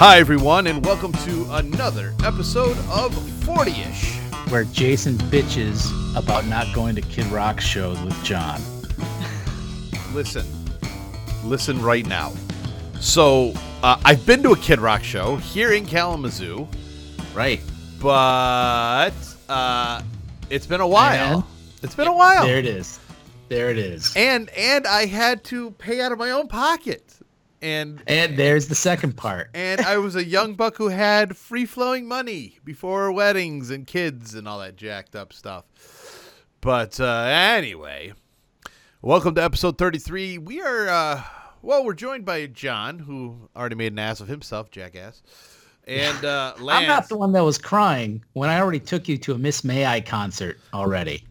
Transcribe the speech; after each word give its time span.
Hi, 0.00 0.18
everyone, 0.20 0.66
and 0.68 0.84
welcome 0.84 1.12
to 1.12 1.46
another 1.50 2.14
episode 2.24 2.76
of 2.90 3.12
40ish. 3.44 4.16
where 4.50 4.64
Jason 4.64 5.16
bitches 5.18 5.90
about 6.16 6.46
not 6.46 6.72
going 6.74 6.94
to 6.94 7.02
Kid 7.02 7.26
Rock 7.26 7.60
shows 7.60 8.00
with 8.02 8.14
John. 8.24 8.60
Listen, 10.14 10.46
listen 11.44 11.82
right 11.82 12.06
now. 12.06 12.32
So, 13.00 13.52
uh, 13.82 14.00
I've 14.04 14.24
been 14.24 14.42
to 14.44 14.52
a 14.52 14.56
Kid 14.56 14.80
Rock 14.80 15.02
show 15.04 15.36
here 15.36 15.72
in 15.72 15.84
Kalamazoo, 15.84 16.66
Right. 17.34 17.60
but 18.00 19.12
uh, 19.48 20.02
it's 20.48 20.66
been 20.66 20.80
a 20.80 20.88
while. 20.88 21.34
And? 21.38 21.44
It's 21.82 21.94
been 21.94 22.08
a 22.08 22.14
while. 22.14 22.46
There 22.46 22.58
it 22.58 22.66
is. 22.66 22.98
There 23.48 23.70
it 23.70 23.78
is. 23.78 24.12
and 24.16 24.48
and 24.50 24.86
I 24.86 25.06
had 25.06 25.42
to 25.44 25.70
pay 25.72 26.00
out 26.00 26.12
of 26.12 26.18
my 26.18 26.30
own 26.30 26.48
pocket. 26.48 27.14
And 27.60 28.02
And 28.06 28.36
there's 28.36 28.68
the 28.68 28.74
second 28.74 29.16
part. 29.16 29.50
and 29.54 29.80
I 29.80 29.98
was 29.98 30.14
a 30.16 30.24
young 30.24 30.54
buck 30.54 30.76
who 30.76 30.88
had 30.88 31.36
free 31.36 31.66
flowing 31.66 32.06
money 32.06 32.58
before 32.64 33.10
weddings 33.12 33.70
and 33.70 33.86
kids 33.86 34.34
and 34.34 34.46
all 34.46 34.60
that 34.60 34.76
jacked 34.76 35.16
up 35.16 35.32
stuff. 35.32 35.64
But 36.60 37.00
uh, 37.00 37.26
anyway, 37.28 38.12
welcome 39.02 39.34
to 39.36 39.42
episode 39.42 39.78
33. 39.78 40.38
We 40.38 40.60
are, 40.60 40.88
uh, 40.88 41.22
well, 41.62 41.84
we're 41.84 41.94
joined 41.94 42.24
by 42.24 42.46
John, 42.46 42.98
who 42.98 43.48
already 43.56 43.74
made 43.76 43.92
an 43.92 43.98
ass 43.98 44.20
of 44.20 44.28
himself, 44.28 44.70
jackass. 44.70 45.22
And 45.86 46.24
uh, 46.24 46.54
Lance. 46.60 46.82
I'm 46.82 46.88
not 46.88 47.08
the 47.08 47.16
one 47.16 47.32
that 47.32 47.44
was 47.44 47.58
crying 47.58 48.24
when 48.34 48.50
I 48.50 48.60
already 48.60 48.80
took 48.80 49.08
you 49.08 49.16
to 49.18 49.32
a 49.34 49.38
Miss 49.38 49.64
May 49.64 49.86
I 49.86 50.00
concert 50.00 50.58
already. 50.74 51.24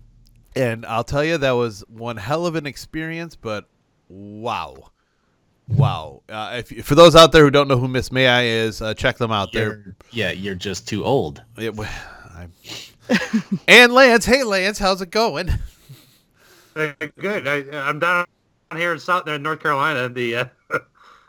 And 0.55 0.85
I'll 0.85 1.03
tell 1.03 1.23
you, 1.23 1.37
that 1.37 1.51
was 1.51 1.83
one 1.87 2.17
hell 2.17 2.45
of 2.47 2.55
an 2.55 2.65
experience, 2.65 3.35
but 3.35 3.69
wow. 4.09 4.89
Wow. 5.69 6.23
Uh, 6.29 6.61
if, 6.65 6.85
for 6.85 6.95
those 6.95 7.15
out 7.15 7.31
there 7.31 7.43
who 7.43 7.51
don't 7.51 7.67
know 7.67 7.77
who 7.77 7.87
Miss 7.87 8.11
May 8.11 8.27
I 8.27 8.43
is, 8.43 8.81
uh, 8.81 8.93
check 8.93 9.17
them 9.17 9.31
out. 9.31 9.51
They're 9.51 9.83
You're, 9.85 9.95
yeah, 10.11 10.31
you're 10.31 10.55
just 10.55 10.87
too 10.87 11.03
old. 11.03 11.43
It, 11.57 11.75
w- 11.75 11.89
I'm... 12.35 12.51
and 13.67 13.91
Lance, 13.93 14.25
hey 14.25 14.43
Lance, 14.43 14.79
how's 14.79 15.01
it 15.01 15.11
going? 15.11 15.49
Good. 16.73 17.47
I, 17.47 17.65
I'm 17.89 17.99
down 17.99 18.25
here 18.75 18.93
in 18.93 18.99
South 18.99 19.27
in 19.27 19.41
North 19.41 19.59
Carolina. 19.61 20.09
The 20.09 20.35
uh, 20.35 20.45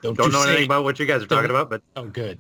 Don't, 0.03 0.17
don't 0.17 0.27
you 0.27 0.33
know 0.33 0.43
anything 0.45 0.63
it. 0.63 0.67
about 0.67 0.85
what 0.85 0.99
you 1.01 1.07
guys 1.07 1.23
are 1.23 1.27
talking 1.27 1.51
about, 1.51 1.69
but 1.71 1.83
Oh, 1.97 2.05
good. 2.05 2.39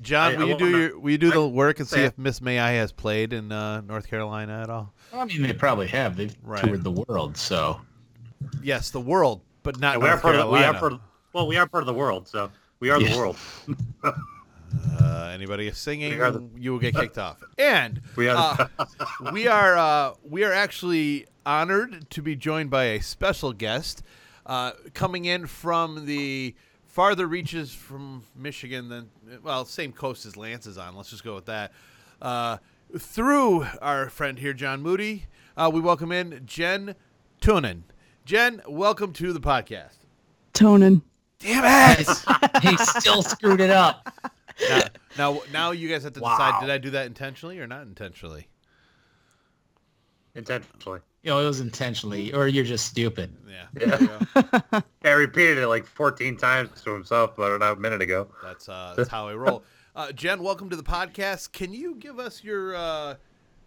John, 0.00 0.36
I- 0.36 0.36
will 0.38 0.44
I 0.44 0.46
you 0.46 0.56
do 0.58 0.64
wanna- 0.64 0.78
your 0.78 0.98
will 0.98 1.10
you 1.10 1.18
do 1.18 1.30
the 1.30 1.46
work 1.46 1.78
and 1.80 1.88
see 1.88 2.00
if 2.00 2.16
Miss 2.16 2.40
May 2.40 2.58
I 2.58 2.70
has 2.72 2.92
played 2.92 3.32
in 3.34 3.52
uh, 3.52 3.82
North 3.82 4.08
Carolina 4.08 4.62
at 4.62 4.70
all? 4.70 4.94
I 5.12 5.24
mean, 5.26 5.42
they 5.42 5.52
probably 5.52 5.86
have. 5.88 6.16
They've 6.16 6.34
Right. 6.42 6.62
toured 6.64 6.82
the 6.84 6.92
world, 6.92 7.36
so 7.36 7.80
Yes, 8.62 8.90
the 8.90 9.00
world, 9.00 9.40
but 9.66 9.78
not 9.80 9.98
Yeah, 9.98 10.04
we 10.04 10.08
are 10.08 10.18
part 10.18 10.36
of 10.36 10.50
we 10.50 10.60
are 10.64 10.72
part 10.74 10.92
of, 10.92 11.00
well 11.34 11.46
we 11.46 11.56
are 11.58 11.66
part 11.66 11.82
of 11.82 11.86
the 11.86 11.92
world, 11.94 12.26
so 12.28 12.50
we 12.80 12.88
are 12.90 12.98
Yeah. 13.00 13.10
the 13.12 13.16
world. 13.18 13.36
uh, 15.00 15.30
anybody 15.34 15.70
singing, 15.72 16.16
the- 16.18 16.48
you 16.56 16.72
will 16.72 16.78
get 16.78 16.94
kicked 16.94 17.18
off. 17.18 17.42
And 17.58 18.00
We 18.16 18.28
are. 18.28 18.36
uh, 18.78 18.86
we 19.32 19.46
are 19.48 19.76
uh, 19.76 20.14
we 20.22 20.44
are 20.44 20.52
actually 20.52 21.26
honored 21.44 22.08
to 22.10 22.22
be 22.22 22.34
joined 22.36 22.70
by 22.70 22.84
a 22.84 23.00
special 23.00 23.52
guest 23.52 24.02
uh, 24.46 24.72
coming 24.94 25.24
in 25.24 25.46
from 25.46 26.06
the 26.06 26.54
farther 26.86 27.26
reaches 27.26 27.72
from 27.74 28.22
Michigan 28.34 28.88
than 28.88 29.10
well, 29.42 29.64
same 29.64 29.92
coast 29.92 30.24
as 30.26 30.36
Lance 30.36 30.66
is 30.66 30.78
on. 30.78 30.96
Let's 30.96 31.10
just 31.10 31.24
go 31.24 31.34
with 31.34 31.46
that. 31.46 31.72
Uh, 32.22 32.56
through 32.96 33.66
our 33.82 34.08
friend 34.08 34.38
here, 34.38 34.52
John 34.54 34.80
Moody, 34.80 35.26
uh, 35.56 35.70
we 35.72 35.80
welcome 35.80 36.12
in 36.12 36.42
Jen 36.46 36.94
Tunen. 37.40 37.82
Jen, 38.26 38.60
welcome 38.66 39.12
to 39.12 39.32
the 39.32 39.38
podcast. 39.38 39.98
Tonin. 40.52 41.00
Damn 41.38 41.96
it! 41.96 42.08
he 42.60 42.76
still 42.78 43.22
screwed 43.22 43.60
it 43.60 43.70
up. 43.70 44.12
now, 44.68 44.82
now, 45.16 45.40
now 45.52 45.70
you 45.70 45.88
guys 45.88 46.02
have 46.02 46.14
to 46.14 46.18
decide: 46.18 46.60
did 46.60 46.68
I 46.68 46.78
do 46.78 46.90
that 46.90 47.06
intentionally 47.06 47.60
or 47.60 47.68
not 47.68 47.82
intentionally? 47.82 48.48
intentionally. 50.34 50.98
You 51.22 51.30
know, 51.30 51.38
it 51.38 51.46
was 51.46 51.60
intentionally, 51.60 52.32
or 52.32 52.48
you're 52.48 52.64
just 52.64 52.86
stupid. 52.86 53.32
Yeah. 53.48 53.66
Yeah. 53.80 53.96
there 53.96 54.00
you 54.00 54.58
go. 54.72 54.82
I 55.04 55.12
repeated 55.12 55.58
it 55.58 55.68
like 55.68 55.86
14 55.86 56.36
times 56.36 56.82
to 56.82 56.92
himself 56.92 57.38
about 57.38 57.62
a 57.62 57.76
minute 57.76 58.02
ago. 58.02 58.26
That's 58.42 58.68
uh, 58.68 58.94
that's 58.96 59.08
how 59.08 59.28
I 59.28 59.34
roll. 59.34 59.62
Uh, 59.94 60.12
Jen, 60.12 60.42
welcome 60.42 60.68
to 60.68 60.76
the 60.76 60.82
podcast. 60.82 61.52
Can 61.52 61.72
you 61.72 61.94
give 61.94 62.18
us 62.18 62.42
your 62.42 62.74
uh, 62.74 63.14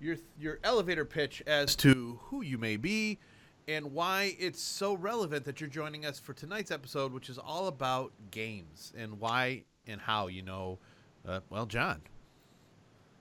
your 0.02 0.18
your 0.38 0.60
elevator 0.66 1.06
pitch 1.06 1.42
as 1.48 1.78
to 1.78 2.20
who 2.24 2.44
you 2.44 2.58
may 2.58 2.76
be 2.76 3.20
and 3.70 3.94
why 3.94 4.36
it's 4.40 4.62
so 4.62 4.96
relevant 4.96 5.46
that 5.46 5.62
you're 5.62 5.70
joining 5.70 6.04
us 6.04 6.20
for 6.20 6.34
tonight's 6.34 6.72
episode, 6.72 7.14
which 7.14 7.30
is 7.30 7.38
all 7.38 7.68
about 7.68 8.12
games 8.32 8.92
and 8.98 9.20
why 9.20 9.62
and 9.86 10.02
how 10.02 10.26
you 10.28 10.42
know. 10.42 10.80
Uh, 11.28 11.40
well, 11.52 11.68
John. 11.68 12.02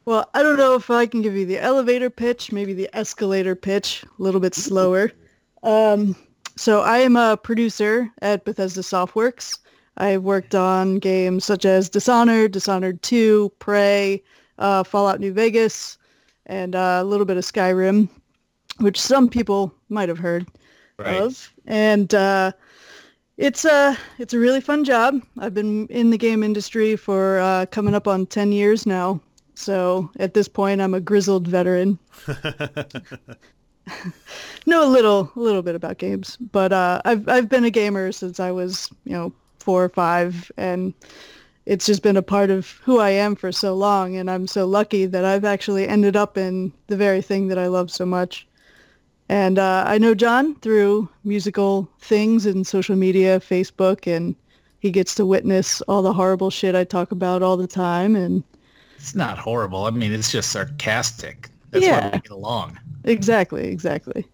Well, 0.06 0.30
I 0.32 0.42
don't 0.42 0.56
know 0.56 0.74
if 0.74 0.90
I 0.90 1.04
can 1.04 1.20
give 1.20 1.34
you 1.34 1.44
the 1.44 1.58
elevator 1.58 2.08
pitch, 2.08 2.50
maybe 2.50 2.72
the 2.72 2.88
escalator 2.96 3.54
pitch, 3.54 4.04
a 4.04 4.22
little 4.22 4.40
bit 4.40 4.54
slower. 4.54 5.12
Um, 5.62 6.16
so 6.56 6.80
I 6.80 6.98
am 6.98 7.16
a 7.16 7.36
producer 7.36 8.10
at 8.22 8.46
Bethesda 8.46 8.80
Softworks. 8.80 9.58
I've 9.98 10.22
worked 10.22 10.54
on 10.54 10.98
games 10.98 11.44
such 11.44 11.66
as 11.66 11.90
Dishonored, 11.90 12.52
Dishonored 12.52 13.02
2, 13.02 13.52
Prey, 13.58 14.22
uh, 14.58 14.82
Fallout 14.82 15.20
New 15.20 15.32
Vegas, 15.32 15.98
and 16.46 16.74
uh, 16.74 17.00
a 17.02 17.04
little 17.04 17.26
bit 17.26 17.36
of 17.36 17.44
Skyrim, 17.44 18.08
which 18.78 19.00
some 19.00 19.28
people 19.28 19.74
might 19.88 20.08
have 20.08 20.18
heard 20.18 20.46
of. 20.98 21.52
And 21.66 22.12
uh, 22.14 22.52
it's 23.36 23.64
a 23.64 23.96
it's 24.18 24.34
a 24.34 24.38
really 24.38 24.60
fun 24.60 24.84
job. 24.84 25.22
I've 25.38 25.54
been 25.54 25.86
in 25.88 26.10
the 26.10 26.18
game 26.18 26.42
industry 26.42 26.96
for 26.96 27.38
uh, 27.38 27.66
coming 27.66 27.94
up 27.94 28.08
on 28.08 28.26
ten 28.26 28.52
years 28.52 28.86
now. 28.86 29.20
So 29.54 30.10
at 30.18 30.34
this 30.34 30.48
point, 30.48 30.80
I'm 30.80 30.94
a 30.94 31.00
grizzled 31.00 31.46
veteran. 31.46 31.98
know 34.66 34.84
a 34.84 34.90
little 34.90 35.30
a 35.34 35.40
little 35.40 35.62
bit 35.62 35.74
about 35.74 35.98
games, 35.98 36.36
but 36.36 36.72
uh, 36.72 37.00
I've 37.04 37.28
I've 37.28 37.48
been 37.48 37.64
a 37.64 37.70
gamer 37.70 38.12
since 38.12 38.40
I 38.40 38.50
was 38.50 38.90
you 39.04 39.12
know 39.12 39.32
four 39.58 39.84
or 39.84 39.88
five, 39.88 40.50
and 40.56 40.94
it's 41.66 41.86
just 41.86 42.02
been 42.02 42.16
a 42.16 42.22
part 42.22 42.50
of 42.50 42.70
who 42.82 42.98
I 42.98 43.10
am 43.10 43.36
for 43.36 43.52
so 43.52 43.74
long. 43.74 44.16
And 44.16 44.30
I'm 44.30 44.46
so 44.46 44.66
lucky 44.66 45.06
that 45.06 45.24
I've 45.24 45.44
actually 45.44 45.86
ended 45.86 46.16
up 46.16 46.38
in 46.38 46.72
the 46.86 46.96
very 46.96 47.20
thing 47.20 47.48
that 47.48 47.58
I 47.58 47.66
love 47.66 47.90
so 47.90 48.06
much. 48.06 48.47
And 49.28 49.58
uh, 49.58 49.84
I 49.86 49.98
know 49.98 50.14
John 50.14 50.54
through 50.56 51.08
musical 51.24 51.88
things 52.00 52.46
and 52.46 52.66
social 52.66 52.96
media, 52.96 53.40
Facebook, 53.40 54.06
and 54.06 54.34
he 54.80 54.90
gets 54.90 55.14
to 55.16 55.26
witness 55.26 55.80
all 55.82 56.02
the 56.02 56.12
horrible 56.12 56.50
shit 56.50 56.74
I 56.74 56.84
talk 56.84 57.12
about 57.12 57.42
all 57.42 57.56
the 57.56 57.66
time. 57.66 58.16
And 58.16 58.42
It's 58.96 59.14
not 59.14 59.38
horrible. 59.38 59.84
I 59.84 59.90
mean, 59.90 60.12
it's 60.12 60.32
just 60.32 60.50
sarcastic. 60.50 61.50
That's 61.70 61.84
Yeah. 61.84 62.06
why 62.06 62.10
we 62.14 62.20
get 62.20 62.30
along. 62.30 62.78
exactly, 63.04 63.68
exactly. 63.68 64.26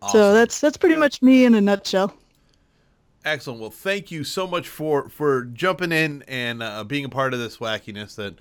Awesome. 0.00 0.18
So 0.18 0.34
that's 0.34 0.60
that's 0.60 0.76
pretty 0.76 0.96
much 0.96 1.22
me 1.22 1.44
in 1.44 1.54
a 1.54 1.60
nutshell. 1.60 2.12
Excellent. 3.24 3.60
Well, 3.60 3.70
thank 3.70 4.10
you 4.10 4.24
so 4.24 4.48
much 4.48 4.68
for 4.68 5.08
for 5.08 5.44
jumping 5.44 5.92
in 5.92 6.22
and 6.26 6.60
uh, 6.60 6.82
being 6.82 7.04
a 7.04 7.08
part 7.08 7.32
of 7.34 7.38
this 7.38 7.58
wackiness 7.58 8.16
that 8.16 8.34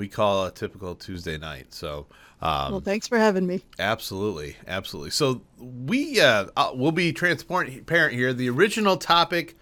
we 0.00 0.08
call 0.08 0.46
a 0.46 0.50
typical 0.50 0.96
Tuesday 0.96 1.38
night. 1.38 1.72
So. 1.72 2.06
Um, 2.42 2.72
Well, 2.72 2.80
thanks 2.80 3.06
for 3.06 3.18
having 3.18 3.46
me. 3.46 3.60
Absolutely, 3.78 4.56
absolutely. 4.66 5.10
So 5.10 5.42
we 5.58 6.18
uh, 6.20 6.46
uh, 6.56 6.70
will 6.74 6.90
be 6.90 7.12
transparent 7.12 8.14
here. 8.14 8.32
The 8.32 8.48
original 8.48 8.96
topic 8.96 9.58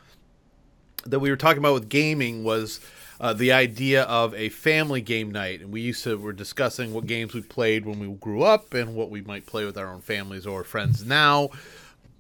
that 1.05 1.19
we 1.19 1.29
were 1.29 1.37
talking 1.37 1.59
about 1.59 1.75
with 1.75 1.89
gaming 1.89 2.45
was 2.45 2.79
uh, 3.21 3.33
the 3.33 3.51
idea 3.51 4.05
of 4.05 4.33
a 4.35 4.49
family 4.51 5.01
game 5.01 5.33
night, 5.33 5.61
and 5.61 5.73
we 5.73 5.81
used 5.81 6.05
to 6.05 6.17
were 6.17 6.33
discussing 6.33 6.95
what 6.95 7.07
games 7.07 7.35
we 7.35 7.41
played 7.41 7.85
when 7.85 7.99
we 7.99 8.07
grew 8.15 8.43
up 8.43 8.73
and 8.75 8.95
what 8.95 9.11
we 9.11 9.23
might 9.23 9.45
play 9.45 9.65
with 9.65 9.77
our 9.77 9.89
own 9.89 10.01
families 10.01 10.47
or 10.47 10.63
friends 10.63 11.05
now. 11.05 11.51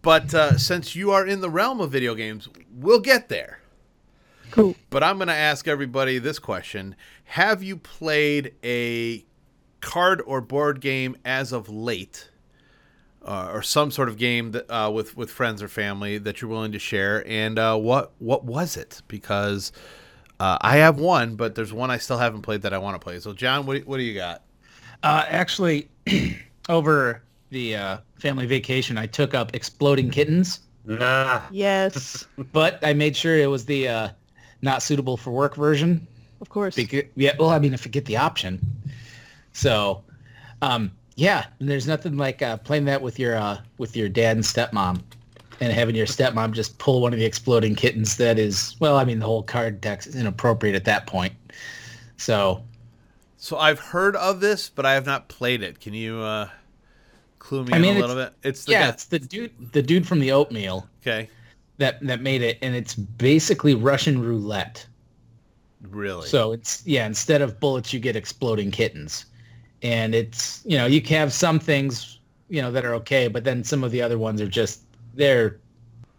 But 0.02 0.34
uh, 0.34 0.58
since 0.58 0.96
you 0.96 1.12
are 1.12 1.24
in 1.24 1.40
the 1.40 1.50
realm 1.50 1.80
of 1.80 1.92
video 1.92 2.16
games, 2.16 2.48
we'll 2.72 3.00
get 3.00 3.28
there. 3.28 3.60
Cool. 4.50 4.74
But 4.90 5.02
I'm 5.02 5.16
going 5.16 5.28
to 5.28 5.34
ask 5.34 5.68
everybody 5.68 6.18
this 6.18 6.38
question: 6.38 6.96
Have 7.24 7.62
you 7.62 7.76
played 7.76 8.54
a 8.64 9.24
card 9.80 10.22
or 10.26 10.40
board 10.40 10.80
game 10.80 11.16
as 11.24 11.52
of 11.52 11.68
late, 11.68 12.30
uh, 13.22 13.50
or 13.52 13.62
some 13.62 13.90
sort 13.90 14.08
of 14.08 14.16
game 14.16 14.52
that, 14.52 14.70
uh, 14.70 14.90
with 14.90 15.16
with 15.16 15.30
friends 15.30 15.62
or 15.62 15.68
family 15.68 16.18
that 16.18 16.40
you're 16.40 16.50
willing 16.50 16.72
to 16.72 16.78
share? 16.78 17.26
And 17.26 17.58
uh, 17.58 17.76
what 17.76 18.12
what 18.18 18.44
was 18.44 18.76
it? 18.76 19.02
Because 19.08 19.72
uh, 20.40 20.58
I 20.60 20.76
have 20.76 20.98
one, 20.98 21.36
but 21.36 21.54
there's 21.54 21.72
one 21.72 21.90
I 21.90 21.98
still 21.98 22.18
haven't 22.18 22.42
played 22.42 22.62
that 22.62 22.72
I 22.72 22.78
want 22.78 22.94
to 22.94 23.04
play. 23.04 23.18
So, 23.20 23.32
John, 23.32 23.66
what 23.66 23.74
do- 23.78 23.84
what 23.84 23.98
do 23.98 24.02
you 24.02 24.14
got? 24.14 24.42
Uh, 25.02 25.24
actually, 25.28 25.88
over 26.68 27.22
the 27.50 27.76
uh, 27.76 27.98
family 28.16 28.46
vacation, 28.46 28.98
I 28.98 29.06
took 29.06 29.32
up 29.34 29.54
Exploding 29.54 30.10
Kittens, 30.10 30.60
Nah. 30.88 31.42
Yes, 31.50 32.26
but 32.52 32.78
I 32.82 32.94
made 32.94 33.14
sure 33.14 33.36
it 33.36 33.50
was 33.50 33.66
the 33.66 33.88
uh, 33.88 34.08
not 34.62 34.82
suitable 34.82 35.16
for 35.16 35.30
work 35.30 35.54
version. 35.56 36.06
of 36.40 36.48
course. 36.48 36.74
Because, 36.76 37.04
yeah, 37.16 37.34
well, 37.38 37.50
I 37.50 37.58
mean, 37.58 37.74
if 37.74 37.84
you 37.84 37.90
get 37.90 38.04
the 38.06 38.16
option. 38.16 38.60
So, 39.52 40.02
um, 40.62 40.92
yeah, 41.16 41.46
and 41.58 41.68
there's 41.68 41.86
nothing 41.86 42.16
like 42.16 42.42
uh, 42.42 42.56
playing 42.58 42.84
that 42.86 43.02
with 43.02 43.18
your 43.18 43.36
uh, 43.36 43.58
with 43.78 43.96
your 43.96 44.08
dad 44.08 44.36
and 44.36 44.44
stepmom. 44.44 45.02
and 45.60 45.72
having 45.72 45.96
your 45.96 46.06
stepmom 46.06 46.52
just 46.52 46.78
pull 46.78 47.00
one 47.02 47.12
of 47.12 47.18
the 47.18 47.24
exploding 47.24 47.74
kittens 47.74 48.16
that 48.18 48.38
is 48.38 48.76
well 48.78 48.96
i 48.96 49.04
mean 49.04 49.18
the 49.18 49.26
whole 49.26 49.42
card 49.42 49.80
deck 49.80 50.06
is 50.06 50.14
inappropriate 50.14 50.76
at 50.76 50.84
that 50.84 51.08
point 51.08 51.32
so 52.16 52.62
So 53.36 53.56
I've 53.58 53.80
heard 53.80 54.14
of 54.16 54.38
this, 54.40 54.68
but 54.68 54.86
I 54.86 54.94
have 54.94 55.04
not 55.06 55.28
played 55.28 55.62
it. 55.62 55.80
Can 55.80 55.94
you 55.94 56.20
uh, 56.20 56.48
clue 57.40 57.64
me 57.64 57.72
I 57.72 57.76
in 57.78 57.84
a 57.84 57.92
little 57.98 58.14
bit? 58.14 58.32
It's 58.44 58.64
the 58.66 58.72
yeah 58.72 58.82
guy- 58.84 58.88
it's 58.90 59.04
the 59.06 59.18
dude 59.18 59.72
the 59.72 59.82
dude 59.82 60.06
from 60.06 60.20
the 60.20 60.30
oatmeal 60.30 60.88
okay. 61.02 61.28
That 61.78 62.00
that 62.06 62.20
made 62.20 62.42
it 62.42 62.58
and 62.62 62.74
it's 62.74 62.94
basically 62.94 63.74
russian 63.74 64.20
roulette 64.22 64.86
Really? 65.90 66.26
So 66.26 66.50
it's 66.52 66.84
yeah, 66.86 67.06
instead 67.06 67.40
of 67.40 67.60
bullets, 67.60 67.92
you 67.92 68.00
get 68.00 68.16
exploding 68.16 68.72
kittens, 68.72 69.26
and 69.82 70.12
it's 70.12 70.60
you 70.66 70.76
know 70.76 70.86
you 70.86 71.00
can 71.00 71.16
have 71.18 71.32
some 71.32 71.60
things 71.60 72.18
you 72.48 72.60
know 72.60 72.72
that 72.72 72.84
are 72.84 72.94
okay, 72.94 73.28
but 73.28 73.44
then 73.44 73.62
some 73.62 73.84
of 73.84 73.92
the 73.92 74.02
other 74.02 74.18
ones 74.18 74.40
are 74.40 74.48
just 74.48 74.80
they're 75.14 75.58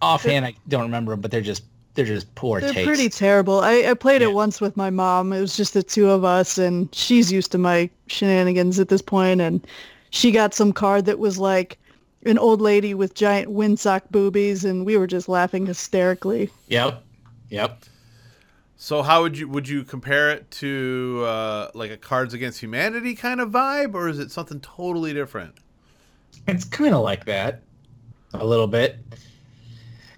offhand. 0.01 0.45
I 0.45 0.53
don't 0.69 0.83
remember 0.83 1.11
them, 1.11 1.19
but 1.19 1.31
they're 1.31 1.41
just 1.41 1.63
they're 1.95 2.05
just 2.05 2.33
poor 2.35 2.61
They're 2.61 2.71
taste. 2.71 2.87
pretty 2.87 3.09
terrible. 3.09 3.59
I, 3.59 3.83
I 3.89 3.93
played 3.95 4.21
Yeah. 4.21 4.29
it 4.29 4.33
once 4.33 4.61
with 4.61 4.77
my 4.77 4.89
mom. 4.89 5.33
It 5.33 5.41
was 5.41 5.57
just 5.57 5.73
the 5.73 5.83
two 5.83 6.09
of 6.09 6.23
us, 6.23 6.57
and 6.57 6.87
she's 6.95 7.29
used 7.29 7.51
to 7.51 7.57
my 7.57 7.89
shenanigans 8.07 8.79
at 8.79 8.87
this 8.87 9.01
point, 9.01 9.41
and 9.41 9.67
she 10.11 10.31
got 10.31 10.53
some 10.53 10.71
card 10.71 11.03
that 11.05 11.19
was 11.19 11.37
like 11.37 11.77
an 12.23 12.37
old 12.37 12.61
lady 12.61 12.93
with 12.93 13.13
giant 13.13 13.49
windsock 13.49 14.01
boobies, 14.11 14.65
and 14.65 14.85
we 14.85 14.97
were 14.97 15.07
just 15.07 15.29
laughing 15.29 15.65
hysterically. 15.65 16.49
Yep, 16.67 17.03
yep. 17.49 17.83
So 18.77 19.01
how 19.01 19.21
would 19.21 19.37
you 19.37 19.47
would 19.49 19.67
you 19.67 19.83
compare 19.83 20.31
it 20.31 20.49
to 20.51 21.23
uh, 21.25 21.71
like 21.73 21.91
a 21.91 21.97
Cards 21.97 22.33
Against 22.33 22.59
Humanity 22.61 23.15
kind 23.15 23.41
of 23.41 23.49
vibe, 23.49 23.93
or 23.93 24.07
is 24.07 24.19
it 24.19 24.31
something 24.31 24.59
totally 24.61 25.13
different? 25.13 25.55
It's 26.47 26.63
kind 26.63 26.95
of 26.95 27.01
like 27.01 27.25
that, 27.25 27.61
a 28.33 28.45
little 28.45 28.67
bit. 28.67 28.97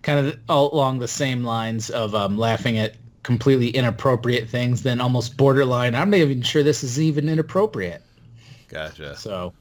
Kind 0.02 0.28
of 0.28 0.40
along 0.50 1.00
the 1.00 1.08
same 1.08 1.44
lines 1.44 1.90
of 1.90 2.16
um, 2.16 2.38
laughing 2.38 2.78
at 2.78 2.96
completely 3.24 3.70
inappropriate 3.70 4.50
things, 4.50 4.84
then 4.84 5.00
almost 5.00 5.38
borderline. 5.38 5.94
I'm 5.94 6.10
not 6.10 6.18
even 6.18 6.42
sure 6.42 6.64
this 6.64 6.84
is 6.84 7.00
even 7.00 7.30
inappropriate. 7.30 8.02
Gotcha. 8.68 9.16
So 9.16 9.54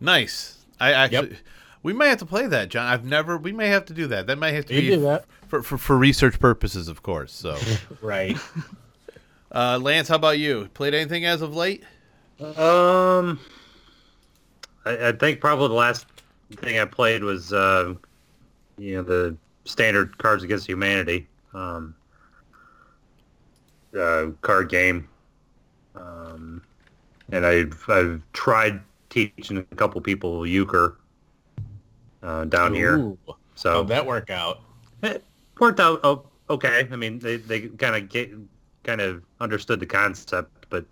Nice. 0.00 0.55
I 0.80 0.92
actually, 0.92 1.36
we 1.82 1.92
may 1.92 2.08
have 2.08 2.18
to 2.18 2.26
play 2.26 2.46
that, 2.46 2.68
John. 2.68 2.86
I've 2.86 3.04
never. 3.04 3.38
We 3.38 3.52
may 3.52 3.68
have 3.68 3.84
to 3.86 3.94
do 3.94 4.06
that. 4.08 4.26
That 4.26 4.38
might 4.38 4.52
have 4.54 4.66
to 4.66 4.74
You 4.74 4.80
be 4.80 4.88
do 4.96 5.02
that. 5.02 5.24
For, 5.48 5.62
for 5.62 5.78
for 5.78 5.96
research 5.96 6.38
purposes, 6.40 6.88
of 6.88 7.02
course. 7.02 7.32
So, 7.32 7.56
right. 8.02 8.36
uh, 9.52 9.78
Lance, 9.80 10.08
how 10.08 10.16
about 10.16 10.38
you? 10.38 10.68
Played 10.74 10.94
anything 10.94 11.24
as 11.24 11.42
of 11.42 11.54
late? 11.54 11.84
Um, 12.40 13.40
I, 14.84 15.08
I 15.08 15.12
think 15.12 15.40
probably 15.40 15.68
the 15.68 15.74
last 15.74 16.06
thing 16.56 16.78
I 16.78 16.84
played 16.84 17.22
was, 17.24 17.52
uh, 17.52 17.94
you 18.78 18.96
know, 18.96 19.02
the 19.02 19.36
standard 19.64 20.18
Cards 20.18 20.42
Against 20.42 20.66
Humanity 20.66 21.26
um, 21.54 21.94
uh, 23.98 24.26
card 24.42 24.68
game. 24.68 25.08
Um, 25.94 26.62
and 27.30 27.46
I've 27.46 27.84
I've 27.88 28.22
tried 28.32 28.80
teaching 29.16 29.56
a 29.58 29.62
couple 29.76 29.98
people 30.00 30.46
euchre 30.46 30.98
uh, 32.22 32.44
down 32.44 32.74
here. 32.74 33.14
So 33.54 33.72
How'd 33.72 33.88
that 33.88 34.06
work 34.06 34.30
out? 34.30 34.60
it 35.02 35.24
worked 35.58 35.80
out 35.80 36.00
oh, 36.04 36.26
okay. 36.50 36.86
I 36.90 36.96
mean, 36.96 37.18
they, 37.18 37.36
they 37.36 37.62
kind 37.68 37.96
of 37.96 38.08
get 38.08 38.30
kind 38.84 39.00
of 39.00 39.22
understood 39.40 39.80
the 39.80 39.86
concept, 39.86 40.66
but 40.68 40.84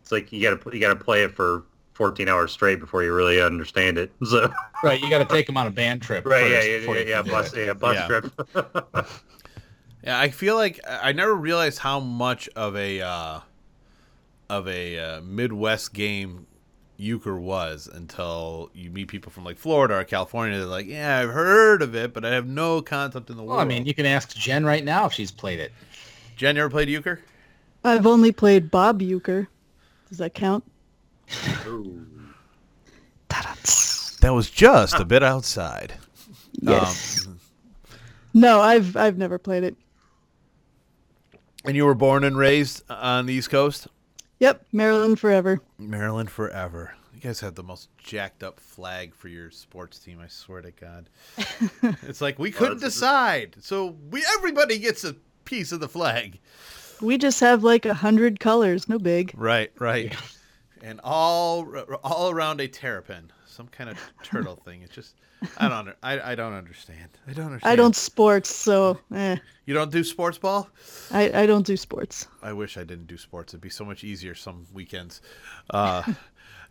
it's 0.00 0.12
like 0.12 0.32
you 0.32 0.40
gotta 0.42 0.74
you 0.74 0.80
gotta 0.80 0.96
play 0.96 1.24
it 1.24 1.32
for 1.34 1.64
14 1.94 2.28
hours 2.28 2.52
straight 2.52 2.80
before 2.80 3.02
you 3.02 3.12
really 3.12 3.40
understand 3.40 3.98
it. 3.98 4.12
So 4.24 4.52
Right, 4.82 5.00
you 5.00 5.08
got 5.10 5.18
to 5.18 5.24
take 5.24 5.46
them 5.46 5.56
on 5.56 5.66
a 5.68 5.70
band 5.70 6.02
trip. 6.02 6.24
right, 6.26 6.40
yeah, 6.50 6.56
first 6.56 6.68
yeah, 6.68 6.78
before 6.78 6.96
yeah, 6.96 7.02
yeah, 7.06 7.22
bus, 7.22 7.54
yeah, 7.56 7.72
bus 7.74 7.96
Yeah. 7.96 8.06
trip. 8.06 8.32
Yeah, 10.02 10.18
I 10.18 10.30
feel 10.30 10.56
like 10.56 10.80
I 10.88 11.10
I 11.10 11.12
never 11.12 11.34
realized 11.34 11.78
how 11.78 12.00
much 12.00 12.48
of 12.56 12.76
a 12.76 13.00
uh, 13.00 13.40
of 14.48 14.68
a 14.68 14.98
uh, 14.98 15.20
Midwest 15.22 15.92
game 15.94 16.46
euchre 17.02 17.38
was 17.38 17.88
until 17.92 18.70
you 18.74 18.90
meet 18.90 19.08
people 19.08 19.30
from 19.32 19.44
like 19.44 19.58
Florida 19.58 19.94
or 19.94 20.04
California. 20.04 20.58
They're 20.58 20.66
like, 20.66 20.86
"Yeah, 20.86 21.18
I've 21.18 21.30
heard 21.30 21.82
of 21.82 21.94
it, 21.94 22.14
but 22.14 22.24
I 22.24 22.30
have 22.30 22.46
no 22.46 22.80
concept 22.80 23.28
in 23.30 23.36
the 23.36 23.42
Well, 23.42 23.56
world." 23.56 23.66
I 23.66 23.68
mean, 23.68 23.84
you 23.86 23.94
can 23.94 24.06
ask 24.06 24.34
Jen 24.36 24.64
right 24.64 24.84
now 24.84 25.06
if 25.06 25.12
she's 25.12 25.30
played 25.30 25.60
it. 25.60 25.72
Jen, 26.36 26.56
you 26.56 26.62
ever 26.62 26.70
played 26.70 26.88
euchre? 26.88 27.20
I've 27.84 28.06
only 28.06 28.32
played 28.32 28.70
Bob 28.70 29.00
Uecker. 29.00 29.48
Does 30.08 30.18
that 30.18 30.34
count? 30.34 30.64
That 34.20 34.32
was 34.32 34.48
just 34.50 34.94
a 35.00 35.04
bit 35.04 35.22
outside. 35.22 35.94
Um, 36.64 36.68
yes. 36.74 37.26
no, 38.34 38.60
I've 38.60 38.94
I've 38.94 39.16
never 39.16 39.38
played 39.38 39.64
it. 39.64 39.74
And 41.64 41.74
you 41.74 41.86
were 41.86 41.94
born 41.94 42.24
and 42.24 42.36
raised 42.36 42.82
on 42.90 43.24
the 43.24 43.32
East 43.32 43.48
Coast? 43.48 43.88
Yep, 44.42 44.66
Maryland 44.72 45.20
forever. 45.20 45.60
Maryland 45.78 46.28
forever. 46.28 46.96
You 47.14 47.20
guys 47.20 47.38
have 47.38 47.54
the 47.54 47.62
most 47.62 47.96
jacked 47.96 48.42
up 48.42 48.58
flag 48.58 49.14
for 49.14 49.28
your 49.28 49.52
sports 49.52 50.00
team. 50.00 50.18
I 50.20 50.26
swear 50.26 50.60
to 50.62 50.72
God. 50.72 51.08
it's 52.02 52.20
like 52.20 52.40
we 52.40 52.50
couldn't 52.50 52.78
that's- 52.78 52.94
decide, 52.94 53.54
so 53.60 53.96
we 54.10 54.24
everybody 54.36 54.80
gets 54.80 55.04
a 55.04 55.14
piece 55.44 55.70
of 55.70 55.78
the 55.78 55.88
flag. 55.88 56.40
We 57.00 57.18
just 57.18 57.38
have 57.38 57.62
like 57.62 57.86
a 57.86 57.94
hundred 57.94 58.40
colors, 58.40 58.88
no 58.88 58.98
big. 58.98 59.32
Right, 59.36 59.70
right. 59.78 60.12
And 60.82 61.00
all 61.04 61.66
all 62.02 62.30
around 62.30 62.60
a 62.60 62.66
terrapin, 62.66 63.30
some 63.46 63.68
kind 63.68 63.88
of 63.88 63.96
turtle 64.24 64.56
thing. 64.56 64.82
It's 64.82 64.92
just 64.92 65.14
I 65.58 65.68
don't 65.68 65.94
I, 66.02 66.32
I 66.32 66.34
don't 66.34 66.54
understand. 66.54 67.08
I 67.28 67.32
don't 67.32 67.46
understand. 67.46 67.72
I 67.72 67.76
don't 67.76 67.94
sports, 67.96 68.54
so 68.54 68.98
eh, 69.14 69.36
You 69.64 69.74
don't 69.74 69.92
do 69.92 70.02
sports 70.02 70.38
ball? 70.38 70.68
I, 71.12 71.42
I 71.42 71.46
don't 71.46 71.64
do 71.64 71.76
sports. 71.76 72.26
I 72.42 72.52
wish 72.52 72.76
I 72.76 72.84
didn't 72.84 73.06
do 73.06 73.16
sports. 73.16 73.52
It'd 73.52 73.60
be 73.60 73.70
so 73.70 73.84
much 73.84 74.02
easier 74.04 74.34
some 74.34 74.66
weekends. 74.72 75.20
Uh, 75.70 76.02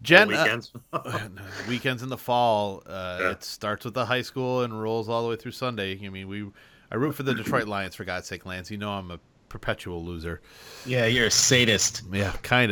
Jen, 0.01 0.33
uh, 0.33 0.43
weekends. 0.43 0.71
no, 0.93 1.29
weekends 1.69 2.03
in 2.03 2.09
the 2.09 2.17
fall. 2.17 2.83
Uh, 2.85 3.17
Yeah. 3.21 3.31
It 3.31 3.43
starts 3.43 3.85
with 3.85 3.93
the 3.93 4.05
high 4.05 4.23
school 4.23 4.63
and 4.63 4.81
rolls 4.81 5.07
all 5.07 5.23
the 5.23 5.29
way 5.29 5.35
through 5.35 5.51
Sunday. 5.53 5.97
I 6.03 6.09
mean, 6.09 6.27
we 6.27 6.47
I 6.91 6.95
root 6.95 7.13
for 7.13 7.23
the 7.23 7.33
Detroit 7.33 7.67
Lions 7.75 7.95
for 7.95 8.03
God's 8.03 8.27
sake, 8.27 8.45
Lance. 8.45 8.69
You 8.71 8.77
know 8.77 8.91
I'm 8.91 9.11
a 9.11 9.19
perpetual 9.47 10.03
loser. 10.03 10.41
Yeah, 10.85 11.05
you're 11.05 11.27
a 11.27 11.31
sadist. 11.31 12.03
Yeah, 12.11 12.33
kind 12.41 12.71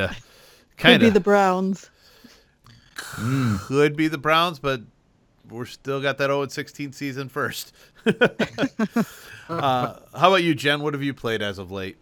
of, 0.79 1.01
Could 1.01 1.01
be 1.01 1.09
the 1.09 1.19
Browns. 1.19 1.89
Could 2.95 3.95
be 3.95 4.07
the 4.07 4.17
Browns, 4.17 4.59
but 4.59 4.81
we're 5.49 5.65
still 5.65 6.01
got 6.01 6.17
that 6.17 6.27
0 6.27 6.47
16 6.47 6.91
season 6.93 7.29
first. 7.29 7.73
uh, 8.05 8.11
how 9.49 9.99
about 10.13 10.43
you, 10.43 10.55
Jen? 10.55 10.81
What 10.81 10.93
have 10.93 11.03
you 11.03 11.13
played 11.13 11.41
as 11.41 11.59
of 11.59 11.71
late? 11.71 11.97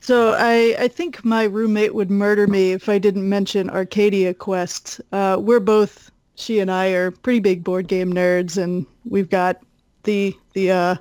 So 0.00 0.34
I, 0.36 0.74
I 0.78 0.88
think 0.88 1.24
my 1.24 1.44
roommate 1.44 1.94
would 1.94 2.10
murder 2.10 2.46
me 2.46 2.72
if 2.72 2.88
I 2.88 2.98
didn't 2.98 3.28
mention 3.28 3.68
Arcadia 3.68 4.32
Quest. 4.32 5.00
Uh, 5.12 5.36
we're 5.38 5.60
both, 5.60 6.10
she 6.36 6.58
and 6.58 6.70
I 6.70 6.88
are 6.88 7.10
pretty 7.10 7.40
big 7.40 7.62
board 7.62 7.86
game 7.86 8.12
nerds, 8.12 8.56
and 8.60 8.86
we've 9.04 9.28
got 9.28 9.60
the 10.04 10.34
the 10.54 10.70
uh, 10.70 10.96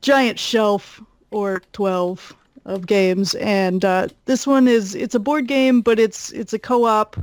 giant 0.00 0.38
shelf 0.38 1.02
or 1.32 1.60
12 1.72 2.36
of 2.70 2.86
games. 2.86 3.34
And 3.36 3.84
uh, 3.84 4.08
this 4.26 4.46
one 4.46 4.68
is, 4.68 4.94
it's 4.94 5.14
a 5.14 5.20
board 5.20 5.46
game, 5.46 5.80
but 5.80 5.98
it's 5.98 6.30
it's 6.32 6.52
a 6.52 6.58
co-op 6.58 7.16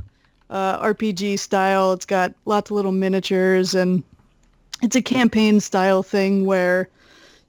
uh, 0.50 0.82
RPG 0.82 1.38
style. 1.38 1.92
It's 1.92 2.06
got 2.06 2.34
lots 2.44 2.70
of 2.70 2.76
little 2.76 2.92
miniatures, 2.92 3.74
and 3.74 4.02
it's 4.82 4.96
a 4.96 5.02
campaign 5.02 5.60
style 5.60 6.02
thing 6.02 6.44
where 6.44 6.88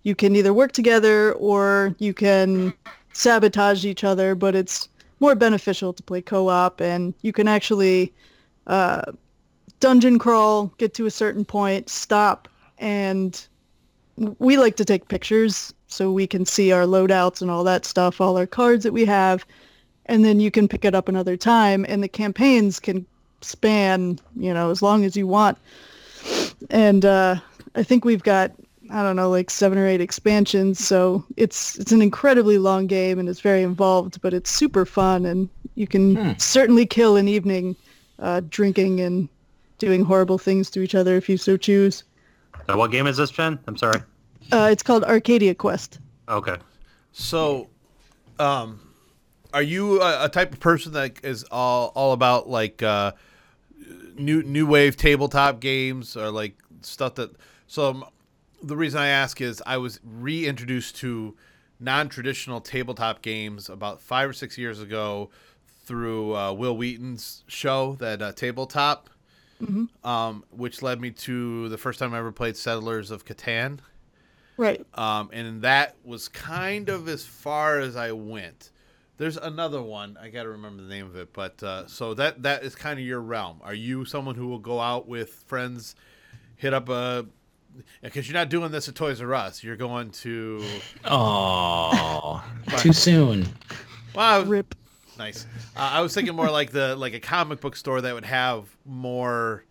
you 0.04 0.16
can 0.16 0.36
either 0.36 0.54
work 0.54 0.72
together 0.72 1.34
or 1.34 1.96
you 2.00 2.14
can 2.14 2.74
sabotage 3.14 3.86
each 3.86 4.04
other, 4.04 4.34
but 4.34 4.56
it's 4.56 4.88
more 5.20 5.36
beneficial 5.36 5.92
to 5.92 6.02
play 6.02 6.22
co-op 6.22 6.80
and 6.80 7.14
you 7.22 7.34
can 7.34 7.48
actually 7.48 8.14
uh, 8.68 9.02
dungeon 9.82 10.18
crawl, 10.18 10.68
get 10.78 10.94
to 10.94 11.06
a 11.06 11.12
certain 11.12 11.44
point, 11.44 11.90
stop, 11.90 12.48
and 12.78 13.48
we 14.40 14.58
like 14.58 14.78
to 14.78 14.86
take 14.86 15.10
pictures 15.10 15.74
so 15.90 16.12
we 16.12 16.26
can 16.26 16.46
see 16.46 16.72
our 16.72 16.84
loadouts 16.84 17.42
and 17.42 17.52
all 17.52 17.64
that 17.66 17.84
stuff, 17.84 18.22
all 18.22 18.38
our 18.38 18.48
cards 18.48 18.84
that 18.84 18.94
we 18.94 19.04
have, 19.06 19.46
and 20.06 20.24
then 20.24 20.40
you 20.40 20.50
can 20.52 20.68
pick 20.68 20.86
it 20.86 20.96
up 20.96 21.10
another 21.10 21.36
time 21.36 21.86
and 21.90 22.02
the 22.02 22.08
campaigns 22.08 22.80
can 22.80 23.06
span, 23.42 24.20
you 24.38 24.54
know, 24.54 24.72
as 24.72 24.82
long 24.82 25.04
as 25.04 25.18
you 25.18 25.28
want. 25.28 25.58
And 26.70 27.06
uh, 27.06 27.36
I 27.76 27.84
think 27.84 28.06
we've 28.06 28.24
got 28.24 28.52
I 28.92 29.04
don't 29.04 29.16
know, 29.16 29.30
like 29.30 29.52
seven 29.52 29.78
or 29.78 29.86
eight 29.86 30.02
expansions. 30.02 30.84
So 30.84 31.24
it's 31.38 31.78
it's 31.78 31.92
an 31.92 32.02
incredibly 32.02 32.58
long 32.58 32.88
game 32.88 33.20
and 33.20 33.30
it's 33.30 33.40
very 33.40 33.62
involved, 33.62 34.20
but 34.22 34.34
it's 34.34 34.50
super 34.50 34.84
fun 34.86 35.26
and 35.28 35.48
you 35.76 35.86
can 35.86 36.16
Hmm. 36.16 36.32
certainly 36.38 36.86
kill 36.88 37.16
an 37.16 37.28
evening 37.28 37.76
uh, 38.18 38.42
drinking 38.50 39.00
and 39.00 39.30
doing 39.78 40.04
horrible 40.04 40.38
things 40.40 40.70
to 40.72 40.82
each 40.82 40.96
other 40.96 41.16
if 41.16 41.30
you 41.30 41.38
so 41.38 41.56
choose. 41.56 42.04
Uh, 42.68 42.76
what 42.76 42.92
game 42.92 43.06
is 43.08 43.18
this, 43.18 43.30
Jen? 43.32 43.60
I'm 43.68 43.78
sorry. 43.78 44.02
Uh, 44.52 44.70
it's 44.72 44.84
called 44.84 45.04
Arcadia 45.04 45.56
Quest. 45.56 46.00
Okay. 46.28 46.56
So, 47.12 47.70
um, 48.38 48.80
are 49.54 49.62
you 49.62 50.02
a, 50.02 50.26
a 50.26 50.30
type 50.30 50.54
of 50.54 50.60
person 50.60 50.94
that 50.94 51.24
is 51.24 51.44
all 51.52 51.92
all 51.96 52.14
about 52.14 52.50
like 52.50 52.84
uh, 52.84 53.14
new 54.16 54.44
new 54.44 54.66
wave 54.66 54.96
tabletop 54.96 55.60
games 55.60 56.16
or 56.16 56.32
like 56.32 56.58
stuff 56.82 57.16
that? 57.16 57.32
So, 57.68 57.90
um, 57.90 58.06
the 58.62 58.76
reason 58.76 59.00
I 59.00 59.08
ask 59.08 59.42
is 59.42 59.62
I 59.66 59.78
was 59.78 60.00
reintroduced 60.04 60.98
to 60.98 61.36
non-traditional 61.80 62.60
tabletop 62.62 63.22
games 63.22 63.70
about 63.70 64.02
five 64.02 64.30
or 64.30 64.34
six 64.34 64.58
years 64.58 64.82
ago 64.82 65.30
through 65.86 66.36
uh, 66.36 66.52
Wil 66.54 66.76
Wheaton's 66.76 67.44
show, 67.48 67.96
that 68.00 68.22
uh, 68.22 68.32
tabletop, 68.34 69.10
um, 70.04 70.44
which 70.52 70.82
led 70.82 71.02
me 71.02 71.10
to 71.12 71.70
the 71.70 71.78
first 71.78 72.00
time 72.00 72.14
I 72.14 72.20
ever 72.20 72.32
played 72.32 72.58
Settlers 72.58 73.12
of 73.12 73.26
Catan. 73.26 73.80
Right. 74.60 74.86
Um, 74.94 75.30
and 75.32 75.62
that 75.62 75.96
was 76.04 76.28
kind 76.28 76.90
of 76.90 77.08
as 77.08 77.26
far 77.26 77.80
as 77.80 77.96
I 77.96 78.12
went. 78.12 78.72
There's 79.18 79.38
another 79.38 79.82
one 79.82 80.18
I 80.22 80.28
got 80.28 80.44
to 80.44 80.50
remember 80.50 80.84
the 80.84 80.90
name 80.90 81.06
of 81.06 81.16
it, 81.16 81.32
but 81.32 81.64
uh, 81.64 81.88
so 81.88 82.14
that 82.16 82.44
that 82.44 82.64
is 82.64 82.76
kind 82.76 83.00
of 83.00 83.06
your 83.06 83.22
realm. 83.22 83.62
Are 83.64 83.74
you 83.74 84.04
someone 84.04 84.36
who 84.36 84.48
will 84.48 84.60
go 84.60 84.82
out 84.82 85.08
with 85.08 85.32
friends, 85.48 85.96
hit 86.58 86.74
up 86.74 86.90
a 86.90 87.26
because 88.02 88.28
you're 88.28 88.34
not 88.38 88.50
doing 88.50 88.70
this 88.72 88.90
at 88.90 88.96
Toys 88.96 89.22
R 89.22 89.34
Us. 89.34 89.64
You're 89.64 89.78
going 89.78 90.12
to 90.12 90.62
Oh, 91.06 92.44
too 92.80 92.92
soon. 92.92 93.48
wow, 94.14 94.42
Rip. 94.42 94.76
nice. 95.18 95.46
Uh, 95.78 95.90
I 95.94 96.02
was 96.02 96.14
thinking 96.14 96.36
more 96.36 96.50
like 96.50 96.72
the 96.72 96.98
like 96.98 97.14
a 97.14 97.20
comic 97.22 97.62
book 97.62 97.78
store 97.78 98.02
that 98.02 98.14
would 98.14 98.26
have 98.26 98.66
more. 98.86 99.64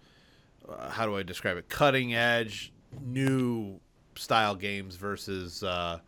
Uh, 0.67 0.89
how 0.89 1.05
do 1.05 1.15
I 1.17 1.23
describe 1.23 1.57
it? 1.59 1.69
Cutting 1.69 2.15
edge, 2.15 2.73
new 3.03 3.81
style 4.19 4.55
games 4.55 4.97
versus. 4.97 5.63
Uh, 5.63 5.99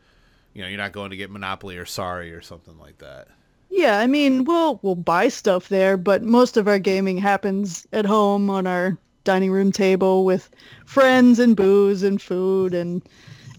you 0.55 0.62
know, 0.62 0.69
you're 0.69 0.79
not 0.79 0.93
going 0.93 1.11
to 1.11 1.17
get 1.17 1.31
Monopoly 1.31 1.76
or 1.76 1.87
Sorry 1.87 2.33
or 2.33 2.40
something 2.40 2.79
like 2.79 2.99
that. 2.99 3.29
Yeah, 3.71 4.00
I 4.00 4.07
mean, 4.07 4.45
we'll 4.45 4.81
we'll 4.83 4.97
buy 4.97 5.29
stuff 5.29 5.69
there, 5.69 5.97
but 5.97 6.23
most 6.23 6.57
of 6.57 6.67
our 6.67 6.79
gaming 6.79 7.19
happens 7.19 7.87
at 7.93 8.05
home 8.05 8.50
on 8.50 8.67
our 8.67 8.99
dining 9.23 9.52
room 9.52 9.71
table 9.71 10.25
with 10.25 10.50
friends 10.87 11.38
and 11.38 11.55
booze 11.55 12.02
and 12.02 12.21
food 12.21 12.75
and 12.75 13.02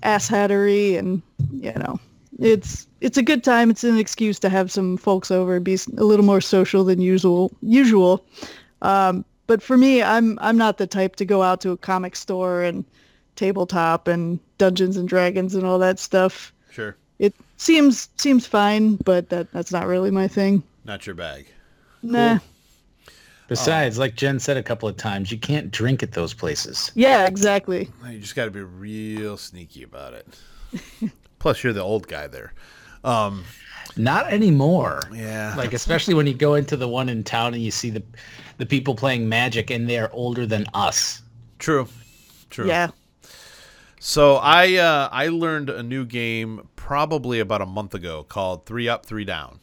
asshattery 0.03 0.97
and 0.97 1.21
you 1.53 1.71
know, 1.73 1.97
it's 2.39 2.87
it's 2.99 3.17
a 3.17 3.23
good 3.23 3.43
time. 3.43 3.69
It's 3.69 3.85
an 3.85 3.97
excuse 3.97 4.37
to 4.39 4.49
have 4.49 4.69
some 4.69 4.97
folks 4.97 5.31
over 5.31 5.59
be 5.61 5.77
a 5.97 6.03
little 6.03 6.25
more 6.25 6.41
social 6.41 6.83
than 6.83 6.99
usual. 6.99 7.51
Usual, 7.61 8.25
um, 8.81 9.23
but 9.47 9.63
for 9.63 9.77
me, 9.77 10.03
I'm 10.03 10.37
I'm 10.41 10.57
not 10.57 10.77
the 10.77 10.87
type 10.87 11.15
to 11.17 11.25
go 11.25 11.41
out 11.41 11.61
to 11.61 11.71
a 11.71 11.77
comic 11.77 12.17
store 12.17 12.61
and 12.61 12.83
tabletop 13.41 14.07
and 14.07 14.39
Dungeons 14.59 14.97
and 14.97 15.09
Dragons 15.09 15.55
and 15.55 15.65
all 15.65 15.79
that 15.79 15.97
stuff. 15.99 16.53
Sure, 16.71 16.95
It 17.17 17.33
seems 17.57 18.07
seems 18.17 18.45
fine, 18.45 18.97
but 18.97 19.29
that 19.29 19.51
that's 19.51 19.71
not 19.71 19.87
really 19.87 20.11
my 20.11 20.27
thing. 20.27 20.61
not 20.85 21.05
your 21.07 21.15
bag. 21.15 21.47
Nah. 22.03 22.37
Besides, 23.47 23.97
like 23.97 24.15
Jen 24.15 24.39
said 24.39 24.55
a 24.57 24.63
couple 24.63 24.87
of 24.87 24.95
times, 24.95 25.29
you 25.31 25.37
can't 25.37 25.71
drink 25.71 26.01
at 26.03 26.13
those 26.13 26.33
places. 26.33 26.91
Yeah, 26.95 27.25
exactly. 27.25 27.89
You 28.09 28.17
just 28.19 28.33
got 28.35 28.45
to 28.45 28.51
be 28.51 28.61
real 28.61 29.35
sneaky 29.35 29.83
about 29.83 30.13
it. 30.13 30.25
Plus, 31.39 31.61
you're 31.63 31.73
the 31.73 31.81
old 31.81 32.07
guy 32.07 32.27
there. 32.27 32.53
Um, 33.03 33.43
Not 33.97 34.31
anymore. 34.31 35.01
yeah, 35.13 35.53
Like 35.57 35.73
especially 35.73 36.13
when 36.13 36.27
you 36.27 36.33
go 36.33 36.53
into 36.53 36.77
the 36.77 36.87
one 36.87 37.09
in 37.09 37.23
town 37.25 37.53
and 37.53 37.61
you 37.63 37.71
see 37.71 37.89
the 37.89 38.03
the 38.57 38.65
people 38.65 38.95
playing 38.95 39.27
Magic 39.27 39.69
and 39.71 39.89
they're 39.89 40.13
older 40.13 40.45
than 40.45 40.65
us. 40.73 41.21
true, 41.59 41.87
true. 42.51 42.67
Yeah. 42.67 42.89
So 44.03 44.37
I 44.37 44.77
uh, 44.77 45.09
I 45.11 45.27
learned 45.27 45.69
a 45.69 45.83
new 45.83 46.05
game 46.05 46.67
probably 46.75 47.39
about 47.39 47.61
a 47.61 47.67
month 47.67 47.93
ago 47.93 48.23
called 48.23 48.65
Three 48.65 48.89
Up, 48.89 49.05
Three 49.05 49.25
Down. 49.25 49.59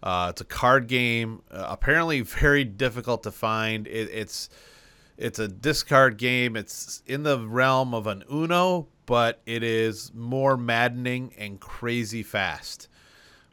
Uh, 0.00 0.28
it's 0.30 0.40
a 0.40 0.44
card 0.44 0.86
game. 0.86 1.42
Uh, 1.50 1.66
apparently, 1.70 2.20
very 2.20 2.62
difficult 2.62 3.24
to 3.24 3.32
find. 3.32 3.88
It, 3.88 4.08
it's 4.12 4.48
it's 5.16 5.40
a 5.40 5.48
discard 5.48 6.18
game. 6.18 6.54
It's 6.54 7.02
in 7.04 7.24
the 7.24 7.40
realm 7.40 7.92
of 7.92 8.06
an 8.06 8.22
Uno, 8.32 8.86
but 9.06 9.42
it 9.44 9.64
is 9.64 10.14
more 10.14 10.56
maddening 10.56 11.34
and 11.36 11.58
crazy 11.58 12.22
fast. 12.22 12.86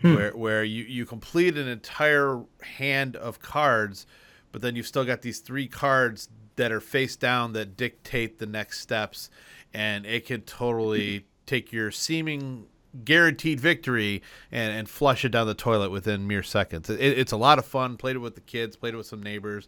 Where 0.01 0.37
where 0.37 0.63
you 0.63 0.83
you 0.83 1.07
complete 1.07 1.57
an 1.57 1.67
entire 1.67 2.43
hand 2.61 3.15
of 3.15 3.39
cards, 3.39 4.05
but 4.51 4.61
then 4.61 4.75
you've 4.75 4.85
still 4.85 5.03
got 5.03 5.23
these 5.23 5.39
three 5.39 5.67
cards 5.67 6.29
that 6.57 6.71
are 6.71 6.81
face 6.81 7.15
down 7.15 7.53
that 7.53 7.77
dictate 7.77 8.39
the 8.39 8.45
next 8.45 8.81
steps, 8.81 9.29
and 9.77 10.07
it 10.07 10.25
can 10.25 10.41
totally 10.41 11.27
take 11.45 11.71
your 11.71 11.91
seeming 11.91 12.65
guaranteed 13.05 13.59
victory 13.59 14.23
and, 14.51 14.73
and 14.73 14.89
flush 14.89 15.23
it 15.23 15.29
down 15.29 15.45
the 15.45 15.53
toilet 15.53 15.91
within 15.91 16.25
mere 16.25 16.41
seconds. 16.41 16.89
It, 16.89 16.99
it's 16.99 17.31
a 17.31 17.37
lot 17.37 17.59
of 17.59 17.65
fun. 17.65 17.95
Played 17.95 18.15
it 18.15 18.19
with 18.19 18.33
the 18.33 18.41
kids, 18.41 18.75
played 18.75 18.95
it 18.95 18.97
with 18.97 19.05
some 19.05 19.21
neighbors. 19.21 19.67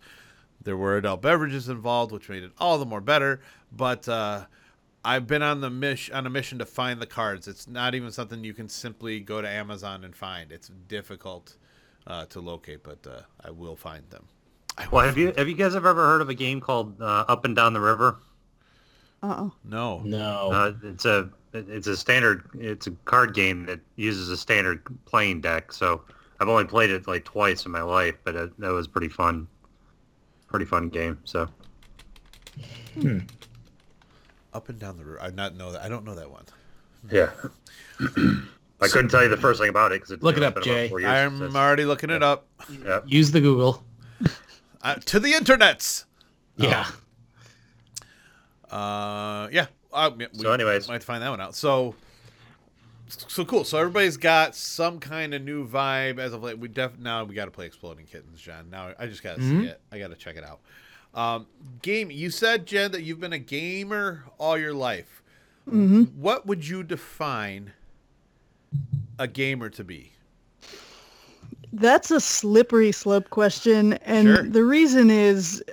There 0.64 0.76
were 0.76 0.98
adult 0.98 1.22
beverages 1.22 1.70
involved, 1.70 2.12
which 2.12 2.28
made 2.28 2.42
it 2.42 2.52
all 2.58 2.80
the 2.80 2.88
more 2.88 3.02
better. 3.02 3.42
But 3.72 4.10
uh, 4.10 4.46
I've 5.06 5.28
been 5.28 5.44
on 5.44 5.62
the 5.62 5.70
mish 5.70 6.10
on 6.10 6.26
a 6.26 6.30
mission 6.32 6.58
to 6.58 6.66
find 6.66 7.00
the 7.00 7.06
cards. 7.06 7.48
It's 7.48 7.68
not 7.68 7.94
even 7.94 8.12
something 8.12 8.44
you 8.44 8.56
can 8.56 8.68
simply 8.68 9.20
go 9.20 9.44
to 9.44 9.48
Amazon 9.48 10.04
and 10.04 10.16
find. 10.16 10.52
It's 10.52 10.72
difficult 10.88 11.56
uh, 12.08 12.26
to 12.26 12.40
locate, 12.40 12.82
but 12.84 13.06
uh, 13.06 13.22
I 13.46 13.52
will 13.52 13.76
find 13.76 14.10
them. 14.10 14.26
Well, 14.92 15.06
have 15.06 15.20
you 15.20 15.34
have 15.38 15.48
you 15.48 15.56
guys 15.56 15.76
ever 15.76 15.94
heard 15.94 16.22
of 16.22 16.30
a 16.30 16.34
game 16.34 16.62
called 16.62 17.00
uh, 17.00 17.26
Up 17.28 17.46
and 17.46 17.56
Down 17.56 17.74
the 17.74 17.80
River? 17.80 18.18
Uh-oh. 19.22 19.52
No. 19.66 20.00
No. 20.06 20.52
Uh, 20.52 20.74
it's 20.84 21.06
a 21.06 21.30
it's 21.54 21.88
a 21.88 21.98
standard 21.98 22.44
it's 22.54 22.88
a 22.88 22.92
card 23.06 23.34
game 23.34 23.66
that 23.66 23.80
uses 23.96 24.30
a 24.30 24.38
standard 24.38 24.82
playing 25.06 25.42
deck. 25.42 25.72
So 25.74 26.02
I've 26.40 26.48
only 26.48 26.66
played 26.66 26.90
it 26.90 27.08
like 27.08 27.26
twice 27.26 27.66
in 27.66 27.72
my 27.72 27.82
life, 27.82 28.16
but 28.24 28.36
it, 28.36 28.60
that 28.60 28.72
was 28.72 28.88
pretty 28.88 29.10
fun. 29.10 29.48
Pretty 30.48 30.66
fun 30.66 30.90
game. 30.90 31.20
So 31.26 31.48
Up 34.54 34.70
and 34.70 34.80
down 34.80 34.98
the 34.98 35.06
road. 35.06 35.20
I 35.22 35.30
not 35.30 35.56
know 35.56 35.72
that. 35.72 35.84
I 35.84 35.90
don't 35.90 36.06
know 36.06 36.16
that 36.16 36.30
one. 36.32 36.46
yeah. 37.12 37.30
I 38.82 38.88
couldn't 38.88 39.10
tell 39.10 39.22
you 39.24 39.30
the 39.30 39.38
first 39.38 39.60
thing 39.60 39.70
about 39.70 39.92
it 39.92 40.02
because 40.02 40.22
Look 40.24 40.38
it 40.38 40.44
up, 40.44 40.62
Jay. 40.62 40.90
I'm 41.06 41.56
already 41.56 41.86
looking 41.86 42.10
it 42.10 42.24
up. 42.24 42.48
yeah. 42.84 43.02
Use 43.06 43.32
the 43.32 43.42
Google. 43.42 43.84
Uh, 44.82 44.96
to 44.96 45.20
the 45.20 45.34
internets. 45.34 46.06
Yeah. 46.56 46.88
Uh, 48.72 49.48
yeah. 49.52 49.68
Uh, 49.92 50.12
yeah, 50.20 50.28
we 50.34 50.40
So 50.40 50.52
anyways. 50.52 50.88
might 50.88 51.04
find 51.04 51.24
that 51.24 51.30
one 51.30 51.42
out. 51.42 51.56
So, 51.56 51.96
so 53.08 53.44
cool. 53.46 53.64
So 53.64 53.78
everybody's 53.80 54.18
got 54.18 54.56
some 54.56 55.00
kind 55.00 55.34
of 55.34 55.42
new 55.42 55.68
vibe 55.68 56.20
as 56.20 56.34
of 56.34 56.44
late. 56.44 56.60
We 56.60 56.68
def 56.68 56.98
now 57.00 57.24
we 57.24 57.34
got 57.34 57.46
to 57.46 57.52
play 57.52 57.66
Exploding 57.66 58.06
Kittens, 58.06 58.40
John. 58.40 58.70
Now 58.70 58.94
I 59.00 59.08
just 59.08 59.24
got 59.24 59.38
to 59.38 59.42
see 59.42 59.66
it. 59.66 59.82
I 59.92 59.98
got 60.00 60.10
to 60.10 60.16
check 60.16 60.36
it 60.38 60.44
out. 60.44 60.60
Um, 61.16 61.48
game. 61.82 62.12
You 62.12 62.30
said 62.30 62.68
Jen 62.68 62.92
that 62.92 63.02
you've 63.02 63.20
been 63.20 63.34
a 63.34 63.40
gamer 63.40 64.26
all 64.38 64.58
your 64.58 64.74
life. 64.74 65.24
What 65.66 66.46
would 66.48 66.68
you 66.68 66.84
define 66.84 67.74
a 69.18 69.28
gamer 69.28 69.70
to 69.70 69.84
be? 69.84 70.12
That's 71.74 72.10
a 72.12 72.20
slippery 72.20 72.92
slope 72.92 73.30
question. 73.30 73.94
And 73.94 74.28
Sure. 74.28 74.44
the 74.44 74.64
reason 74.64 75.10
is 75.12 75.64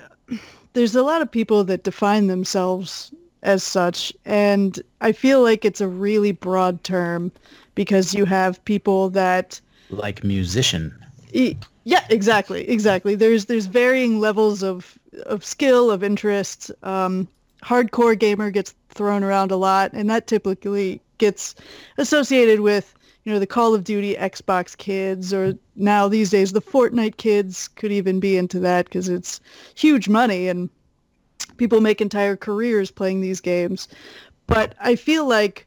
there's 0.76 0.94
a 0.94 1.02
lot 1.02 1.22
of 1.22 1.30
people 1.30 1.64
that 1.64 1.84
define 1.84 2.26
themselves 2.26 3.10
as 3.42 3.62
such. 3.62 4.12
And 4.26 4.78
I 5.00 5.12
feel 5.12 5.42
like 5.42 5.64
it's 5.64 5.80
a 5.80 5.88
really 5.88 6.32
broad 6.32 6.84
term 6.84 7.32
because 7.74 8.14
you 8.14 8.26
have 8.26 8.62
people 8.66 9.08
that 9.10 9.58
Like 9.88 10.22
musician. 10.22 10.94
E- 11.32 11.56
Yeah, 11.84 12.04
exactly, 12.10 12.68
exactly. 12.68 13.14
There's 13.14 13.46
there's 13.46 13.66
varying 13.66 14.20
levels 14.20 14.62
of 14.62 14.98
of 15.24 15.42
skill, 15.44 15.90
of 15.90 16.02
interest. 16.04 16.70
Um, 16.82 17.26
hardcore 17.62 18.18
gamer 18.18 18.50
gets 18.50 18.74
thrown 18.90 19.24
around 19.24 19.50
a 19.50 19.56
lot, 19.56 19.92
and 19.94 20.10
that 20.10 20.26
typically 20.26 21.00
gets 21.16 21.54
associated 21.96 22.60
with 22.60 22.94
you 23.26 23.32
know 23.32 23.40
the 23.40 23.46
Call 23.46 23.74
of 23.74 23.82
Duty 23.82 24.14
Xbox 24.14 24.76
kids, 24.76 25.34
or 25.34 25.54
now 25.74 26.06
these 26.06 26.30
days 26.30 26.52
the 26.52 26.62
Fortnite 26.62 27.16
kids 27.16 27.66
could 27.66 27.90
even 27.90 28.20
be 28.20 28.36
into 28.36 28.60
that 28.60 28.84
because 28.84 29.08
it's 29.08 29.40
huge 29.74 30.08
money 30.08 30.46
and 30.46 30.70
people 31.56 31.80
make 31.80 32.00
entire 32.00 32.36
careers 32.36 32.92
playing 32.92 33.20
these 33.20 33.40
games. 33.40 33.88
But 34.46 34.76
I 34.80 34.94
feel 34.94 35.26
like 35.26 35.66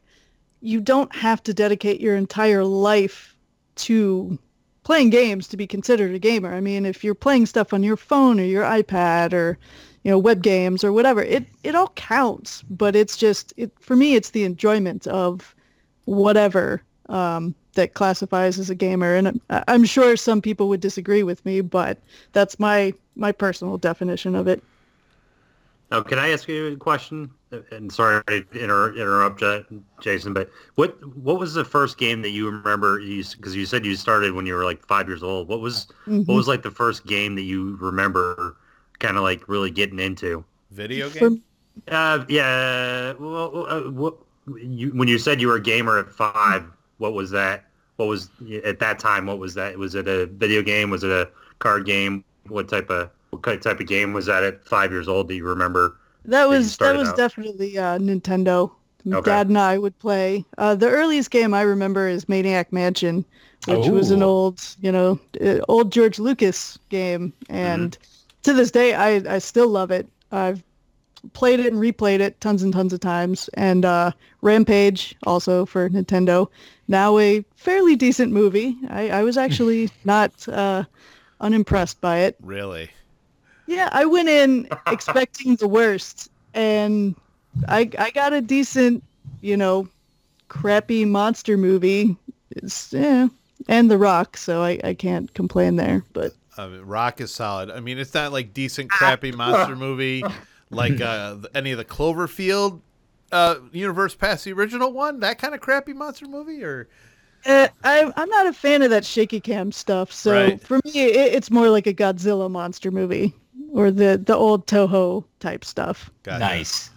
you 0.62 0.80
don't 0.80 1.14
have 1.14 1.42
to 1.42 1.52
dedicate 1.52 2.00
your 2.00 2.16
entire 2.16 2.64
life 2.64 3.36
to 3.76 4.38
playing 4.82 5.10
games 5.10 5.46
to 5.48 5.58
be 5.58 5.66
considered 5.66 6.14
a 6.14 6.18
gamer. 6.18 6.54
I 6.54 6.62
mean, 6.62 6.86
if 6.86 7.04
you're 7.04 7.14
playing 7.14 7.44
stuff 7.44 7.74
on 7.74 7.82
your 7.82 7.98
phone 7.98 8.40
or 8.40 8.44
your 8.44 8.64
iPad 8.64 9.34
or 9.34 9.58
you 10.02 10.10
know 10.10 10.18
web 10.18 10.42
games 10.42 10.82
or 10.82 10.94
whatever, 10.94 11.22
it 11.22 11.44
it 11.62 11.74
all 11.74 11.88
counts. 11.88 12.62
But 12.70 12.96
it's 12.96 13.18
just 13.18 13.52
it 13.58 13.70
for 13.80 13.96
me, 13.96 14.14
it's 14.14 14.30
the 14.30 14.44
enjoyment 14.44 15.06
of 15.06 15.54
whatever 16.06 16.82
um, 17.10 17.54
that 17.74 17.94
classifies 17.94 18.58
as 18.58 18.70
a 18.70 18.74
gamer. 18.74 19.14
And 19.14 19.40
I- 19.50 19.64
I'm 19.68 19.84
sure 19.84 20.16
some 20.16 20.40
people 20.40 20.68
would 20.68 20.80
disagree 20.80 21.22
with 21.22 21.44
me, 21.44 21.60
but 21.60 21.98
that's 22.32 22.58
my 22.58 22.94
my 23.16 23.32
personal 23.32 23.76
definition 23.76 24.34
of 24.34 24.48
it. 24.48 24.62
Now, 25.90 26.02
can 26.02 26.18
I 26.18 26.30
ask 26.30 26.48
you 26.48 26.68
a 26.68 26.76
question? 26.76 27.30
And 27.72 27.92
sorry 27.92 28.22
to 28.28 28.46
inter- 28.52 28.94
interrupt, 28.94 29.42
Jason, 30.00 30.32
but 30.32 30.48
what 30.76 30.94
what 31.16 31.40
was 31.40 31.54
the 31.54 31.64
first 31.64 31.98
game 31.98 32.22
that 32.22 32.30
you 32.30 32.48
remember? 32.48 33.00
Because 33.00 33.56
you 33.56 33.66
said 33.66 33.84
you 33.84 33.96
started 33.96 34.32
when 34.32 34.46
you 34.46 34.54
were 34.54 34.64
like 34.64 34.86
five 34.86 35.08
years 35.08 35.22
old. 35.22 35.48
What 35.48 35.60
was 35.60 35.88
Mhm. 36.06 36.26
what 36.26 36.36
was 36.36 36.46
like 36.46 36.62
the 36.62 36.70
first 36.70 37.06
game 37.06 37.34
that 37.34 37.42
you 37.42 37.76
remember, 37.80 38.56
kind 39.00 39.16
of 39.16 39.24
like 39.24 39.48
really 39.48 39.70
getting 39.70 39.98
into? 39.98 40.44
Video 40.70 41.08
For- 41.08 41.18
game? 41.30 41.42
Uh, 41.88 42.24
yeah. 42.28 43.14
Well, 43.18 43.66
uh, 43.68 43.90
what 43.90 44.14
you, 44.62 44.90
when 44.90 45.08
you 45.08 45.18
said 45.18 45.40
you 45.40 45.48
were 45.48 45.56
a 45.56 45.62
gamer 45.62 45.98
at 45.98 46.08
five, 46.12 46.64
what 47.00 47.14
was 47.14 47.30
that? 47.30 47.64
What 47.96 48.06
was 48.06 48.30
at 48.64 48.78
that 48.78 48.98
time? 48.98 49.26
What 49.26 49.38
was 49.38 49.54
that? 49.54 49.76
Was 49.76 49.94
it 49.94 50.06
a 50.06 50.26
video 50.26 50.62
game? 50.62 50.90
Was 50.90 51.02
it 51.02 51.10
a 51.10 51.28
card 51.58 51.84
game? 51.86 52.24
What 52.48 52.68
type 52.68 52.90
of 52.90 53.10
what 53.30 53.62
type 53.62 53.80
of 53.80 53.86
game 53.86 54.12
was 54.12 54.26
that 54.26 54.44
at 54.44 54.64
five 54.66 54.92
years 54.92 55.08
old? 55.08 55.28
Do 55.28 55.34
you 55.34 55.44
remember? 55.44 55.96
That 56.26 56.48
was 56.48 56.66
that 56.66 56.72
started 56.72 56.98
was 56.98 57.08
out? 57.08 57.16
definitely 57.16 57.78
uh, 57.78 57.98
Nintendo. 57.98 58.70
Okay. 59.10 59.30
Dad 59.30 59.48
and 59.48 59.58
I 59.58 59.78
would 59.78 59.98
play. 59.98 60.44
Uh, 60.58 60.74
the 60.74 60.90
earliest 60.90 61.30
game 61.30 61.54
I 61.54 61.62
remember 61.62 62.06
is 62.06 62.28
Maniac 62.28 62.70
Mansion, 62.70 63.24
which 63.66 63.88
was 63.88 64.10
an 64.10 64.22
old, 64.22 64.60
you 64.82 64.92
know, 64.92 65.18
uh, 65.40 65.60
old 65.68 65.90
George 65.90 66.18
Lucas 66.18 66.78
game, 66.90 67.32
and 67.48 67.96
to 68.42 68.52
this 68.52 68.70
day 68.70 68.94
I 68.94 69.36
I 69.36 69.38
still 69.38 69.68
love 69.68 69.90
it. 69.90 70.06
I've 70.32 70.62
played 71.32 71.60
it 71.60 71.72
and 71.72 71.80
replayed 71.80 72.20
it 72.20 72.40
tons 72.40 72.62
and 72.62 72.72
tons 72.72 72.92
of 72.92 73.00
times. 73.00 73.48
And 73.54 73.84
uh, 73.84 74.12
Rampage 74.42 75.14
also 75.24 75.66
for 75.66 75.88
Nintendo. 75.88 76.48
Now 76.88 77.18
a 77.18 77.44
fairly 77.56 77.96
decent 77.96 78.32
movie. 78.32 78.76
I, 78.88 79.10
I 79.10 79.22
was 79.22 79.36
actually 79.36 79.90
not 80.04 80.48
uh, 80.48 80.84
unimpressed 81.40 82.00
by 82.00 82.18
it. 82.18 82.36
Really? 82.42 82.90
Yeah, 83.66 83.88
I 83.92 84.04
went 84.04 84.28
in 84.28 84.68
expecting 84.88 85.56
the 85.56 85.68
worst, 85.68 86.30
and 86.54 87.14
I 87.68 87.90
I 87.98 88.10
got 88.10 88.32
a 88.32 88.40
decent, 88.40 89.04
you 89.40 89.56
know, 89.56 89.88
crappy 90.48 91.04
monster 91.04 91.56
movie. 91.56 92.16
It's 92.50 92.92
yeah, 92.92 93.28
and 93.68 93.88
The 93.88 93.96
Rock, 93.96 94.36
so 94.36 94.62
I, 94.62 94.80
I 94.82 94.94
can't 94.94 95.32
complain 95.34 95.76
there. 95.76 96.04
But 96.12 96.32
I 96.58 96.66
mean, 96.66 96.80
Rock 96.80 97.20
is 97.20 97.32
solid. 97.32 97.70
I 97.70 97.78
mean, 97.78 97.98
it's 97.98 98.12
not 98.12 98.32
like 98.32 98.52
decent, 98.52 98.90
crappy 98.90 99.30
monster 99.30 99.76
movie 99.76 100.24
like 100.70 101.00
uh, 101.00 101.36
any 101.54 101.72
of 101.72 101.78
the 101.78 101.84
Cloverfield 101.84 102.80
uh, 103.32 103.56
universe 103.72 104.14
past 104.14 104.44
the 104.44 104.52
original 104.52 104.92
one. 104.92 105.20
That 105.20 105.38
kind 105.38 105.54
of 105.54 105.60
crappy 105.60 105.92
monster 105.92 106.26
movie, 106.26 106.64
or 106.64 106.88
uh, 107.46 107.68
I 107.84 108.12
I'm 108.16 108.28
not 108.28 108.46
a 108.46 108.52
fan 108.52 108.82
of 108.82 108.90
that 108.90 109.04
shaky 109.04 109.40
cam 109.40 109.72
stuff. 109.72 110.12
So 110.12 110.32
Right. 110.32 110.60
for 110.60 110.76
me, 110.84 110.90
it, 110.94 111.34
it's 111.34 111.50
more 111.50 111.68
like 111.70 111.86
a 111.86 111.94
Godzilla 111.94 112.50
monster 112.50 112.90
movie 112.90 113.34
or 113.72 113.90
the 113.90 114.20
the 114.24 114.34
old 114.34 114.66
Toho 114.66 115.24
type 115.38 115.64
stuff. 115.64 116.10
Gotcha. 116.22 116.38
Nice. 116.40 116.90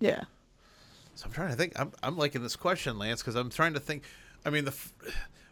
Yeah. 0.00 0.22
So 1.14 1.26
I'm 1.26 1.32
trying 1.32 1.50
to 1.50 1.56
think. 1.56 1.78
I'm, 1.78 1.92
I'm 2.02 2.16
liking 2.16 2.42
this 2.42 2.56
question, 2.56 2.98
Lance, 2.98 3.20
because 3.20 3.34
I'm 3.34 3.50
trying 3.50 3.74
to 3.74 3.80
think. 3.80 4.04
I 4.46 4.48
mean, 4.48 4.64
the 4.64 4.70
f- 4.70 4.92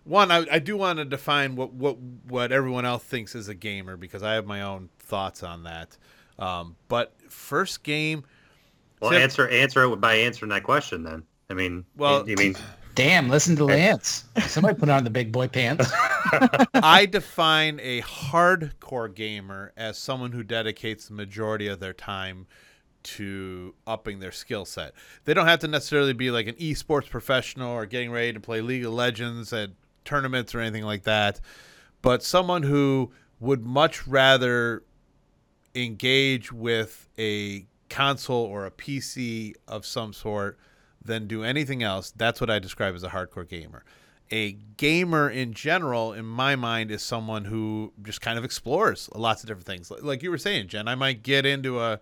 one 0.04 0.30
I, 0.30 0.46
I 0.50 0.58
do 0.60 0.78
want 0.78 0.98
to 0.98 1.04
define 1.04 1.56
what 1.56 1.74
what 1.74 1.98
what 2.26 2.52
everyone 2.52 2.86
else 2.86 3.02
thinks 3.02 3.34
is 3.34 3.48
a 3.48 3.54
gamer 3.54 3.96
because 3.98 4.22
I 4.22 4.32
have 4.34 4.46
my 4.46 4.62
own 4.62 4.88
thoughts 4.98 5.42
on 5.42 5.64
that. 5.64 5.98
Um, 6.38 6.76
but 6.88 7.14
first 7.28 7.82
game, 7.82 8.24
Well, 9.00 9.12
So- 9.12 9.16
answer 9.16 9.48
answer 9.48 9.84
it 9.92 10.00
by 10.00 10.14
answering 10.14 10.50
that 10.50 10.64
question. 10.64 11.02
Then 11.04 11.22
I 11.50 11.54
mean, 11.54 11.84
Well- 11.96 12.28
you 12.28 12.36
mean 12.36 12.56
Damn, 12.94 13.28
listen 13.28 13.54
to 13.54 13.64
Lance. 13.64 14.24
Somebody 14.48 14.76
put 14.76 14.88
on 14.88 15.04
the 15.04 15.10
big 15.10 15.30
boy 15.30 15.46
pants. 15.46 15.88
I 16.74 17.06
define 17.08 17.78
a 17.80 18.02
hardcore 18.02 19.14
gamer 19.14 19.72
as 19.76 19.96
someone 19.96 20.32
who 20.32 20.42
dedicates 20.42 21.06
the 21.06 21.14
majority 21.14 21.68
of 21.68 21.78
their 21.78 21.92
time 21.92 22.48
to 23.04 23.72
upping 23.86 24.18
their 24.18 24.32
skill 24.32 24.64
set. 24.64 24.94
They 25.26 25.32
don't 25.32 25.46
have 25.46 25.60
to 25.60 25.68
necessarily 25.68 26.12
be 26.12 26.32
like 26.32 26.48
an 26.48 26.56
esports 26.56 27.08
professional 27.08 27.70
or 27.70 27.86
getting 27.86 28.10
ready 28.10 28.32
to 28.32 28.40
play 28.40 28.60
League 28.62 28.84
of 28.84 28.92
Legends 28.92 29.52
at 29.52 29.70
tournaments 30.04 30.52
or 30.52 30.58
anything 30.60 30.82
like 30.84 31.04
that, 31.04 31.40
but 32.02 32.24
someone 32.24 32.64
who 32.64 33.12
would 33.38 33.64
much 33.64 34.08
rather 34.08 34.82
engage 35.84 36.52
with 36.52 37.08
a 37.18 37.66
console 37.88 38.44
or 38.44 38.66
a 38.66 38.70
PC 38.70 39.54
of 39.66 39.86
some 39.86 40.12
sort 40.12 40.58
than 41.04 41.26
do 41.26 41.42
anything 41.42 41.82
else. 41.82 42.12
That's 42.16 42.40
what 42.40 42.50
I 42.50 42.58
describe 42.58 42.94
as 42.94 43.02
a 43.02 43.08
hardcore 43.08 43.48
gamer. 43.48 43.84
A 44.30 44.52
gamer 44.76 45.30
in 45.30 45.54
general, 45.54 46.12
in 46.12 46.26
my 46.26 46.54
mind, 46.54 46.90
is 46.90 47.02
someone 47.02 47.46
who 47.46 47.92
just 48.02 48.20
kind 48.20 48.38
of 48.38 48.44
explores 48.44 49.08
lots 49.14 49.42
of 49.42 49.46
different 49.46 49.66
things. 49.66 49.90
Like- 49.90 50.22
you 50.22 50.30
were 50.30 50.36
saying, 50.38 50.68
Jen, 50.68 50.86
I 50.86 50.94
might 50.94 51.22
get 51.22 51.46
into 51.46 51.80
a 51.80 52.00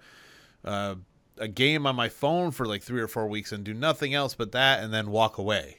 uh, 0.65 0.97
a 1.39 1.47
game 1.47 1.87
on 1.87 1.95
my 1.95 2.09
phone 2.09 2.51
for 2.51 2.67
like 2.67 2.83
three 2.83 3.01
or 3.01 3.07
four 3.07 3.29
weeks 3.29 3.53
and 3.53 3.63
do 3.63 3.75
nothing 3.75 4.15
else 4.15 4.35
but 4.35 4.53
that, 4.53 4.83
and 4.83 4.93
then 4.93 5.11
walk 5.11 5.39
away. 5.39 5.77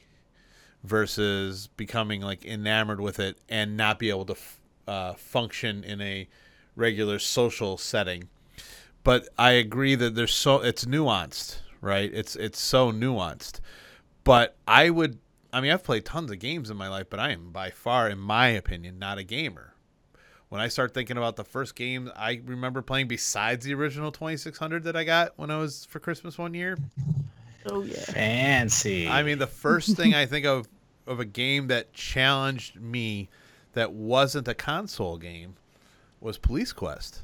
Versus 0.84 1.66
becoming 1.76 2.22
like 2.22 2.44
enamored 2.46 3.00
with 3.00 3.18
it 3.18 3.36
and 3.48 3.76
not 3.76 3.98
be 3.98 4.08
able 4.08 4.24
to 4.26 4.34
f- 4.34 4.60
uh, 4.86 5.12
function 5.14 5.82
in 5.82 6.00
a 6.00 6.28
regular 6.78 7.18
social 7.18 7.76
setting 7.76 8.28
but 9.08 9.26
I 9.38 9.52
agree 9.52 9.94
that 9.94 10.14
there's 10.14 10.34
so 10.34 10.60
it's 10.60 10.84
nuanced, 10.84 11.60
right? 11.80 12.10
It's 12.12 12.36
it's 12.36 12.60
so 12.60 12.92
nuanced. 12.92 13.60
But 14.22 14.54
I 14.66 14.90
would 14.90 15.18
I 15.50 15.62
mean 15.62 15.70
I've 15.70 15.82
played 15.82 16.04
tons 16.04 16.30
of 16.30 16.38
games 16.38 16.68
in 16.68 16.76
my 16.76 16.88
life, 16.88 17.06
but 17.08 17.18
I 17.18 17.30
am 17.30 17.50
by 17.50 17.70
far 17.70 18.08
in 18.08 18.18
my 18.18 18.48
opinion 18.48 18.98
not 18.98 19.16
a 19.16 19.24
gamer. 19.24 19.72
When 20.50 20.60
I 20.60 20.68
start 20.68 20.92
thinking 20.92 21.16
about 21.16 21.36
the 21.36 21.44
first 21.44 21.74
game 21.74 22.10
I 22.16 22.42
remember 22.44 22.82
playing 22.82 23.08
besides 23.08 23.64
the 23.64 23.72
original 23.72 24.12
2600 24.12 24.84
that 24.84 24.94
I 24.94 25.04
got 25.04 25.32
when 25.36 25.50
I 25.50 25.56
was 25.56 25.86
for 25.86 26.00
Christmas 26.00 26.36
one 26.36 26.52
year, 26.52 26.76
Oh 27.64 27.82
yeah. 27.84 27.94
Fancy. 28.00 29.08
I 29.08 29.22
mean 29.22 29.38
the 29.38 29.46
first 29.46 29.96
thing 29.96 30.14
I 30.14 30.26
think 30.26 30.44
of 30.44 30.68
of 31.06 31.18
a 31.18 31.24
game 31.24 31.68
that 31.68 31.94
challenged 31.94 32.78
me 32.78 33.30
that 33.72 33.92
wasn't 33.92 34.48
a 34.48 34.54
console 34.54 35.16
game 35.16 35.54
was 36.20 36.38
Police 36.38 36.72
Quest. 36.72 37.20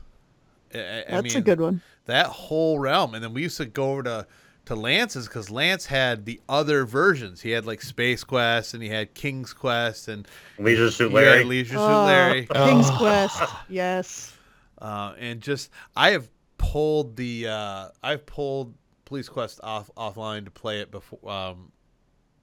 I- 0.74 0.78
I- 0.78 1.04
I 1.08 1.20
That's 1.22 1.34
a 1.36 1.40
good 1.40 1.60
one. 1.60 1.82
that 2.06 2.26
whole 2.26 2.78
realm 2.78 3.14
and 3.14 3.22
then 3.22 3.32
we 3.32 3.42
used 3.42 3.56
to 3.58 3.66
go 3.66 3.92
over 3.92 4.02
to 4.04 4.26
to 4.66 4.74
lance's 4.74 5.26
because 5.28 5.50
lance 5.50 5.84
had 5.86 6.24
the 6.24 6.40
other 6.48 6.84
versions 6.86 7.40
he 7.42 7.50
had 7.50 7.66
like 7.66 7.82
space 7.82 8.24
quest 8.24 8.72
and 8.74 8.82
he 8.82 8.88
had 8.88 9.12
king's 9.14 9.52
quest 9.52 10.08
and 10.08 10.26
Leisure 10.58 10.90
Suit 10.90 11.10
he 11.10 11.16
had 11.18 11.24
Larry? 11.24 11.44
leisure 11.44 11.74
suit 11.74 11.80
Oh, 11.80 12.04
larry 12.06 12.46
King's 12.46 12.86
Oh. 12.90 12.94
Quest. 12.98 13.42
Yes. 13.68 14.32
uh, 14.80 15.12
and 15.18 15.40
just 15.42 15.70
i 15.94 16.10
have 16.10 16.28
pulled 16.58 17.14
the 17.16 17.46
uh, 17.46 17.88
i've 18.02 18.24
pulled 18.26 18.74
police 19.04 19.28
quest 19.28 19.60
off 19.62 19.90
offline 19.98 20.44
to 20.46 20.50
play 20.50 20.80
it 20.80 20.90
before 20.90 21.30
um, 21.30 21.70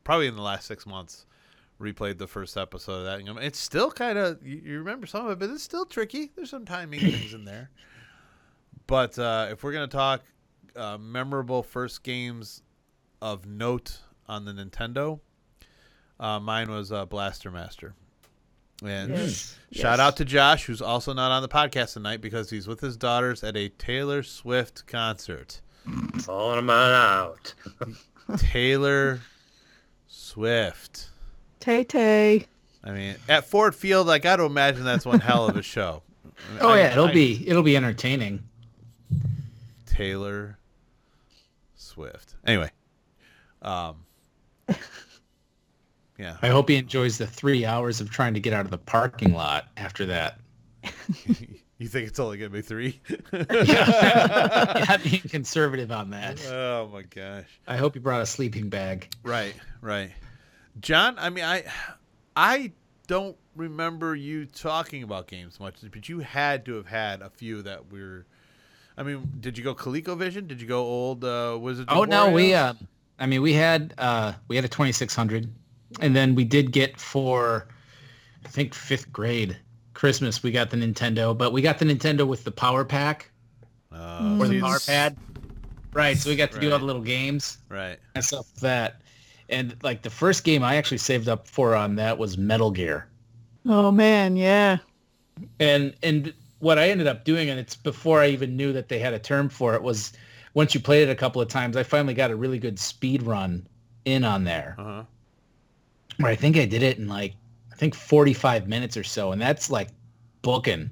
probably 0.03 0.27
in 0.27 0.35
the 0.35 0.41
last 0.43 0.67
six 0.67 0.85
months 0.85 1.25
replayed 1.81 2.17
the 2.17 2.27
first 2.27 2.55
episode 2.57 2.99
of 2.99 3.03
that 3.05 3.19
and 3.19 3.39
it's 3.39 3.59
still 3.59 3.91
kind 3.91 4.17
of 4.17 4.45
you, 4.45 4.61
you 4.63 4.77
remember 4.79 5.07
some 5.07 5.25
of 5.25 5.31
it 5.31 5.39
but 5.39 5.49
it's 5.49 5.63
still 5.63 5.85
tricky 5.85 6.31
there's 6.35 6.49
some 6.49 6.65
timing 6.65 6.99
things 7.11 7.33
in 7.33 7.43
there 7.45 7.69
but 8.87 9.17
uh, 9.19 9.47
if 9.51 9.63
we're 9.63 9.71
going 9.73 9.89
to 9.89 9.95
talk 9.97 10.21
uh, 10.75 10.97
memorable 10.97 11.63
first 11.63 12.03
games 12.03 12.61
of 13.21 13.45
note 13.45 13.99
on 14.27 14.45
the 14.45 14.51
nintendo 14.51 15.19
uh, 16.19 16.39
mine 16.39 16.69
was 16.69 16.91
uh, 16.91 17.05
blaster 17.05 17.49
master 17.51 17.93
and 18.83 19.11
Yes. 19.11 19.59
Shout 19.71 19.91
Yes. 19.91 19.99
out 19.99 20.17
to 20.17 20.25
Josh, 20.25 20.65
who's 20.65 20.81
also 20.81 21.13
not 21.13 21.31
on 21.31 21.43
the 21.43 21.47
podcast 21.47 21.93
tonight 21.93 22.19
because 22.19 22.49
he's 22.49 22.67
with 22.67 22.79
his 22.79 22.97
daughters 22.97 23.43
at 23.43 23.55
a 23.55 23.69
Taylor 23.69 24.23
Swift 24.23 24.87
concert. 24.87 25.61
Calling 26.25 26.55
them 26.65 26.71
out. 26.71 27.53
Taylor 28.37 29.19
Swift. 30.07 31.10
Tay 31.61 31.83
Tay. 31.85 32.45
I 32.83 32.91
mean, 32.91 33.15
at 33.29 33.45
Ford 33.45 33.73
Field, 33.75 34.09
I 34.09 34.17
got 34.17 34.37
to 34.37 34.43
imagine 34.43 34.83
that's 34.83 35.05
one 35.05 35.19
hell 35.19 35.47
of 35.47 35.55
a 35.55 35.61
show. 35.61 36.01
oh 36.59 36.69
I- 36.69 36.79
yeah, 36.79 36.91
it'll 36.91 37.07
I- 37.07 37.13
be 37.13 37.47
it'll 37.47 37.63
be 37.63 37.77
entertaining. 37.77 38.43
Taylor 39.85 40.57
Swift. 41.75 42.35
Anyway, 42.45 42.71
um, 43.61 43.97
yeah, 46.17 46.37
I 46.41 46.47
hope 46.47 46.69
he 46.69 46.75
enjoys 46.77 47.17
the 47.17 47.27
three 47.27 47.65
hours 47.65 48.01
of 48.01 48.09
trying 48.09 48.33
to 48.33 48.39
get 48.39 48.53
out 48.53 48.65
of 48.65 48.71
the 48.71 48.77
parking 48.77 49.33
lot 49.33 49.67
after 49.77 50.05
that. 50.07 50.39
you 51.77 51.87
think 51.87 52.07
it's 52.07 52.19
only 52.19 52.37
gonna 52.37 52.49
be 52.49 52.61
three? 52.61 52.99
yeah, 53.33 54.97
being 55.03 55.21
conservative 55.23 55.91
on 55.91 56.09
that. 56.11 56.43
oh 56.47 56.89
my 56.91 57.03
gosh. 57.03 57.45
I 57.67 57.77
hope 57.77 57.93
you 57.95 58.01
brought 58.01 58.21
a 58.21 58.25
sleeping 58.25 58.69
bag. 58.69 59.13
Right, 59.23 59.53
right. 59.81 60.11
John, 60.81 61.17
I 61.19 61.29
mean, 61.29 61.43
I, 61.43 61.63
I 62.35 62.71
don't 63.07 63.37
remember 63.55 64.15
you 64.15 64.45
talking 64.45 65.03
about 65.03 65.27
games 65.27 65.59
much, 65.59 65.75
but 65.91 66.09
you 66.09 66.19
had 66.19 66.65
to 66.65 66.75
have 66.75 66.87
had 66.87 67.21
a 67.21 67.29
few 67.29 67.61
that 67.63 67.91
were. 67.91 68.25
I 68.97 69.03
mean, 69.03 69.31
did 69.39 69.57
you 69.57 69.63
go 69.63 69.73
ColecoVision? 69.73 70.47
Did 70.47 70.61
you 70.61 70.67
go 70.67 70.81
old 70.83 71.23
uh, 71.23 71.57
Wizards? 71.59 71.89
of 71.89 71.97
Oh 71.97 72.03
no, 72.03 72.29
we 72.31 72.53
uh, 72.53 72.73
I 73.19 73.25
mean 73.25 73.41
we 73.41 73.53
had 73.53 73.93
uh, 73.97 74.33
we 74.47 74.55
had 74.55 74.65
a 74.65 74.69
2600, 74.69 75.49
and 76.01 76.15
then 76.15 76.35
we 76.35 76.43
did 76.43 76.71
get 76.71 76.99
for, 76.99 77.67
I 78.45 78.49
think 78.49 78.73
fifth 78.73 79.11
grade 79.13 79.57
Christmas 79.93 80.43
we 80.43 80.51
got 80.51 80.69
the 80.69 80.77
Nintendo, 80.77 81.37
but 81.37 81.53
we 81.53 81.61
got 81.61 81.79
the 81.79 81.85
Nintendo 81.85 82.27
with 82.27 82.43
the 82.43 82.51
power 82.51 82.83
pack 82.83 83.31
Uh, 83.91 84.37
or 84.39 84.47
the 84.47 84.59
power 84.59 84.79
pad. 84.79 85.17
Right, 85.93 86.17
so 86.17 86.29
we 86.29 86.37
got 86.37 86.53
to 86.53 86.59
do 86.59 86.71
all 86.71 86.79
the 86.79 86.85
little 86.85 87.01
games 87.01 87.57
Right. 87.67 87.99
and 88.15 88.23
stuff 88.23 88.47
like 88.55 88.61
that. 88.61 89.00
And 89.51 89.75
like 89.83 90.01
the 90.01 90.09
first 90.09 90.43
game 90.43 90.63
I 90.63 90.75
actually 90.75 90.97
saved 90.97 91.27
up 91.27 91.47
for 91.47 91.75
on 91.75 91.95
that 91.95 92.17
was 92.17 92.37
Metal 92.37 92.71
Gear. 92.71 93.07
Oh 93.65 93.91
man, 93.91 94.35
yeah. 94.37 94.77
And 95.59 95.93
and 96.03 96.33
what 96.59 96.79
I 96.79 96.89
ended 96.89 97.07
up 97.07 97.25
doing, 97.25 97.49
and 97.49 97.59
it's 97.59 97.75
before 97.75 98.21
I 98.21 98.27
even 98.27 98.55
knew 98.55 98.71
that 98.73 98.87
they 98.89 98.99
had 98.99 99.13
a 99.13 99.19
term 99.19 99.49
for 99.49 99.73
it, 99.75 99.81
was 99.83 100.13
once 100.53 100.73
you 100.73 100.79
played 100.79 101.07
it 101.07 101.11
a 101.11 101.15
couple 101.15 101.41
of 101.41 101.47
times, 101.47 101.75
I 101.75 101.83
finally 101.83 102.13
got 102.13 102.31
a 102.31 102.35
really 102.35 102.59
good 102.59 102.79
speed 102.79 103.23
run 103.23 103.67
in 104.05 104.23
on 104.23 104.43
there. 104.43 104.75
Uh-huh. 104.77 105.03
Where 106.17 106.31
I 106.31 106.35
think 106.35 106.57
I 106.57 106.65
did 106.65 106.83
it 106.83 106.97
in 106.97 107.07
like 107.07 107.33
I 107.71 107.75
think 107.75 107.95
45 107.95 108.67
minutes 108.67 108.95
or 108.95 109.03
so, 109.03 109.31
and 109.31 109.41
that's 109.41 109.69
like 109.69 109.89
booking, 110.43 110.89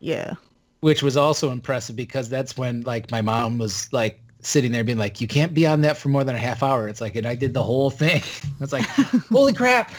Yeah. 0.00 0.34
which 0.80 1.02
was 1.02 1.16
also 1.16 1.50
impressive 1.50 1.96
because 1.96 2.28
that's 2.28 2.56
when 2.56 2.82
like 2.82 3.10
my 3.10 3.20
mom 3.22 3.58
was 3.58 3.90
like 3.92 4.20
sitting 4.40 4.72
there 4.72 4.84
being 4.84 4.98
like, 4.98 5.20
"You 5.20 5.28
can't 5.28 5.54
be 5.54 5.66
on 5.66 5.80
that 5.82 5.96
for 5.96 6.08
more 6.08 6.24
than 6.24 6.34
a 6.34 6.38
half 6.38 6.62
hour." 6.62 6.88
It's 6.88 7.00
like, 7.00 7.16
and 7.16 7.26
I 7.26 7.34
did 7.34 7.54
the 7.54 7.62
whole 7.62 7.90
thing. 7.90 8.22
It's 8.60 8.72
like, 8.72 8.86
holy 9.30 9.52
crap! 9.52 9.92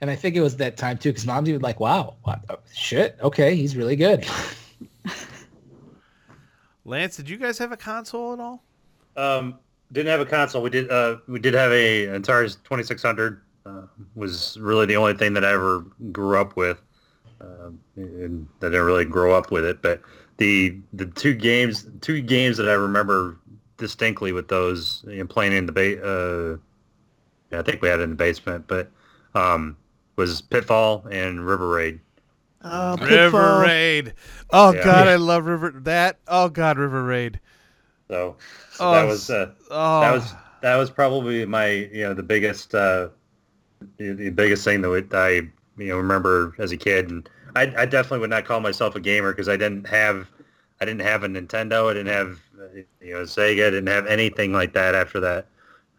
And 0.00 0.10
I 0.10 0.16
think 0.16 0.34
it 0.34 0.40
was 0.40 0.56
that 0.56 0.76
time 0.76 0.98
too, 0.98 1.10
because 1.10 1.26
mom's 1.26 1.48
even 1.48 1.60
like, 1.60 1.78
"Wow, 1.78 2.16
what, 2.22 2.40
oh, 2.48 2.58
shit, 2.74 3.16
okay, 3.22 3.54
he's 3.54 3.76
really 3.76 3.96
good." 3.96 4.26
Lance, 6.84 7.16
did 7.16 7.28
you 7.28 7.36
guys 7.36 7.58
have 7.58 7.70
a 7.70 7.76
console 7.76 8.32
at 8.32 8.40
all? 8.40 8.64
Um, 9.16 9.58
didn't 9.92 10.10
have 10.10 10.20
a 10.20 10.26
console. 10.26 10.62
We 10.62 10.70
did. 10.70 10.90
Uh, 10.90 11.18
we 11.28 11.38
did 11.38 11.54
have 11.54 11.70
a 11.70 12.06
Atari 12.06 12.56
2600. 12.64 13.42
Uh, 13.64 13.82
was 14.16 14.58
really 14.58 14.86
the 14.86 14.96
only 14.96 15.14
thing 15.14 15.34
that 15.34 15.44
I 15.44 15.52
ever 15.52 15.84
grew 16.10 16.36
up 16.36 16.56
with, 16.56 16.82
um, 17.40 17.78
and 17.94 18.48
I 18.60 18.66
didn't 18.66 18.82
really 18.82 19.04
grow 19.04 19.34
up 19.34 19.52
with 19.52 19.64
it. 19.64 19.82
But 19.82 20.02
the 20.42 20.78
the 20.92 21.06
two 21.06 21.34
games, 21.34 21.86
two 22.00 22.20
games 22.22 22.56
that 22.58 22.68
I 22.68 22.74
remember 22.74 23.38
distinctly 23.78 24.32
with 24.32 24.48
those, 24.48 25.04
you 25.08 25.18
know, 25.18 25.26
playing 25.26 25.52
in 25.52 25.66
the 25.66 25.72
ba- 25.72 26.02
uh, 26.04 26.58
yeah, 27.52 27.60
I 27.60 27.62
think 27.62 27.82
we 27.82 27.88
had 27.88 28.00
it 28.00 28.04
in 28.04 28.10
the 28.10 28.16
basement, 28.16 28.66
but 28.66 28.90
um, 29.34 29.76
was 30.16 30.42
Pitfall 30.42 31.06
and 31.10 31.46
River 31.46 31.68
Raid. 31.68 32.00
Uh, 32.62 32.96
River 33.00 33.58
Raid. 33.58 34.14
Oh 34.50 34.72
Yeah. 34.72 34.74
God, 34.74 35.06
I 35.08 35.16
love 35.16 35.46
River 35.46 35.70
that. 35.82 36.18
Oh 36.28 36.48
God, 36.48 36.78
River 36.78 37.02
Raid. 37.04 37.40
So, 38.10 38.36
so 38.70 38.86
Oh, 38.86 38.90
that 38.90 39.04
was 39.06 39.30
uh, 39.30 39.52
Oh, 39.70 39.76
that 40.00 40.10
was 40.12 40.36
that 40.60 40.76
was 40.76 40.90
probably 40.90 41.44
my 41.46 41.68
you 41.68 42.02
know 42.02 42.14
the 42.14 42.22
biggest 42.22 42.74
uh 42.74 43.08
the, 43.98 44.12
the 44.12 44.30
biggest 44.30 44.64
thing 44.64 44.82
that 44.82 45.08
I 45.14 45.30
you 45.82 45.88
know 45.90 45.98
remember 45.98 46.54
as 46.58 46.72
a 46.72 46.76
kid 46.76 47.10
and 47.10 47.28
I, 47.54 47.62
I 47.76 47.86
definitely 47.86 48.20
would 48.20 48.30
not 48.30 48.44
call 48.44 48.60
myself 48.60 48.94
a 48.96 49.00
gamer 49.00 49.32
because 49.32 49.48
I 49.48 49.56
didn't 49.56 49.86
have 49.88 50.28
I 50.80 50.84
didn't 50.84 51.02
have 51.02 51.24
a 51.24 51.28
Nintendo 51.28 51.90
I 51.90 51.94
didn't 51.94 52.12
have 52.12 52.40
uh, 52.60 52.80
you 53.00 53.14
know 53.14 53.22
Sega 53.22 53.66
I 53.66 53.70
didn't 53.70 53.88
have 53.88 54.06
anything 54.06 54.52
like 54.52 54.72
that 54.74 54.94
after 54.94 55.20
that 55.20 55.46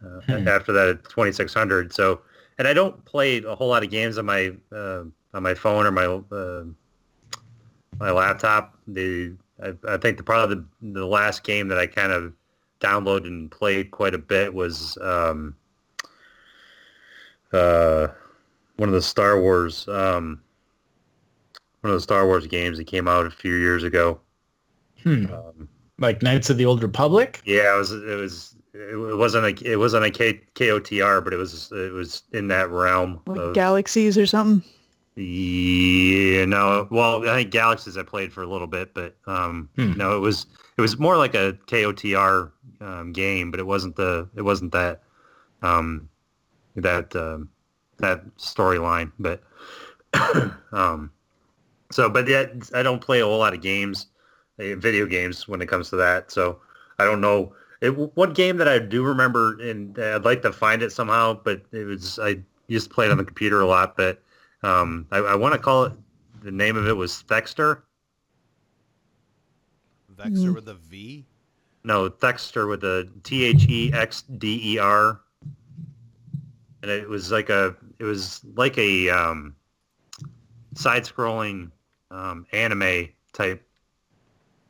uh, 0.04 0.20
Hmm. 0.26 0.48
after 0.48 0.72
that 0.72 1.08
2600 1.08 1.92
so 1.92 2.20
and 2.58 2.68
I 2.68 2.72
don't 2.72 3.04
play 3.04 3.38
a 3.42 3.54
whole 3.54 3.68
lot 3.68 3.84
of 3.84 3.90
games 3.90 4.18
on 4.18 4.26
my 4.26 4.52
uh, 4.72 5.04
on 5.34 5.42
my 5.42 5.54
phone 5.54 5.86
or 5.86 5.92
my 5.92 6.06
uh, 6.06 6.64
my 7.98 8.10
laptop 8.10 8.76
the 8.88 9.34
I, 9.62 9.74
I 9.88 9.96
think 9.98 10.16
the 10.18 10.24
probably 10.24 10.56
the, 10.56 11.00
the 11.00 11.06
last 11.06 11.44
game 11.44 11.68
that 11.68 11.78
I 11.78 11.86
kind 11.86 12.12
of 12.12 12.32
downloaded 12.80 13.26
and 13.28 13.50
played 13.50 13.90
quite 13.90 14.14
a 14.14 14.18
bit 14.18 14.52
was 14.52 14.98
um, 15.00 15.56
uh, 17.52 18.08
one 18.76 18.88
of 18.88 18.94
the 18.94 19.02
Star 19.02 19.40
Wars 19.40 19.88
um, 19.88 20.42
one 21.84 21.90
of 21.92 21.96
the 21.98 22.02
Star 22.02 22.26
Wars 22.26 22.46
games 22.46 22.78
that 22.78 22.86
came 22.86 23.06
out 23.06 23.26
a 23.26 23.30
few 23.30 23.54
years 23.56 23.84
ago. 23.84 24.18
Hmm. 25.02 25.26
Um, 25.26 25.68
Like 25.98 26.22
Knights 26.22 26.48
of 26.48 26.56
the 26.56 26.64
Old 26.64 26.82
Republic. 26.82 27.42
yeah, 27.44 27.74
it 27.74 27.78
was 27.78 27.92
it 27.92 28.16
was 28.18 28.56
it 28.72 29.16
wasn't 29.18 29.44
a 29.62 29.70
it 29.70 29.76
wasn't 29.76 30.04
a 30.06 30.10
K, 30.10 30.40
KOTOR, 30.54 31.22
but 31.22 31.34
it 31.34 31.36
was 31.36 31.70
it 31.72 31.92
was 31.92 32.22
in 32.32 32.48
that 32.48 32.70
realm 32.70 33.20
Like 33.26 33.38
of 33.38 33.54
Galaxies 33.54 34.16
or 34.16 34.24
something. 34.26 34.66
Yeah, 35.16 36.44
no. 36.46 36.88
Well, 36.90 37.28
I 37.28 37.36
think 37.36 37.50
Galaxies 37.50 37.96
I 37.98 38.02
played 38.02 38.32
for 38.32 38.42
a 38.42 38.48
little 38.48 38.66
bit, 38.66 38.94
but 38.94 39.14
um, 39.26 39.68
Hmm. 39.76 39.92
no, 39.92 40.16
it 40.16 40.20
was 40.20 40.46
it 40.78 40.80
was 40.80 40.98
more 40.98 41.18
like 41.18 41.34
a 41.34 41.52
KOTOR 41.66 42.50
um, 42.80 43.12
game, 43.12 43.50
but 43.50 43.60
it 43.60 43.66
wasn't 43.66 43.94
the 43.96 44.28
it 44.34 44.42
wasn't 44.42 44.72
that 44.72 45.02
um, 45.62 46.08
that 46.76 47.14
um, 47.14 47.50
that 47.98 48.24
storyline. 48.38 49.12
But 49.18 49.42
um, 50.72 51.10
so, 51.90 52.08
but 52.08 52.26
yet 52.28 52.52
I 52.74 52.82
don't 52.82 53.00
play 53.00 53.20
a 53.20 53.24
whole 53.24 53.38
lot 53.38 53.54
of 53.54 53.60
games, 53.60 54.06
uh, 54.58 54.76
video 54.76 55.06
games 55.06 55.46
when 55.48 55.60
it 55.62 55.68
comes 55.68 55.90
to 55.90 55.96
that. 55.96 56.30
So 56.30 56.60
I 56.98 57.04
don't 57.04 57.20
know. 57.20 57.54
It, 57.80 57.90
one 58.16 58.32
game 58.32 58.56
that 58.58 58.68
I 58.68 58.78
do 58.78 59.02
remember, 59.04 59.60
and 59.60 59.98
I'd 59.98 60.24
like 60.24 60.42
to 60.42 60.52
find 60.52 60.82
it 60.82 60.90
somehow, 60.92 61.34
but 61.34 61.62
it 61.72 61.84
was 61.84 62.18
I 62.18 62.38
used 62.68 62.88
to 62.88 62.94
play 62.94 63.06
it 63.06 63.10
on 63.12 63.18
the 63.18 63.24
computer 63.24 63.60
a 63.60 63.66
lot, 63.66 63.96
but 63.96 64.22
um, 64.62 65.06
I, 65.10 65.18
I 65.18 65.34
want 65.34 65.52
to 65.52 65.58
call 65.58 65.84
it. 65.84 65.92
The 66.42 66.50
name 66.50 66.76
of 66.76 66.86
it 66.86 66.92
was 66.92 67.24
Thexder. 67.28 67.82
Vexer 70.16 70.50
Mm. 70.50 70.54
with 70.54 70.68
a 70.68 70.74
V. 70.74 71.26
No, 71.84 72.08
Thexder 72.08 72.68
with 72.68 72.84
a 72.84 73.08
T 73.24 73.44
H 73.44 73.66
E 73.68 73.92
X 73.92 74.22
D 74.22 74.60
E 74.74 74.78
R. 74.78 75.20
And 76.82 76.90
it 76.90 77.08
was 77.08 77.30
like 77.32 77.50
a. 77.50 77.74
It 77.98 78.04
was 78.04 78.40
like 78.56 78.78
a 78.78 79.10
um, 79.10 79.54
side-scrolling 80.74 81.70
um, 82.10 82.46
anime 82.52 83.08
type. 83.32 83.66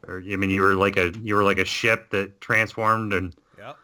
Or 0.06 0.18
I 0.20 0.36
mean, 0.36 0.50
you 0.50 0.60
were 0.62 0.74
like 0.74 0.96
a 0.98 1.12
you 1.22 1.34
were 1.34 1.44
like 1.44 1.58
a 1.58 1.64
ship 1.64 2.10
that 2.10 2.40
transformed, 2.40 3.12
and 3.14 3.34
Yep. 3.58 3.76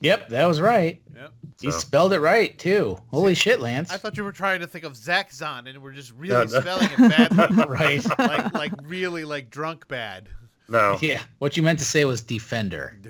Yep, 0.00 0.28
that 0.28 0.46
was 0.46 0.60
right. 0.60 1.00
Yep. 1.16 1.32
You 1.60 1.70
So- 1.72 1.78
spelled 1.78 2.12
it 2.12 2.20
right 2.20 2.56
too. 2.58 2.98
Holy 3.10 3.34
shit, 3.34 3.58
Lance. 3.60 3.90
I 3.90 3.96
thought 3.96 4.16
you 4.16 4.24
were 4.24 4.32
trying 4.32 4.60
to 4.60 4.66
think 4.66 4.84
of 4.84 4.92
Zaxxon, 4.92 5.68
and 5.68 5.82
we're 5.82 5.92
just 5.92 6.12
really 6.12 6.34
No, 6.34 6.44
no. 6.44 6.60
spelling 6.60 6.88
it 6.90 6.98
badly. 6.98 7.64
right. 7.68 8.18
like, 8.18 8.52
like 8.54 8.72
really, 8.84 9.24
like 9.24 9.48
drunk 9.50 9.88
bad. 9.88 10.28
no, 10.68 10.98
Yeah. 11.02 11.22
What 11.38 11.56
you 11.56 11.62
meant 11.62 11.78
to 11.78 11.84
say 11.86 12.04
was 12.04 12.20
defender. 12.22 12.96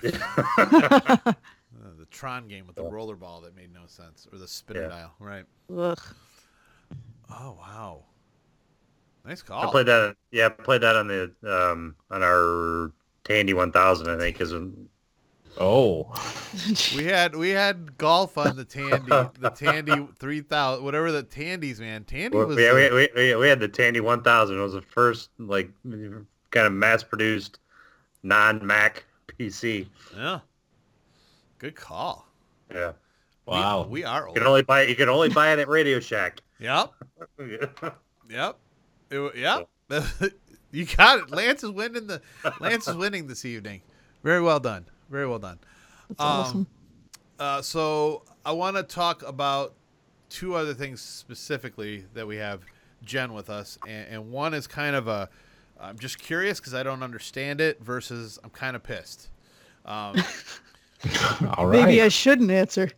Uh, 1.81 1.91
the 1.99 2.07
Tron 2.11 2.49
game 2.49 2.67
with 2.67 2.77
the 2.77 2.83
rollerball 2.83 3.43
that 3.45 3.55
made 3.55 3.73
no 3.73 3.83
sense, 3.87 4.27
or 4.33 4.39
the 4.39 4.49
spinner 4.49 4.83
Yeah. 4.83 4.89
dial, 4.89 5.15
right? 5.21 5.45
Ugh. 5.77 6.01
Oh 7.31 7.57
wow, 7.59 8.05
nice 9.29 9.43
call. 9.43 9.69
I 9.69 9.71
played 9.71 9.87
that. 9.87 10.17
Yeah, 10.31 10.47
I 10.47 10.49
played 10.51 10.81
that 10.83 10.97
on 10.97 11.07
the 11.09 11.33
um, 11.47 11.95
on 12.11 12.23
our 12.23 12.93
Tandy 13.25 13.53
1000, 13.55 14.09
I 14.11 14.17
think, 14.19 14.39
because 14.39 14.55
Oh. 15.61 16.15
We 16.97 17.05
had 17.05 17.35
we 17.35 17.51
had 17.51 17.99
golf 17.99 18.39
on 18.39 18.57
the 18.57 18.65
Tandy, 18.65 19.07
the 19.41 19.53
Tandy 19.55 20.07
three 20.19 20.41
thousand, 20.41 20.85
whatever 20.85 21.11
the 21.11 21.23
Tandies, 21.25 21.81
man. 21.81 22.05
Tandy 22.05 22.37
Well, 22.37 22.47
was 22.47 22.59
yeah, 22.59 22.73
the- 22.73 23.09
we, 23.15 23.23
we, 23.31 23.37
we 23.37 23.49
had 23.49 23.59
the 23.61 23.69
Tandy 23.69 24.01
1000. 24.01 24.57
It 24.57 24.61
was 24.61 24.73
the 24.75 24.83
first 24.83 25.31
like 25.39 25.71
kind 25.85 26.67
of 26.67 26.73
mass-produced 26.73 27.59
non-Mac 28.23 29.05
PC. 29.27 29.87
yeah. 30.17 30.41
Good 31.59 31.75
call. 31.75 32.27
Yeah, 32.73 32.93
Wow. 33.47 33.87
we, 33.89 34.05
are 34.05 34.29
you 34.29 34.35
can 34.35 34.45
only 34.45 34.63
buy 34.63 34.83
you 34.83 34.95
can 34.95 35.09
only 35.09 35.29
buy 35.29 35.53
it 35.53 35.59
at 35.59 35.69
Radio 35.69 35.99
Shack. 36.01 36.41
Yep, 36.61 36.93
yep, 38.29 38.59
It 39.11 39.19
wa- 39.19 39.31
yep. 39.35 39.69
you 40.71 40.85
got 40.85 41.19
it. 41.21 41.31
Lance 41.31 41.65
is 41.65 41.71
winning 41.71 42.07
the 42.07 42.21
Lance 42.61 42.89
is 42.89 42.97
winning 42.97 43.27
this 43.27 43.45
evening. 43.45 43.81
Very 44.23 44.41
well 44.43 44.61
done. 44.61 44.85
Very 45.11 45.27
well 45.27 45.39
done. 45.39 45.59
That's 46.09 46.21
Um, 46.21 46.27
awesome. 46.27 46.67
Uh, 47.39 47.63
so 47.63 48.23
I 48.45 48.53
want 48.53 48.77
to 48.77 48.83
talk 48.83 49.23
about 49.23 49.75
two 50.29 50.55
other 50.55 50.75
things 50.75 51.01
specifically 51.01 52.05
that 52.15 52.27
we 52.27 52.37
have 52.37 52.63
Jen 53.05 53.33
with 53.33 53.49
us, 53.49 53.79
and, 53.87 54.09
and 54.09 54.31
one 54.31 54.53
is 54.55 54.67
kind 54.67 54.95
of 54.97 55.09
a 55.09 55.29
I'm 55.81 55.99
just 55.99 56.19
curious 56.19 56.59
because 56.59 56.75
I 56.75 56.83
don't 56.83 57.03
understand 57.05 57.61
it 57.61 57.81
versus 57.81 58.39
I'm 58.43 58.51
kind 58.51 58.75
of 58.75 58.83
pissed. 58.83 59.31
Um, 59.87 60.17
All 61.57 61.67
right. 61.67 61.85
Maybe 61.85 62.03
I 62.03 62.09
shouldn't 62.09 62.51
answer. 62.51 62.91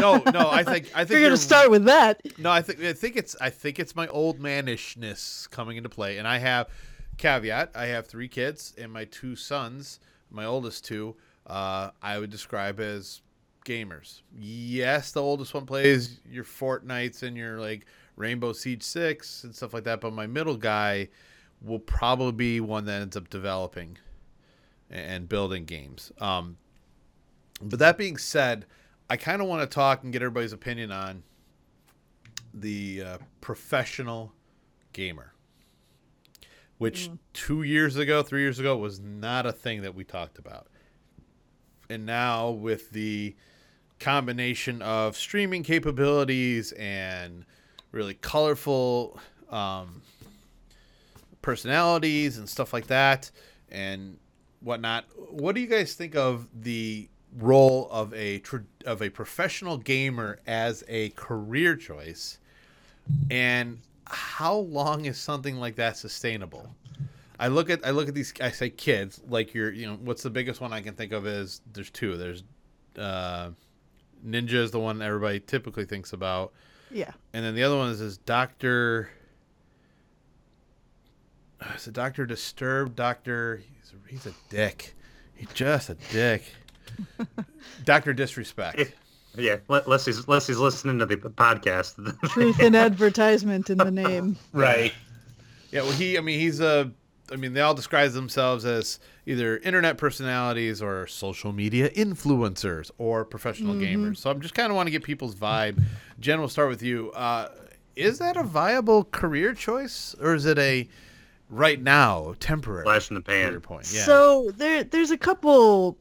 no, 0.00 0.18
no, 0.32 0.48
I 0.50 0.62
think 0.62 0.90
I 0.94 0.98
think 1.04 1.10
You're 1.10 1.18
you're- 1.20 1.28
gonna 1.30 1.36
start 1.36 1.70
with 1.70 1.84
that. 1.86 2.20
No, 2.38 2.50
I 2.50 2.62
think 2.62 2.82
I 2.84 2.92
think 2.92 3.16
it's 3.16 3.34
I 3.40 3.50
think 3.50 3.78
it's 3.78 3.96
my 3.96 4.06
old 4.08 4.38
manishness 4.38 5.48
coming 5.50 5.76
into 5.76 5.88
play, 5.88 6.18
and 6.18 6.28
I 6.28 6.38
have 6.38 6.68
caveat. 7.16 7.70
I 7.74 7.86
have 7.86 8.06
three 8.06 8.28
kids, 8.28 8.74
and 8.78 8.92
my 8.92 9.04
two 9.06 9.34
sons, 9.36 9.98
my 10.30 10.44
oldest 10.44 10.84
two, 10.84 11.16
uh, 11.46 11.90
I 12.00 12.18
would 12.18 12.30
describe 12.30 12.78
as 12.80 13.22
gamers. 13.64 14.22
Yes, 14.38 15.12
the 15.12 15.22
oldest 15.22 15.52
one 15.54 15.66
plays 15.66 16.20
your 16.30 16.44
Fortnites 16.44 17.22
and 17.22 17.36
your 17.36 17.58
like 17.60 17.86
Rainbow 18.16 18.52
Siege 18.52 18.82
Six 18.82 19.44
and 19.44 19.54
stuff 19.54 19.72
like 19.74 19.84
that, 19.84 20.00
but 20.00 20.12
my 20.12 20.26
middle 20.26 20.56
guy 20.56 21.08
will 21.60 21.78
probably 21.78 22.32
be 22.32 22.60
one 22.60 22.84
that 22.86 23.02
ends 23.02 23.16
up 23.16 23.30
developing 23.30 23.96
and 24.90 25.28
building 25.28 25.64
games. 25.64 26.12
Um, 26.20 26.56
but 27.62 27.78
that 27.78 27.96
being 27.96 28.16
said, 28.16 28.66
I 29.08 29.16
kind 29.16 29.42
of 29.42 29.48
want 29.48 29.68
to 29.68 29.72
talk 29.72 30.04
and 30.04 30.12
get 30.12 30.22
everybody's 30.22 30.52
opinion 30.52 30.90
on 30.90 31.22
the 32.54 33.02
uh, 33.02 33.18
professional 33.40 34.32
gamer, 34.92 35.32
which 36.78 37.10
two 37.32 37.62
years 37.62 37.96
ago, 37.96 38.22
three 38.22 38.42
years 38.42 38.58
ago, 38.58 38.76
was 38.76 39.00
not 39.00 39.46
a 39.46 39.52
thing 39.52 39.82
that 39.82 39.94
we 39.94 40.04
talked 40.04 40.38
about. 40.38 40.68
And 41.88 42.06
now, 42.06 42.50
with 42.50 42.90
the 42.90 43.36
combination 44.00 44.82
of 44.82 45.16
streaming 45.16 45.62
capabilities 45.62 46.72
and 46.72 47.44
really 47.92 48.14
colorful 48.14 49.20
um, 49.50 50.02
personalities 51.42 52.38
and 52.38 52.48
stuff 52.48 52.72
like 52.72 52.86
that, 52.86 53.30
and 53.70 54.18
whatnot, 54.60 55.04
what 55.30 55.54
do 55.54 55.60
you 55.60 55.66
guys 55.66 55.94
think 55.94 56.14
of 56.16 56.48
the 56.54 57.08
role 57.38 57.88
of 57.90 58.12
a 58.14 58.38
tr- 58.40 58.58
of 58.86 59.02
a 59.02 59.08
professional 59.10 59.76
gamer 59.78 60.38
as 60.46 60.84
a 60.88 61.10
career 61.10 61.76
choice, 61.76 62.38
and 63.30 63.78
how 64.06 64.54
long 64.56 65.04
is 65.06 65.18
something 65.18 65.56
like 65.56 65.76
that 65.76 65.96
sustainable? 65.96 66.74
I 67.40 67.48
look 67.48 67.70
at 67.70 67.84
I 67.86 67.90
look 67.90 68.08
at 68.08 68.14
these 68.14 68.32
I 68.40 68.50
say 68.50 68.70
kids 68.70 69.20
like 69.28 69.54
you're 69.54 69.72
you 69.72 69.86
know 69.86 69.96
what's 70.02 70.22
the 70.22 70.30
biggest 70.30 70.60
one 70.60 70.72
I 70.72 70.80
can 70.80 70.94
think 70.94 71.12
of 71.12 71.26
is 71.26 71.60
there's 71.72 71.90
two 71.90 72.16
there's 72.16 72.44
uh, 72.98 73.50
Ninja 74.24 74.52
is 74.54 74.70
the 74.70 74.78
one 74.78 75.00
everybody 75.02 75.40
typically 75.40 75.84
thinks 75.86 76.12
about 76.12 76.52
Yeah. 76.90 77.10
and 77.32 77.44
then 77.44 77.54
the 77.54 77.62
other 77.64 77.76
one 77.76 77.90
is 77.90 77.98
this 77.98 78.18
Doctor. 78.18 79.10
Is 81.76 81.86
it 81.86 81.94
Doctor 81.94 82.26
Disturbed? 82.26 82.96
Doctor, 82.96 83.56
he's 83.78 83.92
a, 83.92 84.08
he's 84.10 84.26
a 84.26 84.34
dick. 84.48 84.94
He's 85.34 85.48
just 85.54 85.90
a 85.90 85.94
dick. 86.12 86.42
Doctor 87.84 88.12
Disrespect. 88.12 88.94
Yeah, 89.36 89.56
let- 89.68 89.88
Leslie's 89.88 90.28
Leslie's 90.28 90.58
listening 90.58 90.98
to 90.98 91.06
the 91.06 91.16
podcast. 91.16 91.96
Truth 92.30 92.60
in 92.60 92.74
advertisement 92.74 93.70
in 93.70 93.78
the 93.78 93.90
name. 93.90 94.36
Right. 94.52 94.92
Yeah, 95.70 95.82
well, 95.82 95.92
he. 95.92 96.18
I 96.18 96.20
mean, 96.20 96.38
he's 96.38 96.60
a. 96.60 96.90
I 97.30 97.36
mean, 97.36 97.54
they 97.54 97.62
all 97.62 97.72
describe 97.72 98.12
themselves 98.12 98.66
as 98.66 98.98
either 99.24 99.56
internet 99.58 99.96
personalities 99.96 100.82
or 100.82 101.06
social 101.06 101.50
media 101.52 101.88
influencers 101.90 102.90
or 102.98 103.24
professional 103.24 103.74
gamers. 103.74 104.18
So 104.18 104.30
I'm 104.30 104.42
just 104.42 104.52
kind 104.52 104.70
of 104.70 104.76
want 104.76 104.88
to 104.88 104.90
get 104.90 105.02
people's 105.02 105.34
vibe. 105.34 105.82
Jen, 106.20 106.40
we'll 106.40 106.50
start 106.50 106.68
with 106.68 106.82
you. 106.82 107.10
Uh, 107.12 107.48
is 107.96 108.18
that 108.18 108.36
a 108.36 108.42
viable 108.42 109.04
career 109.04 109.54
choice, 109.54 110.14
or 110.20 110.34
is 110.34 110.44
it 110.44 110.58
a 110.58 110.86
right 111.48 111.80
now 111.80 112.34
temporary 112.38 112.84
Flash 112.84 113.08
in 113.10 113.14
the 113.14 113.22
career 113.22 113.52
pan. 113.52 113.60
point? 113.62 113.90
Yeah. 113.90 114.02
So 114.02 114.50
there, 114.56 114.84
there's 114.84 115.10
a 115.10 115.16
couple 115.18 115.96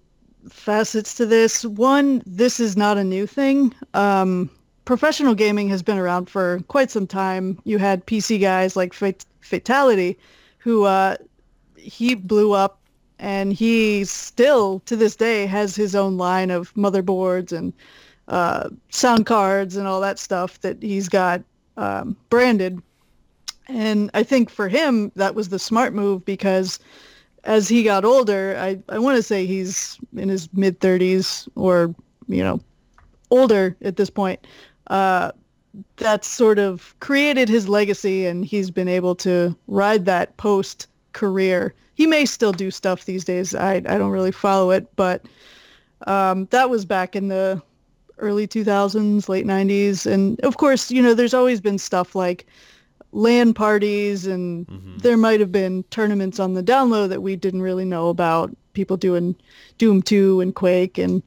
facets 0.50 1.16
to 1.16 1.26
this. 1.26 1.66
One, 1.66 2.22
this 2.26 2.60
is 2.60 2.78
not 2.78 2.98
a 2.98 3.04
new 3.04 3.28
thing. 3.28 3.74
Um, 3.94 4.50
professional 4.86 5.36
gaming 5.36 5.70
has 5.70 5.84
been 5.84 5.98
around 5.98 6.30
for 6.30 6.60
quite 6.68 6.92
some 6.92 7.08
time. 7.08 7.60
You 7.64 7.78
had 7.78 8.06
PC 8.06 8.42
guys 8.42 8.76
like 8.76 8.94
Fat- 8.94 9.26
Fatality, 9.42 10.18
who 10.58 10.84
uh, 10.84 11.18
he 11.76 12.16
blew 12.16 12.54
up, 12.54 12.80
and 13.20 13.54
he 13.54 14.04
still 14.06 14.80
to 14.82 14.96
this 14.96 15.16
day 15.16 15.46
has 15.46 15.76
his 15.76 15.96
own 15.96 16.18
line 16.18 16.50
of 16.50 16.74
motherboards 16.74 17.52
and 17.52 17.74
uh, 18.28 18.70
sound 18.90 19.26
cards 19.26 19.76
and 19.76 19.88
all 19.88 20.02
that 20.02 20.18
stuff 20.18 20.60
that 20.62 20.82
he's 20.82 21.08
got 21.08 21.42
um, 21.78 22.18
branded. 22.30 22.82
And 23.68 24.10
I 24.14 24.24
think 24.24 24.50
for 24.50 24.68
him 24.68 25.12
that 25.16 25.36
was 25.36 25.50
the 25.50 25.60
smart 25.60 25.94
move 25.94 26.26
because 26.26 26.80
as 27.44 27.68
he 27.68 27.84
got 27.84 28.06
older, 28.06 28.56
I, 28.58 28.80
I 28.90 29.00
want 29.00 29.18
to 29.18 29.24
say 29.24 29.46
he's 29.46 29.98
in 30.16 30.30
his 30.30 30.50
mid 30.54 30.80
30s 30.80 31.48
or, 31.56 31.94
you 32.28 32.44
know, 32.44 32.60
older 33.30 33.76
at 33.82 33.98
this 33.98 34.10
point. 34.10 34.46
Uh, 34.88 35.32
that's 35.98 36.28
sort 36.28 36.60
of 36.60 36.96
created 37.00 37.48
his 37.48 37.70
legacy 37.70 38.26
and 38.26 38.46
he's 38.46 38.70
been 38.70 38.88
able 38.88 39.16
to 39.16 39.56
ride 39.68 40.06
that 40.06 40.36
post 40.38 40.88
career. 41.14 41.74
He 41.96 42.08
may 42.08 42.26
still 42.26 42.52
do 42.52 42.72
stuff 42.72 43.06
these 43.06 43.24
days. 43.24 43.56
I, 43.56 43.76
I 43.76 43.98
don't 43.98 44.12
really 44.12 44.32
follow 44.32 44.72
it, 44.72 44.94
but 44.96 45.26
um, 46.08 46.46
that 46.52 46.70
was 46.70 46.86
back 46.86 47.16
in 47.16 47.30
the 47.30 47.62
early 48.18 48.48
2000s, 48.48 49.30
late 49.30 49.46
90s. 49.46 50.06
And 50.06 50.40
of 50.42 50.58
course, 50.58 50.92
you 50.92 51.02
know, 51.02 51.14
there's 51.14 51.34
always 51.34 51.62
been 51.62 51.78
stuff 51.78 52.16
like 52.16 52.46
LAN 53.13 53.54
parties 53.54 54.26
and 54.26 54.65
there 55.02 55.17
might 55.17 55.39
have 55.39 55.52
been 55.52 55.84
tournaments 55.84 56.39
on 56.39 56.54
the 56.54 56.62
down 56.63 56.89
low 56.89 57.08
that 57.08 57.21
we 57.21 57.36
didn't 57.36 57.62
really 57.62 57.86
know 57.86 58.10
about. 58.10 58.56
People 58.74 58.95
doing 58.95 59.36
Doom 59.78 60.02
2 60.02 60.39
and 60.39 60.56
Quake 60.56 60.97
and 60.97 61.21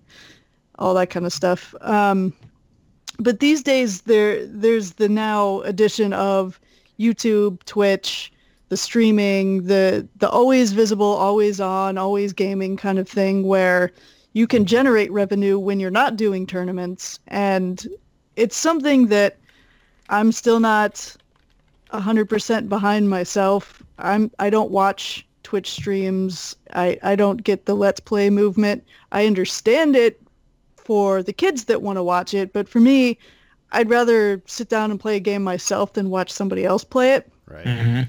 all 0.78 0.94
that 0.94 1.10
kind 1.10 1.26
of 1.26 1.32
stuff. 1.32 1.74
Um, 1.82 2.32
but 3.18 3.40
these 3.40 3.62
days 3.62 4.02
there 4.02 4.46
there's 4.46 4.94
the 4.94 5.08
now 5.08 5.60
addition 5.60 6.12
of 6.12 6.58
YouTube, 6.98 7.62
Twitch, 7.64 8.32
the 8.70 8.76
streaming, 8.76 9.66
the 9.66 10.08
the 10.16 10.28
always 10.28 10.72
visible, 10.72 11.06
always 11.06 11.60
on, 11.60 11.98
always 11.98 12.32
gaming 12.32 12.76
kind 12.76 12.98
of 12.98 13.08
thing 13.08 13.46
where 13.46 13.92
you 14.32 14.46
can 14.46 14.64
generate 14.64 15.12
revenue 15.12 15.58
when 15.58 15.78
you're 15.78 15.90
not 15.90 16.16
doing 16.16 16.46
tournaments 16.46 17.20
and 17.28 17.86
it's 18.36 18.56
something 18.56 19.06
that 19.06 19.36
I'm 20.08 20.32
still 20.32 20.60
not 20.60 21.16
100% 22.00 22.68
behind 22.68 23.10
myself. 23.10 23.82
I'm 23.98 24.30
I 24.38 24.50
don't 24.50 24.70
watch 24.70 25.26
Twitch 25.42 25.70
streams. 25.70 26.56
I 26.72 26.98
I 27.02 27.16
don't 27.16 27.44
get 27.44 27.66
the 27.66 27.74
let's 27.74 28.00
play 28.00 28.30
movement. 28.30 28.84
I 29.12 29.26
understand 29.26 29.96
it 29.96 30.20
for 30.76 31.22
the 31.22 31.32
kids 31.32 31.64
that 31.64 31.82
want 31.82 31.96
to 31.96 32.02
watch 32.02 32.34
it, 32.34 32.52
but 32.52 32.68
for 32.68 32.80
me, 32.80 33.18
I'd 33.72 33.88
rather 33.90 34.42
sit 34.46 34.68
down 34.68 34.90
and 34.90 35.00
play 35.00 35.16
a 35.16 35.20
game 35.20 35.42
myself 35.42 35.94
than 35.94 36.10
watch 36.10 36.30
somebody 36.30 36.64
else 36.64 36.84
play 36.84 37.14
it. 37.14 37.30
right. 37.46 37.64
Mm-hmm. 37.64 38.02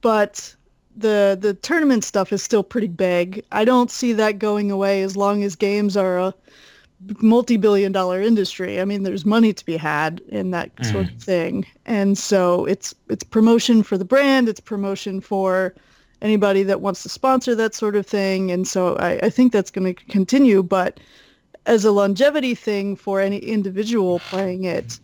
But 0.00 0.54
the 0.96 1.38
the 1.40 1.54
tournament 1.54 2.04
stuff 2.04 2.32
is 2.32 2.42
still 2.42 2.62
pretty 2.62 2.88
big. 2.88 3.44
I 3.52 3.64
don't 3.64 3.90
see 3.90 4.12
that 4.14 4.38
going 4.38 4.70
away 4.70 5.02
as 5.02 5.16
long 5.16 5.42
as 5.42 5.56
games 5.56 5.96
are 5.96 6.18
a 6.18 6.34
multi-billion 7.20 7.92
dollar 7.92 8.20
industry. 8.20 8.80
I 8.80 8.84
mean, 8.84 9.02
there's 9.02 9.24
money 9.24 9.52
to 9.52 9.64
be 9.64 9.76
had 9.76 10.20
in 10.28 10.50
that 10.50 10.74
mm. 10.76 10.92
sort 10.92 11.10
of 11.10 11.22
thing. 11.22 11.66
And 11.86 12.18
so 12.18 12.64
it's 12.64 12.94
it's 13.08 13.24
promotion 13.24 13.82
for 13.82 13.96
the 13.96 14.04
brand, 14.04 14.48
it's 14.48 14.60
promotion 14.60 15.20
for 15.20 15.74
anybody 16.20 16.62
that 16.64 16.80
wants 16.80 17.02
to 17.04 17.08
sponsor 17.08 17.54
that 17.54 17.74
sort 17.74 17.94
of 17.94 18.06
thing. 18.06 18.50
And 18.50 18.66
so 18.66 18.96
I, 18.96 19.18
I 19.22 19.30
think 19.30 19.52
that's 19.52 19.70
going 19.70 19.94
to 19.94 20.04
continue. 20.06 20.62
But 20.62 20.98
as 21.66 21.84
a 21.84 21.92
longevity 21.92 22.54
thing 22.54 22.96
for 22.96 23.20
any 23.20 23.38
individual 23.38 24.18
playing 24.20 24.64
it, 24.64 24.98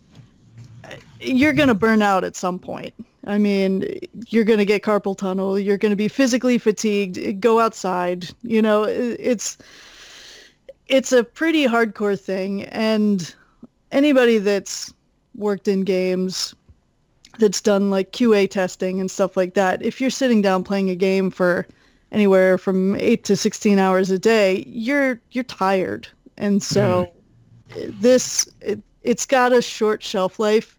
you're 1.21 1.53
going 1.53 1.69
to 1.69 1.75
burn 1.75 2.01
out 2.01 2.23
at 2.23 2.35
some 2.35 2.59
point. 2.59 2.93
I 3.27 3.37
mean, 3.37 3.99
you're 4.27 4.43
going 4.43 4.59
to 4.59 4.65
get 4.65 4.83
carpal 4.83 5.17
tunnel. 5.17 5.57
You're 5.57 5.77
going 5.77 5.91
to 5.91 5.95
be 5.95 6.07
physically 6.07 6.57
fatigued. 6.57 7.39
Go 7.39 7.59
outside. 7.59 8.29
You 8.43 8.61
know, 8.61 8.83
it's 8.83 9.57
it's 10.87 11.11
a 11.11 11.23
pretty 11.23 11.65
hardcore 11.65 12.19
thing, 12.19 12.63
and 12.65 13.33
anybody 13.91 14.37
that's 14.37 14.93
worked 15.35 15.67
in 15.67 15.83
games, 15.83 16.55
that's 17.39 17.61
done 17.61 17.89
like 17.89 18.11
QA 18.11 18.49
testing 18.49 18.99
and 18.99 19.11
stuff 19.11 19.35
like 19.35 19.53
that, 19.55 19.81
if 19.81 19.99
you're 19.99 20.09
sitting 20.09 20.41
down 20.41 20.63
playing 20.63 20.89
a 20.89 20.95
game 20.95 21.29
for 21.29 21.67
anywhere 22.11 22.57
from 22.57 22.95
eight 22.95 23.23
to 23.25 23.35
sixteen 23.35 23.79
hours 23.79 24.09
a 24.09 24.19
day, 24.19 24.63
you're 24.67 25.19
you're 25.31 25.43
tired, 25.43 26.07
and 26.37 26.63
so 26.63 27.11
this 27.75 28.47
it, 28.61 28.79
it's 29.03 29.25
got 29.25 29.51
a 29.51 29.61
short 29.61 30.01
shelf 30.01 30.39
life, 30.39 30.77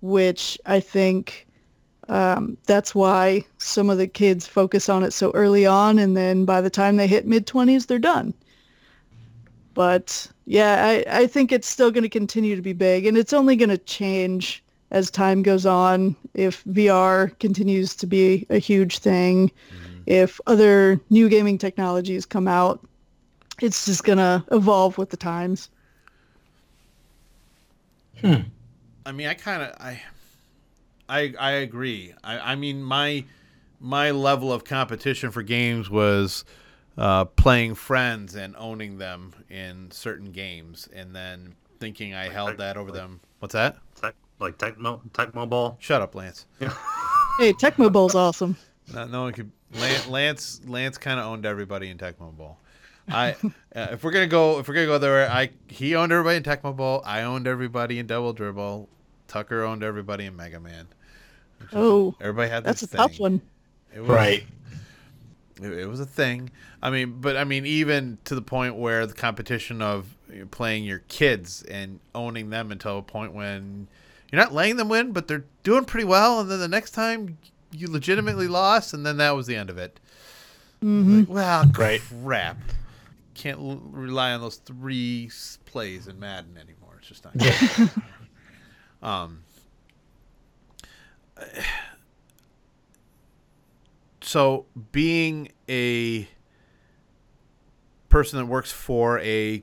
which 0.00 0.58
I 0.66 0.80
think 0.80 1.46
um, 2.08 2.56
that's 2.66 2.94
why 2.94 3.44
some 3.58 3.88
of 3.90 3.98
the 3.98 4.08
kids 4.08 4.46
focus 4.46 4.88
on 4.88 5.04
it 5.04 5.12
so 5.12 5.30
early 5.32 5.66
on, 5.66 5.98
and 5.98 6.16
then 6.16 6.44
by 6.44 6.60
the 6.60 6.70
time 6.70 6.96
they 6.96 7.06
hit 7.06 7.26
mid 7.26 7.46
twenties, 7.46 7.86
they're 7.86 7.98
done. 7.98 8.34
But 9.74 10.26
yeah, 10.46 11.02
I, 11.08 11.20
I 11.20 11.26
think 11.26 11.52
it's 11.52 11.68
still 11.68 11.90
going 11.90 12.02
to 12.02 12.08
continue 12.08 12.56
to 12.56 12.62
be 12.62 12.72
big, 12.72 13.06
and 13.06 13.16
it's 13.16 13.32
only 13.32 13.56
going 13.56 13.70
to 13.70 13.78
change 13.78 14.62
as 14.90 15.10
time 15.10 15.42
goes 15.42 15.64
on. 15.64 16.14
If 16.34 16.64
VR 16.64 17.38
continues 17.38 17.94
to 17.96 18.06
be 18.06 18.46
a 18.50 18.58
huge 18.58 18.98
thing, 18.98 19.50
if 20.06 20.40
other 20.46 21.00
new 21.10 21.28
gaming 21.28 21.58
technologies 21.58 22.26
come 22.26 22.48
out, 22.48 22.86
it's 23.60 23.86
just 23.86 24.04
going 24.04 24.18
to 24.18 24.44
evolve 24.50 24.98
with 24.98 25.10
the 25.10 25.16
times. 25.16 25.70
Hmm. 28.20 28.42
I 29.04 29.12
mean, 29.12 29.26
I 29.26 29.34
kind 29.34 29.62
of 29.62 29.74
I, 29.80 30.02
I 31.08 31.34
I 31.38 31.50
agree. 31.52 32.14
I 32.22 32.52
I 32.52 32.54
mean 32.54 32.82
my 32.82 33.24
my 33.80 34.12
level 34.12 34.52
of 34.52 34.64
competition 34.64 35.30
for 35.32 35.42
games 35.42 35.90
was 35.90 36.44
uh, 36.98 37.24
playing 37.24 37.74
friends 37.74 38.34
and 38.34 38.54
owning 38.56 38.98
them 38.98 39.32
in 39.50 39.90
certain 39.90 40.32
games, 40.32 40.88
and 40.94 41.14
then 41.14 41.54
thinking 41.80 42.14
I 42.14 42.28
held 42.28 42.58
that 42.58 42.76
over 42.76 42.92
them. 42.92 43.20
What's 43.40 43.54
that? 43.54 43.76
Tech, 44.00 44.14
like 44.38 44.58
Tecmo, 44.58 45.00
Tecmo 45.10 45.48
Bowl. 45.48 45.76
Shut 45.80 46.02
up, 46.02 46.14
Lance. 46.14 46.46
Hey, 47.38 47.54
Tecmo 47.54 47.90
Bowl's 47.90 48.14
awesome. 48.14 48.58
No, 48.92 49.06
no 49.06 49.22
one 49.22 49.32
could. 49.32 49.50
Lance 49.80 50.06
Lance, 50.06 50.60
Lance 50.66 50.98
kind 50.98 51.18
of 51.18 51.24
owned 51.24 51.46
everybody 51.46 51.88
in 51.88 51.96
Tecmo 51.96 52.30
Bowl. 52.36 52.58
I 53.08 53.30
uh, 53.74 53.88
if 53.92 54.04
we're 54.04 54.10
gonna 54.10 54.26
go 54.26 54.58
if 54.58 54.68
we're 54.68 54.74
gonna 54.74 54.86
go 54.86 54.98
there, 54.98 55.30
I 55.30 55.48
he 55.66 55.96
owned 55.96 56.12
everybody 56.12 56.36
in 56.36 56.42
Tecmo 56.42 56.76
Bowl. 56.76 57.02
I 57.06 57.22
owned 57.22 57.46
everybody 57.46 57.98
in 57.98 58.06
Double 58.06 58.34
Dribble. 58.34 58.86
Tucker 59.28 59.62
owned 59.62 59.82
everybody 59.82 60.26
in 60.26 60.36
Mega 60.36 60.60
Man. 60.60 60.86
Oh, 61.72 62.14
Everybody 62.20 62.50
had 62.50 62.64
that's 62.64 62.82
a 62.82 62.86
this 62.86 62.96
tough 62.96 63.18
one. 63.18 63.40
It 63.94 64.00
was, 64.00 64.10
Right. 64.10 64.44
It, 65.64 65.72
it 65.72 65.86
was 65.88 66.00
a 66.00 66.06
thing. 66.06 66.50
I 66.82 66.90
mean, 66.90 67.18
but 67.20 67.36
I 67.36 67.44
mean, 67.44 67.64
even 67.66 68.18
to 68.24 68.34
the 68.34 68.42
point 68.42 68.76
where 68.76 69.06
the 69.06 69.14
competition 69.14 69.80
of 69.82 70.16
playing 70.50 70.84
your 70.84 71.00
kids 71.08 71.62
and 71.62 72.00
owning 72.14 72.50
them 72.50 72.72
until 72.72 72.98
a 72.98 73.02
point 73.02 73.32
when 73.34 73.88
you're 74.30 74.40
not 74.40 74.52
letting 74.52 74.76
them 74.76 74.88
win, 74.88 75.12
but 75.12 75.28
they're 75.28 75.44
doing 75.62 75.84
pretty 75.84 76.04
well, 76.06 76.40
and 76.40 76.50
then 76.50 76.58
the 76.58 76.68
next 76.68 76.92
time 76.92 77.38
you 77.70 77.88
legitimately 77.90 78.48
lost, 78.48 78.92
and 78.94 79.04
then 79.06 79.16
that 79.18 79.32
was 79.36 79.46
the 79.46 79.56
end 79.56 79.70
of 79.70 79.78
it. 79.78 79.98
Like, 80.82 81.28
well, 81.28 81.64
Right. 81.76 82.00
crap. 82.24 82.56
can't 83.34 83.58
l- 83.58 83.80
rely 83.92 84.32
on 84.32 84.40
those 84.40 84.56
three 84.56 85.30
plays 85.64 86.08
in 86.08 86.18
Madden 86.18 86.56
anymore. 86.58 86.98
It's 86.98 87.08
just 87.08 87.24
not. 87.24 87.92
um. 89.02 89.44
So 94.32 94.64
being 94.92 95.52
a 95.68 96.26
person 98.08 98.38
that 98.38 98.46
works 98.46 98.72
for 98.72 99.20
a 99.20 99.62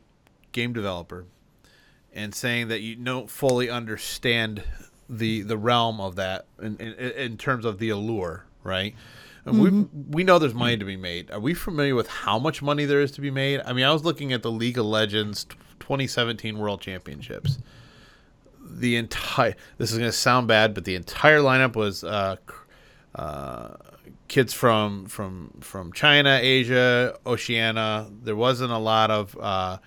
game 0.52 0.74
developer 0.74 1.26
and 2.14 2.36
saying 2.36 2.68
that 2.68 2.82
you 2.82 2.96
don't 2.96 3.32
fully 3.32 3.68
understand 3.68 4.62
the 5.10 5.42
the 5.42 5.58
realm 5.58 6.00
of 6.00 6.18
that 6.18 6.46
in, 6.62 6.78
in, 6.78 6.94
in 6.94 7.38
terms 7.38 7.66
of 7.66 7.80
the 7.80 7.90
allure, 7.90 8.46
right? 8.64 8.94
And 9.44 9.60
we 9.60 9.70
we 10.12 10.24
know 10.24 10.38
there's 10.38 10.54
money 10.54 10.78
to 10.78 10.86
be 10.86 10.98
made. 10.98 11.32
Are 11.32 11.40
we 11.40 11.56
familiar 11.56 11.96
with 11.96 12.08
how 12.08 12.38
much 12.38 12.62
money 12.62 12.86
there 12.86 13.02
is 13.02 13.10
to 13.14 13.22
be 13.22 13.32
made? 13.32 13.62
I 13.66 13.74
mean, 13.74 13.86
I 13.86 13.92
was 13.92 14.06
looking 14.06 14.34
at 14.34 14.44
the 14.44 14.52
League 14.52 14.78
of 14.78 14.86
Legends 14.86 15.46
2017 15.80 16.60
World 16.60 16.80
Championships. 16.80 17.58
The 18.62 18.98
entire 18.98 19.56
this 19.80 19.92
is 19.92 19.98
going 19.98 20.12
to 20.12 20.16
sound 20.16 20.48
bad, 20.48 20.76
but 20.76 20.86
the 20.86 20.94
entire 20.94 21.40
lineup 21.40 21.76
was 21.76 22.04
uh, 22.04 22.36
uh, 23.16 23.70
kids 24.30 24.54
from 24.54 25.08
from 25.08 25.52
from 25.60 25.92
China, 25.92 26.40
Asia, 26.42 27.18
Oceania. 27.26 28.08
There 28.24 28.36
wasn't 28.38 28.72
a 28.72 28.78
lot 28.78 29.12
of 29.12 29.38
uh, 29.38 29.80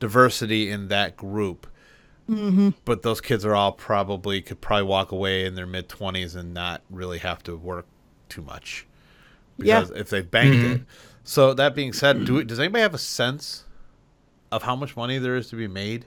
diversity 0.00 0.70
in 0.70 0.88
that 0.88 1.16
group. 1.16 1.66
But 2.84 3.02
those 3.02 3.22
kids 3.22 3.46
are 3.46 3.54
all 3.54 3.72
probably 3.72 4.42
could 4.42 4.60
probably 4.60 4.84
walk 4.84 5.12
away 5.12 5.46
in 5.46 5.54
their 5.54 5.66
mid 5.66 5.88
twenties 5.88 6.34
and 6.34 6.52
not 6.52 6.82
really 6.90 7.18
have 7.18 7.42
to 7.44 7.56
work 7.56 7.86
too 8.28 8.42
much 8.42 8.86
Yeah. 9.56 9.80
because 9.80 9.96
if 9.98 10.10
they 10.10 10.20
banked 10.20 10.56
it. 10.56 10.80
So 11.24 11.54
that 11.54 11.74
being 11.74 11.94
said, 11.94 12.26
do 12.26 12.44
does 12.44 12.58
anybody 12.60 12.82
have 12.82 12.92
a 12.92 12.98
sense 12.98 13.64
of 14.52 14.62
how 14.62 14.76
much 14.76 14.94
money 14.94 15.16
there 15.18 15.36
is 15.36 15.48
to 15.50 15.56
be 15.56 15.68
made 15.68 16.04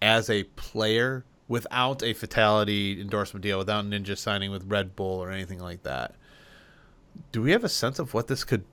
as 0.00 0.30
a 0.30 0.44
player 0.44 1.26
without 1.46 2.02
a 2.02 2.14
fatality 2.14 2.98
endorsement 2.98 3.42
deal, 3.42 3.58
without 3.58 3.84
Ninja 3.84 4.16
signing 4.16 4.50
with 4.50 4.64
Red 4.64 4.96
Bull 4.96 5.22
or 5.22 5.30
anything 5.30 5.58
like 5.58 5.82
that? 5.82 6.14
Do 7.32 7.42
we 7.42 7.52
have 7.52 7.64
a 7.64 7.68
sense 7.68 7.98
of 7.98 8.14
what 8.14 8.28
this 8.28 8.44
could 8.44 8.64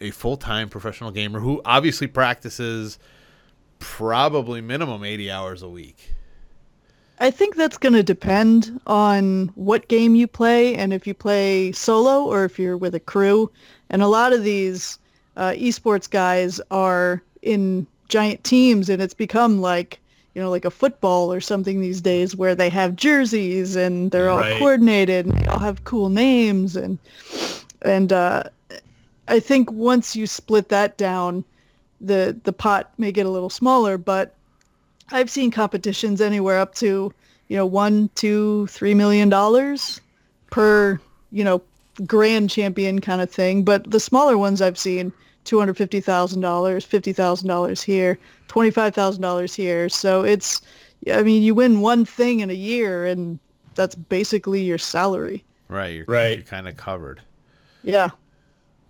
a 0.00 0.10
full 0.10 0.36
time 0.36 0.68
professional 0.68 1.10
gamer 1.10 1.40
who 1.40 1.62
obviously 1.64 2.06
practices 2.06 2.98
probably 3.78 4.60
minimum 4.60 5.04
eighty 5.04 5.30
hours 5.30 5.62
a 5.62 5.68
week? 5.68 6.14
I 7.18 7.30
think 7.30 7.56
that's 7.56 7.78
going 7.78 7.94
to 7.94 8.02
depend 8.02 8.78
on 8.86 9.46
what 9.54 9.88
game 9.88 10.14
you 10.14 10.26
play 10.26 10.74
and 10.74 10.92
if 10.92 11.06
you 11.06 11.14
play 11.14 11.72
solo 11.72 12.24
or 12.24 12.44
if 12.44 12.58
you're 12.58 12.76
with 12.76 12.94
a 12.94 13.00
crew. 13.00 13.50
And 13.88 14.02
a 14.02 14.08
lot 14.08 14.34
of 14.34 14.44
these 14.44 14.98
uh, 15.36 15.52
esports 15.52 16.10
guys 16.10 16.60
are 16.70 17.22
in 17.40 17.86
giant 18.08 18.44
teams 18.44 18.90
and 18.90 19.00
it's 19.00 19.14
become 19.14 19.62
like, 19.62 19.98
you 20.36 20.42
know, 20.42 20.50
like 20.50 20.66
a 20.66 20.70
football 20.70 21.32
or 21.32 21.40
something 21.40 21.80
these 21.80 22.02
days 22.02 22.36
where 22.36 22.54
they 22.54 22.68
have 22.68 22.94
jerseys 22.94 23.74
and 23.74 24.10
they're 24.10 24.28
all 24.28 24.36
Right. 24.40 24.58
coordinated 24.58 25.24
and 25.24 25.34
they 25.38 25.46
all 25.46 25.58
have 25.58 25.84
cool 25.84 26.10
names 26.10 26.76
and 26.76 26.98
and 27.80 28.12
uh, 28.12 28.42
I 29.28 29.40
think 29.40 29.72
once 29.72 30.14
you 30.14 30.26
split 30.26 30.68
that 30.68 30.98
down, 30.98 31.42
the 32.02 32.36
the 32.44 32.52
pot 32.52 32.92
may 32.98 33.12
get 33.12 33.24
a 33.24 33.30
little 33.30 33.48
smaller, 33.48 33.96
but 33.96 34.34
I've 35.10 35.30
seen 35.30 35.50
competitions 35.50 36.20
anywhere 36.20 36.58
up 36.58 36.74
to, 36.76 37.14
you 37.48 37.56
know, 37.56 37.64
one, 37.64 38.10
two, 38.14 38.66
three 38.66 38.92
million 38.92 39.30
dollars 39.30 40.02
per, 40.50 41.00
you 41.32 41.44
know, 41.44 41.62
grand 42.06 42.50
champion 42.50 43.00
kind 43.00 43.22
of 43.22 43.30
thing. 43.30 43.62
But 43.64 43.90
the 43.90 44.00
smaller 44.00 44.36
ones 44.36 44.60
I've 44.60 44.76
seen, 44.78 45.14
two 45.46 45.58
hundred 45.58 45.76
fifty 45.78 46.00
thousand 46.00 46.42
dollars, 46.42 46.84
fifty 46.84 47.12
thousand 47.14 47.48
dollars 47.48 47.82
here, 47.82 48.18
twenty 48.48 48.70
five 48.70 48.94
thousand 48.94 49.22
dollars 49.22 49.54
here. 49.54 49.88
So 49.88 50.22
it's, 50.24 50.60
I 51.10 51.22
mean, 51.22 51.42
you 51.42 51.54
win 51.54 51.80
one 51.80 52.04
thing 52.04 52.40
in 52.40 52.50
a 52.50 52.54
year, 52.54 53.06
and 53.06 53.38
that's 53.74 53.94
basically 53.94 54.62
your 54.62 54.78
salary. 54.78 55.42
Right, 55.68 55.94
you're, 55.94 56.04
Right. 56.06 56.38
you're 56.38 56.46
kind 56.46 56.68
of 56.68 56.76
covered. 56.76 57.20
Yeah. 57.82 58.10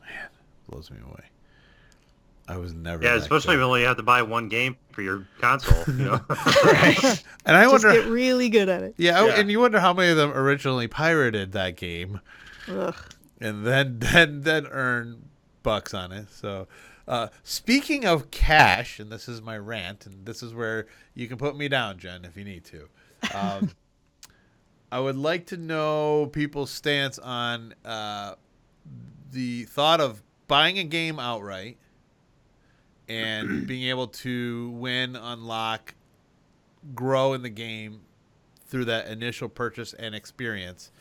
Man, 0.00 0.28
blows 0.68 0.90
me 0.90 0.98
away. 1.06 1.24
I 2.48 2.56
was 2.58 2.72
never. 2.74 3.02
Yeah, 3.02 3.16
especially 3.16 3.56
good. 3.56 3.68
when 3.68 3.80
you 3.80 3.86
have 3.88 3.96
to 3.96 4.02
buy 4.04 4.22
one 4.22 4.48
game 4.48 4.76
for 4.92 5.02
your 5.02 5.26
console. 5.40 5.82
You 5.92 6.04
know, 6.04 6.20
right. 6.64 7.24
and 7.44 7.56
I 7.56 7.66
wonder. 7.66 7.72
Just 7.72 7.84
wonder. 7.86 8.02
get 8.02 8.08
really 8.10 8.48
good 8.48 8.68
at 8.68 8.82
it. 8.84 8.94
yeah, 8.98 9.18
oh, 9.20 9.26
Yeah. 9.26 9.40
and 9.40 9.50
you 9.50 9.58
wonder 9.58 9.80
how 9.80 9.92
many 9.92 10.10
of 10.10 10.16
them 10.16 10.30
originally 10.32 10.86
pirated 10.86 11.52
that 11.52 11.76
game, 11.76 12.20
Ugh. 12.68 12.94
and 13.40 13.66
then 13.66 13.98
then 13.98 14.42
then 14.42 14.66
earn 14.68 15.22
bucks 15.66 15.92
on 15.92 16.12
it. 16.12 16.28
So, 16.30 16.68
uh, 17.08 17.26
speaking 17.42 18.04
of 18.06 18.30
cash, 18.30 19.00
and 19.00 19.10
this 19.10 19.28
is 19.28 19.42
my 19.42 19.58
rant, 19.58 20.06
and 20.06 20.24
this 20.24 20.40
is 20.40 20.54
where 20.54 20.86
you 21.12 21.26
can 21.26 21.38
put 21.38 21.56
me 21.56 21.66
down, 21.66 21.98
Jen, 21.98 22.24
if 22.24 22.36
you 22.36 22.44
need 22.44 22.64
to. 22.66 22.88
Um, 23.34 23.72
I 24.92 25.00
would 25.00 25.16
like 25.16 25.46
to 25.46 25.56
know 25.56 26.30
people's 26.32 26.70
stance 26.70 27.18
on 27.18 27.74
uh, 27.84 28.36
the 29.32 29.64
thought 29.64 30.00
of 30.00 30.22
buying 30.46 30.78
a 30.78 30.84
game 30.84 31.18
outright 31.18 31.78
and 33.08 33.66
being 33.68 33.88
able 33.88 34.06
to 34.06 34.70
win, 34.70 35.16
unlock, 35.16 35.94
grow 36.94 37.32
in 37.32 37.42
the 37.42 37.50
game 37.50 38.02
through 38.68 38.84
that 38.84 39.08
initial 39.08 39.48
purchase 39.48 39.92
and 39.94 40.14
experience 40.14 40.92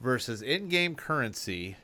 versus 0.00 0.40
in-game 0.40 0.94
currency 0.94 1.76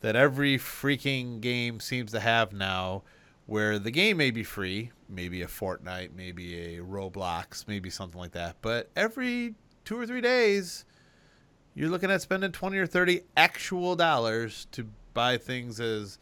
that 0.00 0.16
every 0.16 0.58
freaking 0.58 1.40
game 1.40 1.80
seems 1.80 2.12
to 2.12 2.20
have 2.20 2.52
now 2.52 3.02
where 3.46 3.78
the 3.78 3.90
game 3.90 4.16
may 4.16 4.30
be 4.30 4.42
free, 4.42 4.92
maybe 5.08 5.42
a 5.42 5.46
Fortnite, 5.46 6.10
maybe 6.16 6.76
a 6.76 6.80
Roblox, 6.80 7.66
maybe 7.66 7.90
something 7.90 8.20
like 8.20 8.32
that, 8.32 8.56
but 8.62 8.90
every 8.94 9.54
2 9.84 9.98
or 9.98 10.06
3 10.06 10.20
days 10.20 10.84
you're 11.74 11.88
looking 11.88 12.10
at 12.10 12.22
spending 12.22 12.52
20 12.52 12.78
or 12.78 12.86
30 12.86 13.22
actual 13.36 13.96
dollars 13.96 14.66
to 14.72 14.86
buy 15.14 15.36
things 15.36 15.80
as 15.80 16.18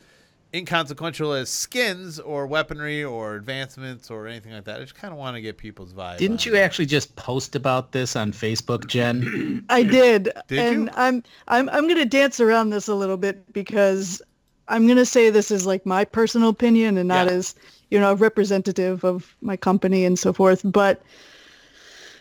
inconsequential 0.54 1.32
as 1.34 1.50
skins 1.50 2.18
or 2.18 2.46
weaponry 2.46 3.04
or 3.04 3.34
advancements 3.36 4.10
or 4.10 4.26
anything 4.26 4.52
like 4.52 4.64
that. 4.64 4.76
I 4.78 4.80
just 4.80 4.94
kind 4.94 5.12
of 5.12 5.18
want 5.18 5.36
to 5.36 5.42
get 5.42 5.58
people's 5.58 5.92
vibe. 5.92 6.18
Didn't 6.18 6.46
you 6.46 6.54
it. 6.54 6.60
actually 6.60 6.86
just 6.86 7.14
post 7.16 7.54
about 7.54 7.92
this 7.92 8.16
on 8.16 8.32
Facebook, 8.32 8.86
Jen? 8.86 9.64
I 9.68 9.82
did. 9.82 10.30
Did 10.48 10.58
and 10.58 10.84
you? 10.84 10.90
I'm 10.96 11.22
I'm 11.48 11.68
I'm 11.68 11.86
gonna 11.88 12.04
dance 12.06 12.40
around 12.40 12.70
this 12.70 12.88
a 12.88 12.94
little 12.94 13.18
bit 13.18 13.52
because 13.52 14.22
I'm 14.68 14.86
gonna 14.86 15.04
say 15.06 15.28
this 15.30 15.50
is 15.50 15.66
like 15.66 15.84
my 15.84 16.04
personal 16.04 16.48
opinion 16.48 16.96
and 16.96 17.08
not 17.08 17.26
Yeah. 17.26 17.32
as 17.34 17.54
you 17.90 17.98
know 18.00 18.14
representative 18.14 19.04
of 19.04 19.34
my 19.42 19.56
company 19.56 20.04
and 20.04 20.18
so 20.18 20.32
forth. 20.32 20.62
But 20.64 21.02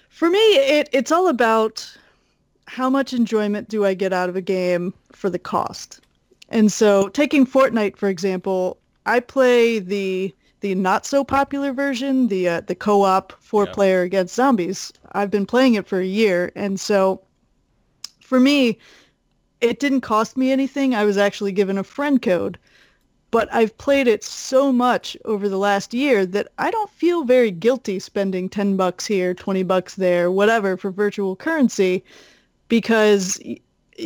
for 0.09 0.29
me, 0.29 0.37
it 0.37 0.89
it's 0.91 1.11
all 1.11 1.29
about 1.29 1.89
how 2.65 2.89
much 2.89 3.13
enjoyment 3.13 3.69
do 3.69 3.85
I 3.85 3.93
get 3.93 4.11
out 4.11 4.27
of 4.27 4.35
a 4.35 4.41
game 4.41 4.93
for 5.13 5.29
the 5.29 5.39
cost. 5.39 6.01
And 6.49 6.71
so 6.71 7.09
taking 7.09 7.45
Fortnite 7.45 7.97
for 7.97 8.09
example, 8.09 8.77
I 9.05 9.19
play 9.19 9.79
the 9.79 10.33
the 10.61 10.73
not 10.75 11.05
so 11.05 11.23
popular 11.23 11.71
version, 11.71 12.27
the 12.27 12.49
uh, 12.49 12.61
the 12.61 12.75
co-op 12.75 13.33
four 13.41 13.65
Yeah. 13.65 13.71
player 13.71 14.01
against 14.01 14.35
zombies. 14.35 14.91
I've 15.11 15.29
been 15.31 15.45
playing 15.45 15.75
it 15.75 15.87
for 15.87 15.99
a 15.99 16.05
year, 16.05 16.51
and 16.55 16.79
so 16.79 17.21
for 18.21 18.39
me, 18.39 18.77
it 19.61 19.79
didn't 19.79 20.01
cost 20.01 20.37
me 20.37 20.51
anything. 20.51 20.93
I 20.95 21.05
was 21.05 21.17
actually 21.17 21.51
given 21.51 21.77
a 21.77 21.83
friend 21.83 22.21
code, 22.21 22.57
but 23.31 23.47
I've 23.53 23.77
played 23.77 24.07
it 24.07 24.23
so 24.23 24.71
much 24.71 25.15
over 25.25 25.47
the 25.49 25.57
last 25.57 25.93
year 25.93 26.25
that 26.25 26.47
I 26.57 26.71
don't 26.71 26.89
feel 26.89 27.23
very 27.23 27.51
guilty 27.51 27.99
spending 27.99 28.49
10 28.49 28.77
bucks 28.77 29.05
here, 29.05 29.33
20 29.33 29.63
bucks 29.63 29.95
there, 29.95 30.31
whatever 30.31 30.77
for 30.77 30.91
virtual 30.91 31.35
currency 31.35 32.03
because 32.69 33.39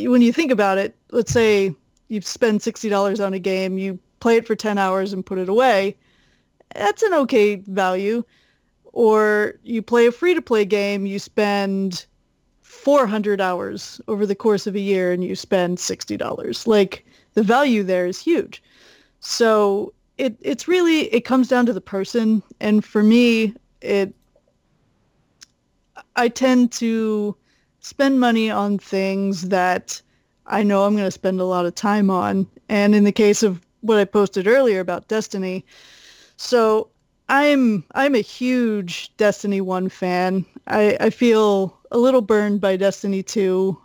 when 0.04 0.22
you 0.22 0.32
think 0.32 0.52
about 0.52 0.78
it, 0.78 0.96
let's 1.12 1.32
say 1.32 1.76
you 2.12 2.20
spend 2.20 2.60
$60 2.60 3.26
on 3.26 3.34
a 3.34 3.40
game, 3.40 3.78
you 3.78 3.98
play 4.20 4.36
it 4.36 4.46
for 4.46 4.54
10 4.54 4.78
hours 4.78 5.14
and 5.14 5.26
put 5.26 5.38
it 5.38 5.48
away. 5.48 5.96
That's 6.76 7.02
an 7.04 7.14
okay 7.14 7.56
value. 7.56 8.24
Or 8.84 9.54
you 9.64 9.82
play 9.82 10.08
a 10.08 10.12
free-to-play 10.12 10.66
game, 10.66 11.06
you 11.06 11.20
spend 11.20 12.06
400 12.64 13.40
hours 13.40 14.02
over 14.10 14.26
the 14.26 14.36
course 14.36 14.68
of 14.68 14.76
a 14.76 14.80
year 14.80 15.14
and 15.14 15.24
you 15.24 15.36
spend 15.36 15.78
$60. 15.78 16.68
Like 16.68 17.06
the 17.34 17.44
value 17.44 17.82
there 17.82 18.06
is 18.06 18.20
huge. 18.20 18.62
So 19.22 19.94
it 20.18 20.36
it's 20.42 20.68
really 20.68 21.14
it 21.14 21.22
comes 21.22 21.48
down 21.48 21.66
to 21.68 21.74
the 21.74 21.80
person 21.80 22.44
and 22.60 22.84
for 22.84 23.04
me 23.04 23.56
it 23.82 24.14
I 26.18 26.28
tend 26.28 26.74
to 26.74 27.38
spend 27.80 28.20
money 28.20 28.52
on 28.52 28.78
things 28.78 29.44
that 29.48 30.02
I 30.52 30.64
know 30.64 30.84
I'm 30.84 30.96
going 30.96 31.08
to 31.08 31.12
spend 31.12 31.40
a 31.40 31.46
lot 31.46 31.66
of 31.66 31.74
time 31.74 32.10
on. 32.10 32.46
And 32.70 32.94
in 32.94 33.06
the 33.06 33.12
case 33.12 33.42
of 33.42 33.62
what 33.80 33.98
I 33.98 34.06
posted 34.06 34.48
earlier 34.48 34.82
about 34.82 35.08
Destiny, 35.08 35.66
so 36.38 36.90
I'm 37.30 37.84
I'm 37.96 38.14
a 38.14 38.22
huge 38.22 39.16
Destiny 39.18 39.62
1 39.62 39.90
fan. 39.90 40.46
I, 40.68 40.98
I 41.00 41.10
feel 41.10 41.78
a 41.92 41.98
little 41.98 42.22
burned 42.22 42.60
by 42.60 42.76
Destiny 42.76 43.24
2. 43.24 43.78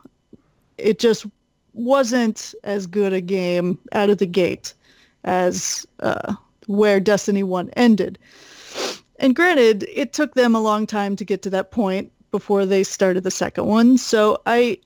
It 0.77 0.99
just 0.99 1.25
wasn't 1.73 2.55
as 2.65 2.87
good 2.87 3.13
a 3.13 3.21
game 3.21 3.79
out 3.93 4.11
of 4.11 4.19
the 4.19 4.27
gate 4.27 4.75
as 5.25 5.87
uh, 6.01 6.35
where 6.67 6.99
Destiny 6.99 7.45
1 7.45 7.71
ended. 7.77 8.19
And 9.19 9.35
granted, 9.35 9.87
it 9.95 10.13
took 10.13 10.35
them 10.35 10.55
a 10.55 10.61
long 10.61 10.87
time 10.87 11.17
to 11.17 11.25
get 11.25 11.43
to 11.43 11.51
that 11.51 11.71
point 11.71 12.11
before 12.31 12.67
they 12.67 12.83
started 12.83 13.23
the 13.23 13.31
second 13.31 13.67
one. 13.67 13.97
So 13.97 14.43
I 14.47 14.79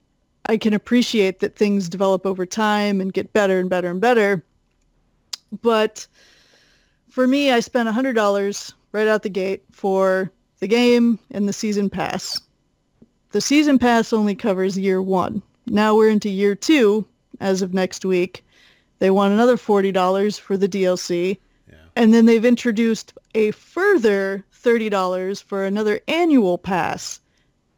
I 0.47 0.57
can 0.57 0.72
appreciate 0.72 1.41
that 1.41 1.57
things 1.57 1.88
develop 1.88 2.26
over 2.26 2.47
time 2.47 3.01
and 3.01 3.12
get 3.12 3.32
better 3.32 3.59
and 3.59 3.68
better 3.70 3.91
and 3.91 4.01
better. 4.01 4.45
But 5.62 6.07
for 7.09 7.26
me, 7.26 7.51
I 7.51 7.61
spent 7.61 7.88
$100 7.88 8.72
right 8.93 9.09
out 9.09 9.22
the 9.22 9.28
gate 9.28 9.64
for 9.70 10.30
the 10.61 10.68
game 10.68 11.18
and 11.30 11.49
the 11.49 11.53
season 11.53 11.91
pass. 11.91 12.41
The 13.32 13.41
season 13.41 13.78
pass 13.78 14.12
only 14.12 14.34
covers 14.34 14.78
year 14.78 15.01
one. 15.03 15.43
Now 15.66 15.95
we're 15.95 16.09
into 16.11 16.28
year 16.28 16.55
two 16.55 17.07
as 17.41 17.62
of 17.62 17.74
next 17.74 18.05
week. 18.05 18.45
They 18.99 19.11
want 19.11 19.32
another 19.32 19.57
$40 19.57 20.38
for 20.41 20.57
the 20.57 20.68
DLC. 20.68 21.38
Yeah. 21.68 21.74
And 21.97 22.12
then 22.12 22.26
they've 22.26 22.45
introduced 22.45 23.12
a 23.34 23.53
further 23.53 24.45
$30 24.62 25.43
for 25.43 25.64
another 25.64 26.01
annual 26.09 26.59
pass, 26.59 27.20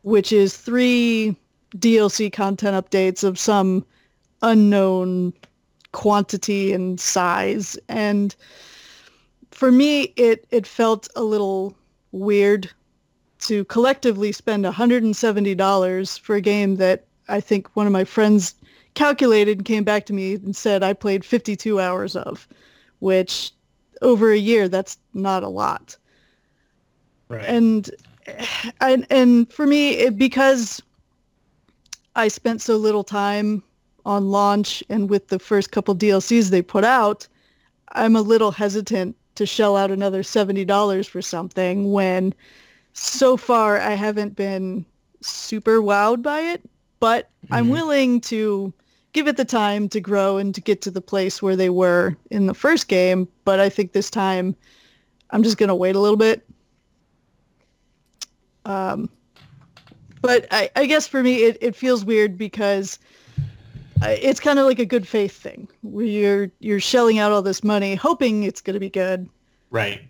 which 0.02 0.32
is 0.32 0.56
three 0.56 1.36
DLC 1.77 2.33
content 2.33 2.75
updates 2.77 3.25
of 3.25 3.39
some 3.39 3.85
unknown 4.43 5.33
quantity 5.93 6.73
and 6.73 7.01
size. 7.01 7.79
And 7.89 8.35
for 9.51 9.70
me, 9.70 10.12
it, 10.16 10.47
it 10.51 10.66
felt 10.66 11.09
a 11.16 11.23
little 11.23 11.77
weird 12.12 12.70
to 13.41 13.64
collectively 13.66 14.33
spend 14.33 14.64
$170 14.64 16.18
for 16.20 16.37
a 16.37 16.41
game 16.41 16.77
that 16.77 17.05
I 17.29 17.41
think 17.41 17.68
one 17.75 17.87
of 17.87 17.93
my 17.93 18.05
friends 18.05 18.55
calculated 18.95 19.59
and 19.59 19.64
came 19.64 19.85
back 19.85 20.07
to 20.07 20.12
me 20.12 20.35
and 20.35 20.55
said 20.55 20.83
I 20.83 20.93
played 20.93 21.25
52 21.25 21.81
hours 21.81 22.14
of, 22.14 22.47
which 23.01 23.53
over 24.01 24.31
a 24.31 24.37
year, 24.37 24.68
that's 24.68 24.99
not 25.14 25.43
a 25.43 25.49
lot. 25.49 25.97
Right. 27.29 27.45
And, 27.45 27.91
and, 28.81 29.07
and 29.11 29.53
for 29.53 29.66
me, 29.66 29.93
it, 29.93 30.18
because 30.18 30.83
I 32.14 32.28
spent 32.28 32.60
so 32.60 32.76
little 32.76 33.04
time 33.04 33.62
on 34.04 34.30
launch 34.30 34.82
and 34.88 35.08
with 35.08 35.28
the 35.28 35.38
first 35.38 35.70
couple 35.70 35.94
DLCs 35.94 36.50
they 36.50 36.62
put 36.62 36.84
out, 36.84 37.26
I'm 37.92 38.16
a 38.16 38.22
little 38.22 38.50
hesitant 38.50 39.16
to 39.36 39.46
shell 39.46 39.76
out 39.76 39.90
another 39.90 40.22
$70 40.22 41.06
for 41.08 41.22
something 41.22 41.92
when 41.92 42.34
so 42.92 43.36
far 43.36 43.80
I 43.80 43.94
haven't 43.94 44.36
been 44.36 44.84
super 45.22 45.80
wowed 45.80 46.22
by 46.22 46.40
it, 46.40 46.62
but 47.00 47.30
I'm 47.50 47.66
Mhm. 47.66 47.70
willing 47.70 48.20
to 48.22 48.72
give 49.12 49.28
it 49.28 49.36
the 49.36 49.44
time 49.44 49.88
to 49.90 50.00
grow 50.00 50.36
and 50.36 50.54
to 50.54 50.60
get 50.60 50.82
to 50.82 50.90
the 50.90 51.00
place 51.00 51.40
where 51.40 51.56
they 51.56 51.70
were 51.70 52.16
in 52.30 52.46
the 52.46 52.54
first 52.54 52.88
game, 52.88 53.28
but 53.44 53.60
I 53.60 53.68
think 53.68 53.92
this 53.92 54.10
time 54.10 54.56
I'm 55.30 55.42
just 55.42 55.56
going 55.56 55.68
to 55.68 55.74
wait 55.74 55.96
a 55.96 56.00
little 56.00 56.16
bit. 56.16 56.44
Um, 58.64 59.08
but 60.23 60.47
I, 60.51 60.70
I 60.77 60.87
guess 60.87 61.07
for 61.07 61.23
me 61.23 61.43
it, 61.45 61.59
it 61.61 61.77
feels 61.77 62.05
weird 62.05 62.39
because 62.39 62.99
uh, 64.03 64.09
it's 64.20 64.41
kind 64.41 64.59
of 64.59 64.66
like 64.66 64.79
a 64.79 64.87
good 64.87 65.07
faith 65.07 65.37
thing 65.37 65.68
where 65.83 66.07
you're 66.07 66.51
you're 66.61 66.81
shelling 66.81 67.18
out 67.18 67.33
all 67.33 67.43
this 67.43 67.62
money 67.62 67.95
hoping 67.95 68.45
it's 68.45 68.61
going 68.61 68.75
to 68.75 68.81
be 68.81 68.89
good 68.91 69.29
right. 69.70 70.01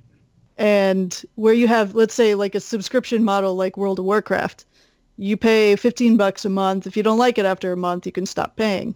and 0.58 1.24
where 1.34 1.54
you 1.54 1.66
have 1.66 1.94
let's 1.94 2.14
say 2.14 2.34
like 2.34 2.54
a 2.54 2.60
subscription 2.60 3.24
model 3.24 3.54
like 3.54 3.76
World 3.76 3.98
of 3.98 4.04
Warcraft 4.04 4.64
you 5.18 5.36
pay 5.36 5.76
15 5.76 6.16
bucks 6.16 6.44
a 6.44 6.48
month 6.48 6.86
if 6.86 6.96
you 6.96 7.02
don't 7.02 7.18
like 7.18 7.38
it 7.38 7.44
after 7.44 7.72
a 7.72 7.76
month 7.76 8.06
you 8.06 8.12
can 8.12 8.26
stop 8.26 8.56
paying 8.56 8.94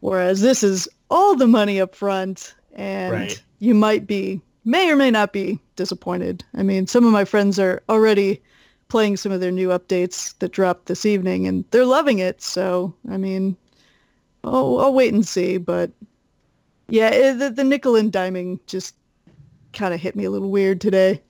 whereas 0.00 0.40
this 0.40 0.62
is 0.62 0.88
all 1.10 1.34
the 1.36 1.46
money 1.46 1.80
up 1.80 1.94
front 1.94 2.54
and 2.74 3.12
Right. 3.12 3.42
you 3.58 3.74
might 3.74 4.06
be 4.06 4.40
may 4.64 4.90
or 4.90 4.96
may 4.96 5.10
not 5.10 5.32
be 5.32 5.58
disappointed 5.76 6.44
i 6.56 6.62
mean 6.62 6.86
some 6.86 7.04
of 7.06 7.12
my 7.12 7.24
friends 7.24 7.58
are 7.58 7.82
already 7.88 8.40
playing 8.88 9.16
some 9.16 9.32
of 9.32 9.40
their 9.40 9.50
new 9.52 9.68
updates 9.68 10.38
that 10.38 10.52
dropped 10.52 10.86
this 10.86 11.06
evening 11.06 11.46
and 11.46 11.64
they're 11.70 11.84
loving 11.86 12.18
it 12.20 12.40
so 12.42 12.94
i 13.10 13.16
mean 13.16 13.56
I'll, 14.44 14.80
I'll 14.80 14.94
wait 14.94 15.14
and 15.14 15.26
see 15.26 15.58
but 15.58 15.90
yeah 16.88 17.32
the, 17.32 17.50
the 17.50 17.64
nickel 17.64 17.96
and 17.96 18.12
diming 18.12 18.60
just 18.66 18.96
kind 19.72 19.94
of 19.94 20.00
hit 20.00 20.16
me 20.16 20.24
a 20.24 20.30
little 20.30 20.50
weird 20.50 20.80
today 20.80 21.22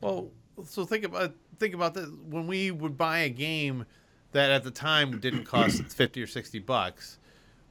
Well, 0.00 0.30
so 0.64 0.84
think 0.84 1.04
about 1.04 1.34
think 1.58 1.74
about 1.74 1.94
this. 1.94 2.08
When 2.28 2.46
we 2.46 2.70
would 2.70 2.96
buy 2.96 3.18
a 3.20 3.28
game 3.28 3.86
that 4.32 4.50
at 4.50 4.64
the 4.64 4.70
time 4.70 5.18
didn't 5.18 5.44
cost 5.44 5.84
fifty 5.90 6.22
or 6.22 6.26
sixty 6.26 6.58
bucks, 6.58 7.18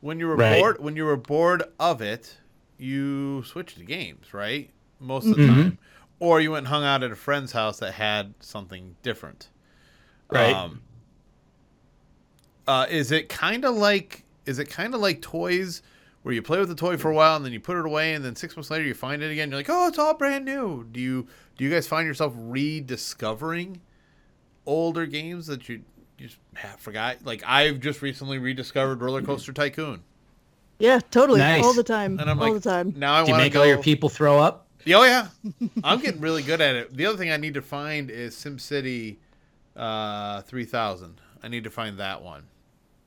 when 0.01 0.19
you 0.19 0.27
were 0.27 0.37
Right. 0.37 0.59
bored 0.59 0.79
when 0.79 0.95
you 0.95 1.05
were 1.05 1.17
bored 1.17 1.63
of 1.79 2.01
it, 2.01 2.37
you 2.77 3.43
switched 3.43 3.77
to 3.77 3.83
games, 3.83 4.33
right? 4.33 4.71
Most 4.99 5.31
of 5.31 5.39
the 5.39 5.45
Mhm. 5.45 5.47
time, 5.47 5.77
or 6.21 6.39
you 6.39 6.51
went 6.51 6.59
and 6.59 6.67
hung 6.67 6.83
out 6.83 7.01
at 7.01 7.11
a 7.11 7.15
friend's 7.15 7.51
house 7.51 7.79
that 7.79 7.95
had 7.95 8.35
something 8.39 8.95
different. 9.01 9.49
Right. 10.29 10.53
Um, 10.55 10.83
uh, 12.67 12.85
is 12.91 13.11
it 13.11 13.27
kind 13.27 13.65
of 13.65 13.75
like 13.75 14.23
is 14.45 14.59
it 14.59 14.65
kind 14.69 14.93
of 14.93 15.01
like 15.01 15.21
toys 15.21 15.81
where 16.21 16.33
you 16.33 16.43
play 16.43 16.59
with 16.59 16.69
the 16.69 16.75
toy 16.75 16.95
for 16.95 17.09
a 17.09 17.13
while 17.15 17.35
and 17.35 17.43
then 17.43 17.51
you 17.51 17.59
put 17.59 17.75
it 17.75 17.85
away 17.85 18.13
and 18.13 18.23
then 18.23 18.35
six 18.35 18.55
months 18.55 18.69
later 18.69 18.85
you 18.85 18.93
find 18.93 19.23
it 19.23 19.31
again 19.31 19.49
you're 19.49 19.59
like 19.59 19.69
oh 19.69 19.87
it's 19.87 19.97
all 19.97 20.13
brand 20.13 20.45
new 20.45 20.85
do 20.91 20.99
you 20.99 21.27
do 21.57 21.63
you 21.63 21.71
guys 21.71 21.87
find 21.87 22.07
yourself 22.07 22.33
rediscovering 22.37 23.81
older 24.67 25.07
games 25.07 25.47
that 25.47 25.67
you 25.67 25.81
you 26.19 26.27
just 26.27 26.37
have 26.53 26.79
forgot 26.79 27.17
like 27.25 27.43
i've 27.47 27.79
just 27.79 28.03
recently 28.03 28.37
rediscovered 28.37 29.01
roller 29.01 29.23
coaster 29.23 29.51
tycoon 29.51 30.03
Yeah, 30.77 30.99
totally. 31.09 31.39
Nice. 31.39 31.63
All 31.63 31.73
the 31.73 31.83
time. 31.83 32.19
and 32.19 32.29
i'm 32.29 32.39
all 32.39 32.53
like 32.53 32.61
the 32.61 32.69
time. 32.69 32.93
now 32.95 33.13
i 33.15 33.21
you 33.23 33.31
want 33.31 33.39
to 33.41 33.45
make 33.45 33.53
go 33.53 33.61
all 33.61 33.67
your 33.67 33.81
people 33.81 34.07
throw 34.07 34.37
up? 34.39 34.67
Oh 34.87 35.03
yeah 35.03 35.27
i'm 35.83 35.99
getting 35.99 36.21
really 36.21 36.43
good 36.43 36.61
at 36.61 36.75
it 36.75 36.95
the 36.95 37.05
other 37.05 37.17
thing 37.17 37.31
i 37.31 37.37
need 37.37 37.53
to 37.53 37.61
find 37.61 38.09
is 38.09 38.35
simcity 38.35 39.17
uh 39.75 40.41
3000 40.41 41.19
i 41.43 41.47
need 41.47 41.63
to 41.63 41.69
find 41.69 41.97
that 41.97 42.21
one 42.21 42.43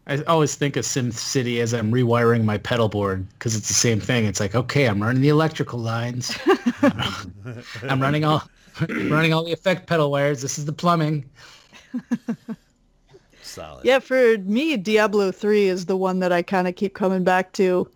I 0.07 0.23
always 0.25 0.55
think 0.55 0.77
of 0.77 0.85
SimCity 0.85 1.61
as 1.61 1.73
I'm 1.73 1.91
rewiring 1.91 2.45
my 2.45 2.59
pedal 2.59 2.91
board 2.91 3.27
because 3.31 3.57
it's 3.57 3.69
the 3.69 3.75
same 3.75 4.01
thing. 4.01 4.27
It's 4.27 4.39
like, 4.39 4.55
okay, 4.55 4.85
I'm 4.87 5.03
running 5.03 5.23
the 5.23 5.31
electrical 5.31 5.79
lines. 5.79 6.39
I'm 7.83 8.03
running 8.03 8.23
all 8.23 8.43
running 8.89 9.33
all 9.33 9.45
the 9.45 9.53
effect 9.53 9.87
pedal 9.87 10.11
wires. 10.11 10.43
This 10.43 10.59
is 10.59 10.67
the 10.67 10.75
plumbing. 10.75 11.25
solid 13.43 13.85
Yeah, 13.85 13.99
for 13.99 14.37
me, 14.39 14.77
Diablo 14.77 15.31
3 15.31 15.69
is 15.69 15.87
the 15.87 15.97
one 15.97 16.19
that 16.19 16.33
I 16.33 16.43
kind 16.43 16.69
of 16.69 16.77
keep 16.77 16.95
coming 16.95 17.25
back 17.25 17.53
to. 17.55 17.89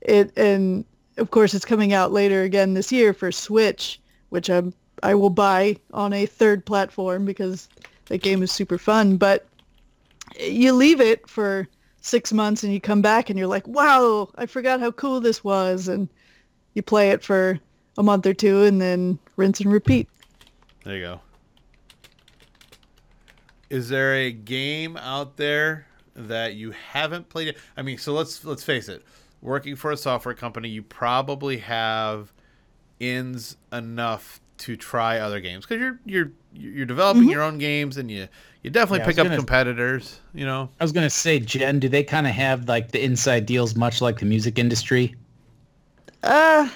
It 0.00 0.32
and 0.36 0.84
of 1.16 1.30
course 1.30 1.54
it's 1.54 1.64
coming 1.64 1.92
out 1.92 2.12
later 2.12 2.42
again 2.42 2.74
this 2.74 2.92
year 2.92 3.12
for 3.12 3.32
Switch, 3.32 4.00
which 4.30 4.48
I'm 4.48 4.72
I 5.02 5.14
will 5.14 5.30
buy 5.30 5.76
on 5.92 6.12
a 6.12 6.26
third 6.26 6.64
platform 6.64 7.24
because 7.24 7.68
that 8.06 8.18
game 8.22 8.42
is 8.42 8.52
super 8.52 8.78
fun, 8.78 9.16
but 9.16 9.46
you 10.38 10.72
leave 10.72 11.00
it 11.00 11.28
for 11.28 11.68
6 12.02 12.32
months 12.32 12.62
and 12.62 12.72
you 12.72 12.80
come 12.80 13.02
back 13.02 13.28
and 13.28 13.38
you're 13.38 13.48
like, 13.48 13.66
"Wow, 13.66 14.30
I 14.36 14.46
forgot 14.46 14.80
how 14.80 14.92
cool 14.92 15.20
this 15.20 15.42
was." 15.42 15.88
And 15.88 16.08
you 16.74 16.82
play 16.82 17.10
it 17.10 17.22
for 17.22 17.58
a 17.98 18.02
month 18.02 18.26
or 18.26 18.34
two 18.34 18.62
and 18.62 18.80
then 18.80 19.18
rinse 19.36 19.60
and 19.60 19.72
repeat. 19.72 20.08
There 20.84 20.96
you 20.96 21.02
go. 21.02 21.20
Is 23.70 23.88
there 23.88 24.14
a 24.14 24.32
game 24.32 24.96
out 24.96 25.36
there 25.36 25.86
that 26.14 26.54
you 26.54 26.72
haven't 26.72 27.28
played? 27.28 27.54
I 27.76 27.82
mean, 27.82 27.98
so 27.98 28.12
let's 28.12 28.44
let's 28.44 28.62
face 28.62 28.88
it. 28.88 29.02
Working 29.42 29.74
for 29.76 29.90
a 29.90 29.96
software 29.96 30.34
company, 30.34 30.68
you 30.68 30.82
probably 30.82 31.58
have 31.58 32.32
ins 33.00 33.56
enough 33.72 34.40
to 34.58 34.76
try 34.76 35.18
other 35.18 35.40
games 35.40 35.66
because 35.66 35.80
you're 35.80 35.98
you're 36.06 36.30
you're 36.54 36.86
developing 36.86 37.28
your 37.28 37.42
own 37.42 37.58
games 37.58 37.96
and 37.96 38.08
you 38.08 38.28
you 38.62 38.70
definitely 38.70 39.00
Yeah, 39.00 39.06
pick 39.06 39.18
up 39.18 39.24
gonna- 39.24 39.36
competitors. 39.36 40.20
You 40.32 40.44
know, 40.46 40.70
I 40.78 40.84
was 40.84 40.92
gonna 40.92 41.10
say, 41.10 41.40
Jen, 41.40 41.80
do 41.80 41.88
they 41.88 42.04
kind 42.04 42.26
of 42.28 42.32
have 42.34 42.68
like 42.68 42.92
the 42.92 43.02
inside 43.02 43.44
deals, 43.46 43.74
much 43.74 44.00
like 44.00 44.20
the 44.20 44.26
music 44.26 44.58
industry? 44.60 45.16
Uh, 46.22 46.68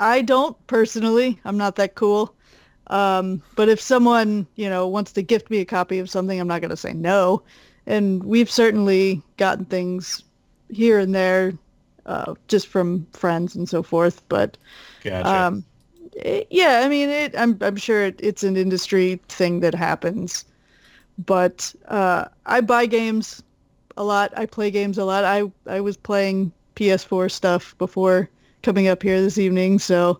I 0.00 0.22
don't 0.22 0.56
personally. 0.66 1.38
I'm 1.44 1.56
not 1.56 1.76
that 1.76 1.94
cool. 1.94 2.34
Um, 2.88 3.40
but 3.54 3.68
if 3.68 3.80
someone, 3.80 4.46
you 4.56 4.68
know, 4.68 4.88
wants 4.88 5.12
to 5.12 5.22
gift 5.22 5.48
me 5.50 5.58
a 5.60 5.64
copy 5.64 6.00
of 6.00 6.10
something, 6.10 6.38
I'm 6.40 6.48
not 6.48 6.60
going 6.60 6.70
to 6.70 6.76
say 6.76 6.92
no. 6.92 7.42
And 7.86 8.22
we've 8.24 8.50
certainly 8.50 9.22
gotten 9.36 9.64
things 9.64 10.24
here 10.70 10.98
and 10.98 11.14
there 11.14 11.54
uh, 12.06 12.34
just 12.48 12.66
from 12.66 13.06
friends 13.12 13.54
and 13.54 13.68
so 13.68 13.82
forth. 13.82 14.22
But 14.28 14.56
Gotcha. 15.02 15.28
um, 15.28 15.64
it- 16.14 16.46
yeah, 16.50 16.82
I 16.84 16.88
mean, 16.88 17.08
it, 17.10 17.34
I'm 17.36 17.58
I'm 17.60 17.76
sure 17.76 18.04
it, 18.04 18.20
it's 18.22 18.44
an 18.44 18.56
industry 18.56 19.20
thing 19.28 19.60
that 19.60 19.74
happens. 19.74 20.44
But 21.24 21.74
uh, 21.88 22.26
I 22.46 22.60
buy 22.60 22.86
games 22.86 23.42
a 23.96 24.04
lot. 24.04 24.36
I 24.36 24.46
play 24.46 24.70
games 24.70 24.98
a 24.98 25.04
lot. 25.04 25.24
I 25.24 25.50
I 25.66 25.80
was 25.80 25.96
playing 25.96 26.52
PS4 26.76 27.30
stuff 27.30 27.76
before 27.78 28.28
coming 28.62 28.88
up 28.88 29.02
here 29.02 29.20
this 29.20 29.38
evening, 29.38 29.78
so 29.78 30.18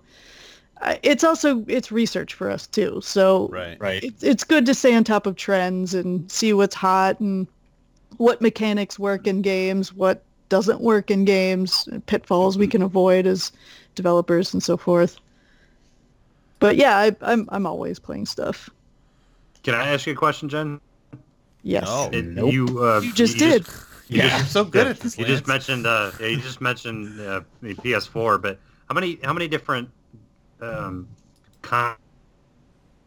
it's 1.02 1.24
also 1.24 1.64
it's 1.66 1.90
research 1.90 2.34
for 2.34 2.50
us 2.50 2.66
too. 2.66 3.00
So 3.02 3.48
right? 3.48 3.76
right. 3.80 4.04
it's 4.04 4.22
it's 4.22 4.44
good 4.44 4.66
to 4.66 4.74
stay 4.74 4.94
on 4.94 5.04
top 5.04 5.26
of 5.26 5.36
trends 5.36 5.94
and 5.94 6.30
see 6.30 6.52
what's 6.52 6.74
hot 6.74 7.20
and 7.20 7.46
what 8.18 8.40
mechanics 8.40 8.98
work 8.98 9.26
in 9.26 9.42
games, 9.42 9.92
what 9.92 10.22
doesn't 10.54 10.80
work 10.80 11.10
in 11.10 11.24
games, 11.24 11.88
pitfalls 12.06 12.56
we 12.56 12.68
can 12.68 12.80
avoid 12.80 13.26
as 13.26 13.50
developers 13.96 14.54
and 14.54 14.62
so 14.62 14.76
forth. 14.76 15.18
But 16.60 16.76
yeah, 16.76 16.96
I, 16.96 17.16
I'm 17.22 17.48
I'm 17.50 17.66
always 17.66 17.98
playing 17.98 18.26
stuff. 18.26 18.70
Can 19.64 19.74
I 19.74 19.88
ask 19.88 20.06
you 20.06 20.12
a 20.12 20.16
question, 20.16 20.48
Jen? 20.48 20.80
Yes. 21.64 21.84
No. 21.86 22.08
It- 22.12 22.24
Nope. 22.26 22.52
You, 22.52 22.84
uh, 22.84 23.00
You 23.00 23.12
just 23.12 23.36
did. 23.36 23.66
you 24.08 24.18
Yeah. 24.18 24.28
just- 24.28 24.38
You're 24.38 24.46
so 24.46 24.64
good 24.64 24.84
yeah, 24.84 24.90
at 24.90 25.00
this. 25.00 25.18
You 25.18 25.24
just 25.24 25.48
mentioned 25.48 25.88
uh, 25.88 26.12
you 26.20 26.36
just 26.36 26.60
mentioned 26.60 27.20
uh, 27.20 27.40
the 27.60 27.74
PS4, 27.74 28.40
but 28.40 28.60
how 28.88 28.94
many 28.94 29.18
how 29.24 29.32
many 29.32 29.48
different 29.48 29.90
um, 30.60 31.08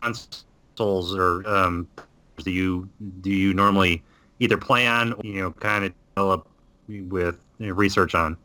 consoles 0.01 1.15
or 1.15 1.47
um, 1.47 1.87
do 2.43 2.51
you 2.51 2.89
do 3.21 3.29
you 3.31 3.53
normally 3.53 4.03
either 4.39 4.57
play 4.57 4.85
on, 4.85 5.13
or, 5.13 5.21
you 5.23 5.39
know, 5.41 5.51
kind 5.53 5.85
of 5.85 5.93
develop 6.13 6.45
with 6.87 7.39
you 7.59 7.67
know, 7.67 7.73
research 7.73 8.15
on? 8.15 8.37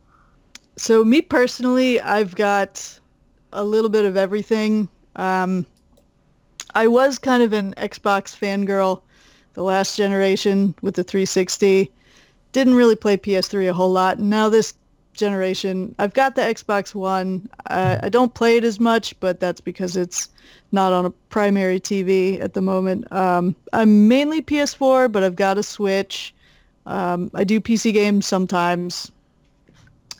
So 0.75 1.03
me 1.03 1.21
personally, 1.21 1.99
I've 2.01 2.35
got 2.35 2.99
a 3.51 3.63
little 3.63 3.89
bit 3.89 4.05
of 4.05 4.17
everything. 4.17 4.89
Um, 5.15 5.65
I 6.75 6.87
was 6.87 7.19
kind 7.19 7.43
of 7.43 7.53
an 7.53 7.73
Xbox 7.77 8.37
fangirl 8.37 9.01
the 9.53 9.63
last 9.63 9.95
generation 9.95 10.75
with 10.81 10.95
the 10.95 11.03
360. 11.03 11.91
Didn't 12.51 12.75
really 12.75 12.95
play 12.95 13.17
PS3 13.17 13.69
a 13.69 13.73
whole 13.73 13.91
lot. 13.91 14.19
Now 14.19 14.49
this 14.49 14.73
generation, 15.13 15.93
I've 15.99 16.13
got 16.13 16.35
the 16.35 16.41
Xbox 16.41 16.95
One. 16.95 17.47
I, 17.67 17.99
I 18.03 18.09
don't 18.09 18.33
play 18.33 18.57
it 18.57 18.63
as 18.63 18.79
much, 18.79 19.19
but 19.19 19.39
that's 19.39 19.61
because 19.61 19.95
it's 19.95 20.29
not 20.71 20.91
on 20.91 21.05
a 21.05 21.11
primary 21.29 21.79
TV 21.79 22.41
at 22.41 22.53
the 22.53 22.61
moment. 22.61 23.11
Um, 23.11 23.55
I'm 23.73 24.07
mainly 24.07 24.41
PS4, 24.41 25.11
but 25.11 25.23
I've 25.23 25.35
got 25.35 25.57
a 25.57 25.63
Switch. 25.63 26.33
Um, 26.85 27.31
I 27.33 27.43
do 27.43 27.61
PC 27.61 27.93
games 27.93 28.25
sometimes 28.25 29.11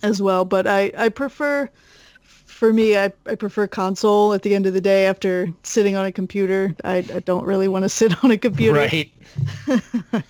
as 0.01 0.21
well, 0.21 0.45
but 0.45 0.67
I, 0.67 0.91
I 0.97 1.09
prefer, 1.09 1.69
for 2.21 2.71
me, 2.71 2.97
I, 2.97 3.11
I 3.25 3.35
prefer 3.35 3.67
console 3.67 4.33
at 4.33 4.43
the 4.43 4.55
end 4.55 4.65
of 4.65 4.73
the 4.73 4.81
day 4.81 5.05
after 5.05 5.51
sitting 5.63 5.95
on 5.95 6.05
a 6.05 6.11
computer. 6.11 6.75
I, 6.83 6.97
I 6.97 7.19
don't 7.25 7.45
really 7.45 7.67
want 7.67 7.83
to 7.83 7.89
sit 7.99 8.23
on 8.23 8.31
a 8.31 8.37
computer. 8.37 8.79
Right. 8.79 9.11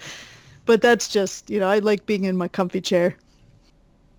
But 0.66 0.82
that's 0.82 1.08
just, 1.10 1.50
you 1.50 1.60
know, 1.60 1.70
I 1.70 1.80
like 1.80 2.06
being 2.06 2.24
in 2.24 2.38
my 2.38 2.48
comfy 2.48 2.82
chair. 2.82 3.16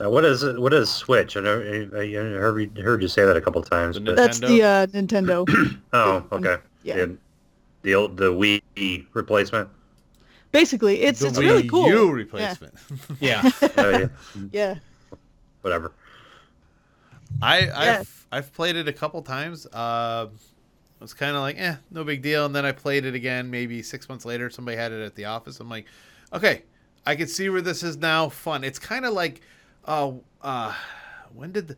Uh, 0.03 0.11
what 0.11 0.25
is 0.25 0.43
it? 0.43 0.61
What 0.61 0.75
is 0.75 0.91
Switch? 0.91 1.37
I, 1.37 1.41
know, 1.41 1.89
I, 1.95 2.01
I 2.01 2.13
heard, 2.13 2.77
heard 2.79 3.01
you 3.01 3.09
say 3.09 3.25
that 3.25 3.37
a 3.37 3.41
couple 3.41 3.63
times. 3.63 3.97
The 3.97 4.03
But, 4.03 4.17
That's 4.17 4.41
the 4.41 4.63
uh, 4.63 4.87
Nintendo. 4.89 5.49
oh, 5.93 6.25
okay. 6.33 6.57
Yeah. 6.83 6.97
The, 6.97 7.17
the 7.83 7.95
old 7.95 8.17
the 8.17 8.33
Wii 8.33 9.07
replacement. 9.15 9.69
Basically, 10.55 11.03
it's 11.03 11.19
The 11.19 11.27
it's 11.27 11.39
Wii 11.39 11.43
really 11.43 11.69
cool. 11.69 11.89
U 11.89 12.13
replacement. 12.13 12.75
Yeah. 13.21 13.51
Oh, 13.77 13.91
yeah. 13.91 14.09
Yeah. 14.53 14.75
Whatever. 15.63 15.91
I 17.43 17.69
I've 17.75 18.27
I've 18.31 18.53
played 18.53 18.77
it 18.77 18.87
a 18.87 18.93
couple 18.93 19.21
times. 19.23 19.67
Uh, 19.67 20.29
it 20.31 21.01
was 21.01 21.13
kind 21.13 21.35
of 21.35 21.43
like, 21.43 21.59
eh, 21.59 21.75
no 21.91 22.05
big 22.05 22.23
deal. 22.23 22.47
And 22.47 22.55
then 22.55 22.65
I 22.65 22.71
played 22.71 23.05
it 23.05 23.17
again. 23.17 23.51
Maybe 23.51 23.83
six 23.83 24.09
months 24.09 24.25
later, 24.25 24.49
somebody 24.49 24.77
had 24.77 24.93
it 24.93 25.05
at 25.05 25.17
the 25.17 25.25
office. 25.25 25.59
I'm 25.59 25.69
like, 25.69 25.87
okay, 26.33 26.63
I 27.05 27.17
can 27.17 27.27
see 27.27 27.49
where 27.49 27.61
this 27.61 27.83
is 27.83 27.97
now 27.97 28.29
fun. 28.29 28.63
It's 28.63 28.79
kind 28.79 29.05
of 29.05 29.13
like, 29.13 29.41
uh, 29.87 30.13
uh, 30.41 30.73
when 31.35 31.51
did 31.51 31.67
the, 31.67 31.77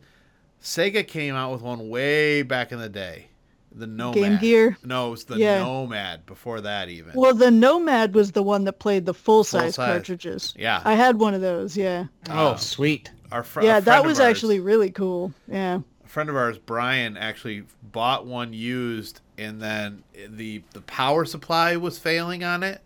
Sega 0.61 1.05
came 1.07 1.33
out 1.33 1.51
with 1.51 1.61
one 1.63 1.89
way 1.89 2.43
back 2.43 2.71
in 2.71 2.79
the 2.79 2.89
day? 2.89 3.29
The 3.77 3.87
Nomad. 3.87 4.13
Game 4.15 4.37
Gear. 4.39 4.77
No, 4.83 5.07
it 5.07 5.11
was 5.11 5.23
the 5.25 5.37
Yeah. 5.37 5.59
Nomad 5.63 6.25
before 6.25 6.61
that 6.61 6.89
even. 6.89 7.13
Well, 7.15 7.33
the 7.33 7.51
Nomad 7.51 8.13
was 8.15 8.31
the 8.31 8.43
one 8.43 8.63
that 8.65 8.73
played 8.79 9.05
the 9.05 9.13
full-size 9.13 9.75
Full-size. 9.75 9.93
cartridges. 9.93 10.53
yeah. 10.57 10.81
I 10.83 10.93
had 10.93 11.19
one 11.19 11.33
of 11.33 11.41
those, 11.41 11.77
yeah. 11.77 12.05
Oh, 12.29 12.49
Uh, 12.49 12.55
sweet. 12.57 13.11
our 13.31 13.43
fr- 13.43 13.61
yeah, 13.61 13.79
that 13.81 14.05
was 14.05 14.19
ours- 14.19 14.29
actually 14.29 14.59
really 14.59 14.89
cool. 14.91 15.33
Yeah. 15.47 15.79
a 16.03 16.07
friend 16.09 16.29
of 16.29 16.35
ours, 16.37 16.57
Brian, 16.57 17.17
actually 17.17 17.63
bought 17.91 18.25
one 18.25 18.53
used, 18.53 19.19
and 19.37 19.61
then 19.61 20.03
the 20.29 20.63
the 20.73 20.81
power 20.81 21.25
supply 21.25 21.75
was 21.75 21.99
failing 21.99 22.43
on 22.45 22.63
it, 22.63 22.81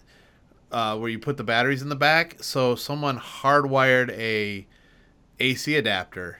uh, 0.72 0.98
where 0.98 1.10
you 1.10 1.20
put 1.20 1.38
the 1.38 1.44
batteries 1.44 1.82
in 1.84 1.90
the 1.90 1.96
back. 1.96 2.38
So 2.42 2.76
someone 2.76 3.20
hardwired 3.20 4.10
a 4.12 4.66
AC 5.40 5.76
adapter 5.76 6.40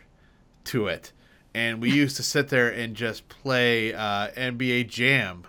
to 0.66 0.88
it, 0.88 1.12
and 1.54 1.82
we 1.82 1.92
used 1.92 2.16
to 2.18 2.24
sit 2.24 2.50
there 2.50 2.70
and 2.70 2.96
just 2.96 3.28
play 3.30 3.94
uh, 3.94 4.30
NBA 4.38 4.84
Jam 4.84 5.46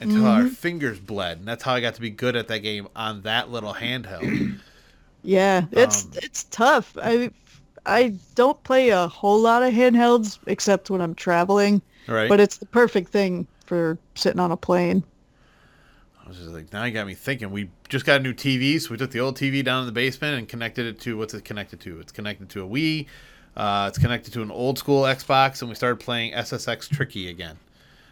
until 0.00 0.26
our 0.26 0.46
fingers 0.46 0.98
bled, 1.00 1.38
and 1.38 1.48
that's 1.48 1.64
how 1.64 1.74
I 1.74 1.80
got 1.80 1.94
to 1.96 2.00
be 2.00 2.10
good 2.10 2.36
at 2.36 2.48
that 2.48 2.60
game 2.60 2.88
on 2.96 3.22
that 3.22 3.50
little 3.50 3.74
handheld. 3.74 4.34
Yeah, 5.22 5.66
it's 5.72 6.06
Um, 6.06 6.12
it's 6.12 6.44
tough. 6.44 6.96
I 7.00 7.30
I 7.86 8.14
don't 8.34 8.62
play 8.64 8.90
a 8.90 9.08
whole 9.08 9.40
lot 9.40 9.62
of 9.62 9.72
handhelds 9.74 10.38
except 10.46 10.90
when 10.90 11.00
I'm 11.00 11.14
traveling, 11.14 11.82
right? 12.06 12.28
but 12.28 12.40
it's 12.40 12.58
the 12.58 12.66
perfect 12.66 13.10
thing 13.10 13.46
for 13.66 13.98
sitting 14.14 14.40
on 14.40 14.52
a 14.52 14.56
plane. 14.56 15.04
I 16.24 16.28
was 16.28 16.38
just 16.38 16.50
like, 16.50 16.72
now 16.72 16.84
you 16.84 16.92
got 16.92 17.06
me 17.06 17.14
thinking. 17.14 17.50
We 17.50 17.70
just 17.88 18.04
got 18.06 18.20
a 18.20 18.22
new 18.22 18.32
TV, 18.32 18.78
so 18.78 18.90
we 18.90 18.96
took 18.96 19.10
the 19.10 19.20
old 19.20 19.36
TV 19.36 19.64
down 19.64 19.80
in 19.80 19.86
the 19.86 19.92
basement 19.92 20.38
and 20.38 20.48
connected 20.48 20.86
it 20.86 21.00
to 21.00 21.16
what's 21.16 21.34
it 21.34 21.44
connected 21.44 21.80
to? 21.80 21.98
It's 22.00 22.12
connected 22.12 22.48
to 22.50 22.64
a 22.64 22.68
Wii. 22.68 23.06
Uh, 23.56 23.86
it's 23.88 23.98
connected 23.98 24.32
to 24.34 24.42
an 24.42 24.50
old 24.50 24.78
school 24.78 25.02
Xbox, 25.02 25.60
and 25.60 25.68
we 25.68 25.74
started 25.74 26.00
playing 26.00 26.32
SSX 26.32 26.88
Tricky 26.88 27.28
again. 27.28 27.58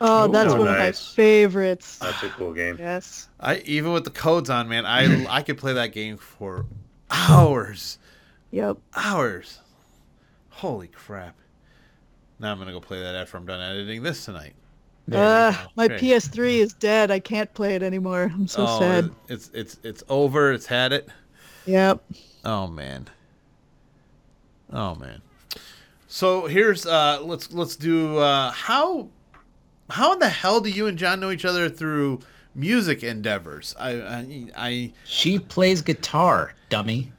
Oh, 0.03 0.29
that's 0.29 0.53
Ooh, 0.53 0.59
one 0.59 0.69
of 0.69 0.79
my 0.79 0.93
favorites. 0.93 1.99
That's 1.99 2.23
a 2.23 2.29
cool 2.31 2.53
game. 2.55 2.77
Yes. 2.79 3.29
I 3.39 3.59
even 3.67 3.93
with 3.93 4.05
the 4.05 4.11
codes 4.11 4.49
on, 4.51 4.69
man, 4.69 4.87
I 4.87 5.27
I 5.29 5.43
could 5.43 5.59
play 5.59 5.73
that 5.75 5.93
game 5.93 6.17
for 6.17 6.67
hours, 7.11 7.99
Yep. 8.51 8.79
hours. 8.95 9.59
Holy 10.51 10.89
crap! 10.89 11.37
Now 12.39 12.53
I'm 12.53 12.59
gonna 12.59 12.73
go 12.73 12.81
play 12.81 13.01
that 13.01 13.15
after 13.15 13.37
I'm 13.37 13.47
done 13.47 13.61
editing 13.61 14.03
this 14.03 14.25
tonight. 14.25 14.55
There 15.09 15.23
Uh, 15.23 15.55
my 15.77 15.85
Okay. 15.87 15.99
PS3 15.99 16.59
is 16.61 16.73
dead. 16.75 17.11
I 17.11 17.19
can't 17.19 17.53
play 17.55 17.75
it 17.75 17.83
anymore. 17.83 18.31
I'm 18.33 18.47
so 18.47 18.65
oh, 18.69 18.79
sad. 18.79 19.11
it's 19.29 19.51
it's 19.55 19.79
it's 19.83 20.03
over. 20.09 20.53
It's 20.53 20.67
had 20.67 20.93
it. 20.93 21.09
Yep. 21.67 22.03
Oh 22.45 22.67
man. 22.69 23.07
Oh 24.73 24.95
man. 24.95 25.21
So 26.13 26.47
here's 26.49 26.87
uh 26.87 27.21
let's 27.23 27.53
let's 27.53 27.77
do 27.77 28.19
uh 28.19 28.51
how 28.51 29.09
how 29.91 30.13
in 30.13 30.19
the 30.19 30.29
hell 30.29 30.61
do 30.61 30.69
you 30.69 30.89
and 30.89 30.99
John 30.99 31.21
know 31.21 31.31
each 31.31 31.45
other 31.45 31.69
through 31.69 32.19
music 32.53 33.05
endeavors? 33.05 33.77
I 33.79 33.91
I, 34.03 34.47
I 34.57 34.93
She 35.05 35.39
plays 35.39 35.83
guitar, 35.83 36.55
dummy. 36.69 37.13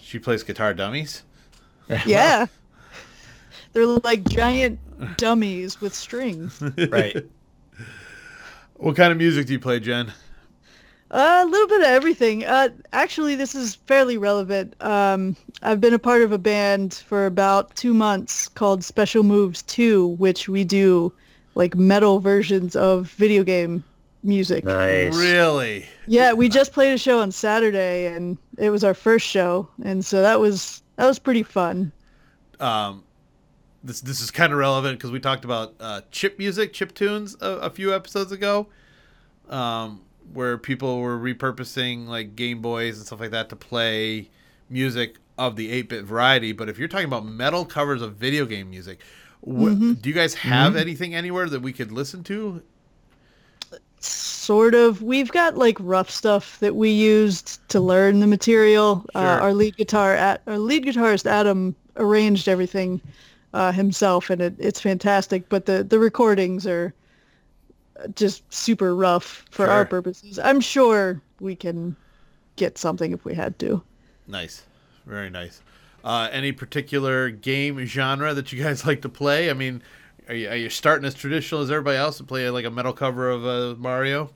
she 0.00 0.18
plays 0.18 0.42
guitar 0.42 0.74
dummies. 0.74 1.22
Yeah. 2.06 2.46
They're 3.72 3.86
like 3.86 4.24
giant 4.28 4.80
dummies 5.18 5.80
with 5.80 5.94
strings. 5.94 6.60
right. 6.90 7.16
What 8.74 8.96
kind 8.96 9.12
of 9.12 9.18
music 9.18 9.46
do 9.46 9.52
you 9.52 9.60
play, 9.60 9.78
Jen? 9.78 10.12
Uh, 11.12 11.44
a 11.44 11.46
little 11.46 11.68
bit 11.68 11.80
of 11.80 11.86
everything. 11.86 12.44
Uh, 12.44 12.70
actually, 12.94 13.34
this 13.34 13.54
is 13.54 13.74
fairly 13.74 14.16
relevant. 14.16 14.74
Um, 14.80 15.36
I've 15.62 15.80
been 15.80 15.92
a 15.92 15.98
part 15.98 16.22
of 16.22 16.32
a 16.32 16.38
band 16.38 16.94
for 16.94 17.26
about 17.26 17.74
two 17.76 17.92
months 17.92 18.48
called 18.48 18.82
Special 18.82 19.22
Moves 19.22 19.62
2, 19.62 20.08
which 20.18 20.48
we 20.48 20.64
do 20.64 21.12
like 21.54 21.74
metal 21.74 22.18
versions 22.18 22.74
of 22.74 23.10
video 23.10 23.44
game 23.44 23.84
music. 24.22 24.64
Nice. 24.64 25.14
Really? 25.14 25.86
Yeah, 26.06 26.32
we 26.32 26.48
just 26.48 26.72
played 26.72 26.94
a 26.94 26.98
show 26.98 27.20
on 27.20 27.30
Saturday, 27.30 28.06
and 28.06 28.38
it 28.56 28.70
was 28.70 28.82
our 28.82 28.94
first 28.94 29.26
show, 29.26 29.68
and 29.84 30.04
so 30.04 30.22
that 30.22 30.40
was 30.40 30.82
that 30.96 31.06
was 31.06 31.18
pretty 31.18 31.42
fun. 31.42 31.92
Um 32.58 33.04
this 33.84 34.00
this 34.00 34.20
is 34.20 34.30
kind 34.30 34.52
of 34.52 34.58
relevant 34.58 34.98
because 34.98 35.10
we 35.10 35.20
talked 35.20 35.44
about 35.44 35.74
uh, 35.80 36.02
chip 36.10 36.38
music, 36.38 36.72
chip 36.72 36.94
tunes 36.94 37.36
a, 37.40 37.48
a 37.48 37.70
few 37.70 37.94
episodes 37.94 38.32
ago, 38.32 38.68
um, 39.48 40.00
where 40.32 40.58
people 40.58 41.00
were 41.00 41.18
repurposing 41.18 42.06
like 42.06 42.36
Game 42.36 42.60
Boys 42.60 42.98
and 42.98 43.06
stuff 43.06 43.20
like 43.20 43.30
that 43.32 43.48
to 43.50 43.56
play 43.56 44.30
music 44.70 45.16
of 45.38 45.56
the 45.56 45.82
8-bit 45.82 46.04
variety. 46.04 46.52
But 46.52 46.68
if 46.68 46.78
you're 46.78 46.88
talking 46.88 47.06
about 47.06 47.24
metal 47.24 47.64
covers 47.64 48.02
of 48.02 48.14
video 48.14 48.44
game 48.46 48.70
music, 48.70 49.00
wh- 49.46 49.74
do 49.74 49.98
you 50.04 50.12
guys 50.12 50.34
have 50.34 50.76
anything 50.76 51.14
anywhere 51.14 51.48
that 51.48 51.60
we 51.60 51.72
could 51.72 51.92
listen 51.92 52.22
to? 52.24 52.62
Sort 53.98 54.74
of. 54.74 55.02
We've 55.02 55.30
got 55.30 55.56
like 55.56 55.76
rough 55.80 56.10
stuff 56.10 56.58
that 56.60 56.74
we 56.74 56.90
used 56.90 57.66
to 57.68 57.80
learn 57.80 58.20
the 58.20 58.26
material. 58.26 59.04
Uh, 59.14 59.38
our 59.40 59.54
lead 59.54 59.76
guitar, 59.76 60.14
at 60.14 60.42
our 60.46 60.58
lead 60.58 60.84
guitarist 60.84 61.26
Adam 61.26 61.76
arranged 61.96 62.48
everything 62.48 63.00
uh, 63.54 63.70
himself, 63.70 64.30
and 64.30 64.42
it, 64.42 64.54
it's 64.58 64.80
fantastic. 64.80 65.48
But 65.48 65.66
the 65.66 65.84
the 65.84 65.98
recordings 66.00 66.66
are 66.66 66.92
just 68.14 68.42
super 68.52 68.94
rough 68.94 69.44
for 69.50 69.66
our 69.68 69.84
purposes. 69.84 70.38
I'm 70.38 70.60
sure 70.60 71.20
we 71.40 71.54
can 71.56 71.96
get 72.56 72.78
something 72.78 73.12
if 73.12 73.24
we 73.24 73.34
had 73.34 73.58
to. 73.60 73.82
Nice, 74.28 74.62
very 75.06 75.30
nice. 75.30 75.62
Uh, 76.04 76.28
any 76.32 76.52
particular 76.52 77.30
game 77.30 77.84
genre 77.86 78.34
that 78.34 78.52
you 78.52 78.62
guys 78.62 78.84
like 78.86 79.02
to 79.02 79.08
play? 79.08 79.50
I 79.50 79.52
mean, 79.54 79.82
are 80.28 80.34
you, 80.34 80.48
are 80.48 80.56
you 80.56 80.68
starting 80.70 81.06
as 81.06 81.14
traditional 81.14 81.60
as 81.62 81.70
everybody 81.70 81.96
else 81.96 82.18
and 82.18 82.28
play 82.28 82.48
like 82.50 82.64
a 82.64 82.70
metal 82.70 82.92
cover 82.92 83.30
of 83.30 83.46
uh, 83.46 83.74
Mario, 83.78 84.30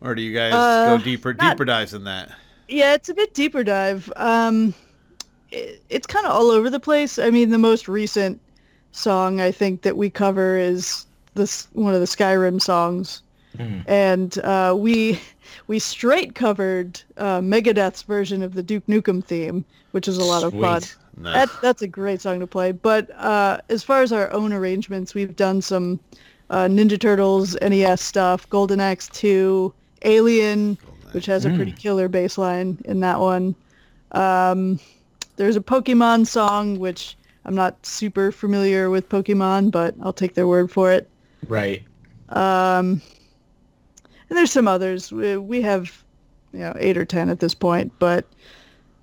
or 0.00 0.14
do 0.14 0.22
you 0.22 0.34
guys 0.34 0.52
Uh, 0.54 0.96
go 0.96 1.02
deeper 1.04 1.34
not- 1.34 1.52
deeper 1.52 1.64
dives 1.64 1.92
than 1.92 2.04
that? 2.04 2.30
Yeah, 2.68 2.94
it's 2.94 3.10
a 3.10 3.14
bit 3.14 3.34
deeper 3.34 3.62
dive. 3.62 4.10
Um, 4.16 4.72
it, 5.50 5.82
it's 5.90 6.06
kind 6.06 6.24
of 6.26 6.32
all 6.32 6.50
over 6.50 6.70
the 6.70 6.80
place. 6.80 7.18
I 7.18 7.28
mean, 7.30 7.50
the 7.50 7.58
most 7.58 7.88
recent 7.88 8.40
song 8.92 9.40
I 9.40 9.50
think 9.52 9.82
that 9.82 9.96
we 9.98 10.08
cover 10.08 10.56
is 10.56 11.04
this 11.34 11.68
one 11.72 11.94
of 11.94 12.00
the 12.00 12.06
Skyrim 12.06 12.60
songs, 12.60 13.22
Mm. 13.58 13.84
and 13.86 14.38
uh, 14.38 14.74
we 14.76 15.20
we 15.68 15.78
straight 15.78 16.34
covered 16.34 17.00
uh, 17.18 17.38
Megadeth's 17.38 18.02
version 18.02 18.42
of 18.42 18.54
the 18.54 18.62
Duke 18.64 18.84
Nukem 18.88 19.22
theme, 19.24 19.64
which 19.92 20.08
is 20.08 20.18
a 20.18 20.24
lot 20.24 20.42
of 20.42 20.52
fun. 20.52 20.80
Sweet. 20.82 20.96
Nice. 21.18 21.34
That, 21.48 21.62
that's 21.62 21.82
a 21.82 21.86
great 21.86 22.20
song 22.20 22.40
to 22.40 22.46
play. 22.48 22.72
But 22.72 23.12
uh, 23.16 23.58
as 23.68 23.84
far 23.84 24.02
as 24.02 24.10
our 24.12 24.32
own 24.32 24.52
arrangements, 24.52 25.14
we've 25.14 25.36
done 25.36 25.62
some 25.62 26.00
uh, 26.50 26.64
Ninja 26.64 26.98
Turtles, 27.00 27.56
NES 27.62 28.00
stuff, 28.00 28.50
Golden 28.50 28.80
Axe 28.80 29.08
2, 29.10 29.72
Alien, 30.02 30.76
which 31.12 31.26
has 31.26 31.44
a 31.44 31.50
pretty 31.50 31.70
killer 31.70 32.08
bass 32.08 32.36
line 32.36 32.76
in 32.86 32.98
that 33.00 33.20
one. 33.20 33.54
Um, 34.10 34.80
there's 35.36 35.54
a 35.54 35.60
Pokemon 35.60 36.26
song, 36.26 36.80
which 36.80 37.16
I'm 37.44 37.54
not 37.54 37.86
super 37.86 38.32
familiar 38.32 38.90
with 38.90 39.08
Pokemon, 39.08 39.70
but 39.70 39.94
I'll 40.02 40.12
take 40.12 40.34
their 40.34 40.48
word 40.48 40.72
for 40.72 40.90
it. 40.90 41.08
Right. 41.48 41.82
Um, 42.30 43.00
and 44.28 44.38
there's 44.38 44.52
some 44.52 44.68
others. 44.68 45.12
We, 45.12 45.36
we 45.36 45.62
have, 45.62 46.02
you 46.52 46.60
know, 46.60 46.74
eight 46.78 46.96
or 46.96 47.04
ten 47.04 47.28
at 47.30 47.40
this 47.40 47.54
point, 47.54 47.92
but 47.98 48.26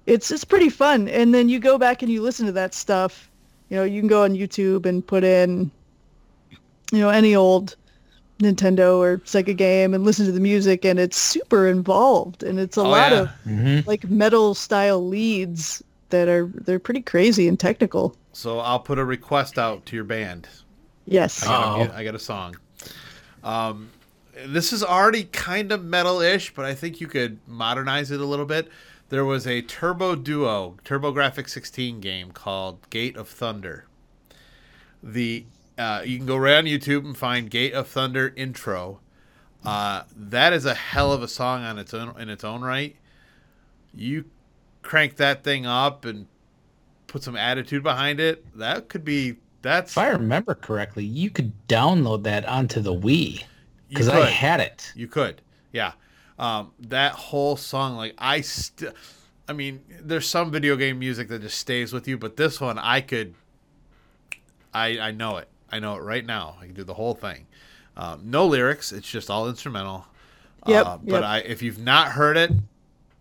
it's 0.06 0.32
it's 0.32 0.44
pretty 0.44 0.70
fun. 0.70 1.08
And 1.10 1.34
then 1.34 1.50
you 1.50 1.60
go 1.60 1.78
back 1.78 2.02
and 2.02 2.12
you 2.12 2.22
listen 2.22 2.46
to 2.48 2.52
that 2.54 2.74
stuff. 2.74 3.30
You 3.70 3.78
know, 3.78 3.84
you 3.84 4.02
can 4.02 4.08
go 4.10 4.24
on 4.24 4.34
YouTube 4.34 4.86
and 4.86 5.06
put 5.06 5.24
in, 5.24 5.72
you 6.92 7.00
know, 7.00 7.10
any 7.10 7.36
old 7.36 7.76
Nintendo 8.42 8.98
or 8.98 9.20
Sega 9.20 9.56
game 9.56 9.94
and 9.94 10.04
listen 10.04 10.26
to 10.26 10.32
the 10.32 10.40
music, 10.40 10.86
and 10.86 11.00
it's 11.00 11.18
super 11.18 11.68
involved, 11.68 12.44
and 12.44 12.60
it's 12.60 12.78
a 12.78 12.84
Oh, 12.84 12.90
lot 12.90 13.12
yeah. 13.12 13.20
of 13.22 13.32
hmm 13.44 13.80
like 13.86 14.04
metal 14.10 14.54
style 14.54 15.06
leads 15.08 15.84
that 16.10 16.28
are 16.28 16.52
they're 16.56 16.80
pretty 16.80 17.02
crazy 17.02 17.48
and 17.48 17.60
technical. 17.60 18.16
So 18.34 18.60
I'll 18.60 18.80
put 18.80 19.00
a 19.00 19.06
request 19.06 19.58
out 19.58 19.86
to 19.88 19.96
your 19.96 20.04
band. 20.06 20.48
Yes. 21.06 21.44
I 21.44 21.48
got, 21.48 21.78
Oh. 21.78 21.82
a, 21.92 21.96
I 21.98 22.04
got 22.04 22.16
a 22.16 22.20
song. 22.20 22.56
Um, 23.44 23.90
this 24.46 24.72
is 24.72 24.84
already 24.84 25.26
kind 25.26 25.72
of 25.72 25.84
metal-ish, 25.84 26.54
but 26.54 26.66
I 26.66 26.74
think 26.74 27.02
you 27.02 27.08
could 27.08 27.40
modernize 27.48 28.12
it 28.12 28.20
a 28.22 28.26
little 28.26 28.46
bit. 28.46 28.70
There 29.10 29.26
was 29.26 29.46
a 29.46 29.62
Turbo 29.62 30.16
Duo, 30.16 30.78
TurboGrafx 30.86 31.50
16 31.50 32.00
game 32.00 32.32
called 32.32 32.90
Gate 32.90 33.18
of 33.18 33.28
Thunder. 33.28 33.86
The 35.04 35.46
uh, 35.78 36.04
you 36.06 36.18
can 36.18 36.28
go 36.28 36.38
right 36.38 36.58
on 36.58 36.66
YouTube 36.66 37.06
and 37.06 37.18
find 37.18 37.50
Gate 37.50 37.74
of 37.74 37.88
Thunder 37.88 38.34
intro. 38.38 39.00
Uh, 39.66 40.04
that 40.16 40.54
is 40.54 40.66
a 40.66 40.74
hell 40.74 41.12
of 41.12 41.24
a 41.24 41.28
song 41.28 41.64
on 41.64 41.78
its 41.80 41.94
own 41.94 42.20
in 42.20 42.30
its 42.30 42.44
own 42.44 42.62
right. 42.62 42.96
You 43.94 44.26
crank 44.82 45.18
that 45.18 45.44
thing 45.44 45.66
up 45.66 46.06
and 46.06 46.28
put 47.08 47.24
some 47.24 47.36
attitude 47.36 47.84
behind 47.84 48.20
it. 48.20 48.46
That 48.58 48.90
could 48.90 49.04
be 49.04 49.38
that's 49.62 49.92
If 49.92 49.98
I 49.98 50.08
remember 50.10 50.56
correctly, 50.56 51.06
you 51.06 51.30
could 51.30 51.54
download 51.68 52.24
that 52.24 52.46
onto 52.46 52.82
the 52.82 52.94
Wii 52.94 53.44
because 53.88 54.08
I 54.10 54.20
had 54.22 54.60
it. 54.60 54.94
You 54.94 55.08
could, 55.08 55.42
yeah. 55.72 55.94
Um, 56.40 56.72
that 56.80 57.14
whole 57.14 57.56
song, 57.58 57.96
like 57.96 58.16
I 58.18 58.42
still, 58.42 58.94
I 59.48 59.54
mean, 59.54 59.82
there's 60.02 60.28
some 60.28 60.52
video 60.52 60.76
game 60.76 61.00
music 61.00 61.28
that 61.30 61.42
just 61.42 61.58
stays 61.58 61.94
with 61.94 62.08
you, 62.08 62.18
but 62.18 62.38
this 62.38 62.60
one, 62.60 62.78
I 62.80 63.02
could, 63.02 63.36
I 64.74 65.00
I 65.00 65.12
know 65.12 65.38
it. 65.38 65.50
I 65.70 65.80
know 65.80 65.96
it 65.96 66.02
right 66.02 66.26
now. 66.26 66.58
I 66.60 66.66
can 66.66 66.74
do 66.74 66.84
the 66.84 66.94
whole 66.94 67.14
thing. 67.16 67.48
Um, 67.96 68.22
no 68.30 68.46
lyrics. 68.48 68.92
It's 68.92 69.10
just 69.10 69.30
all 69.30 69.48
instrumental. 69.50 70.06
Yep, 70.66 70.86
Uh, 70.86 70.98
but 70.98 71.24
yep. 71.24 71.24
I, 71.24 71.40
if 71.40 71.62
you've 71.62 71.80
not 71.80 72.10
heard 72.14 72.38
it, 72.38 72.52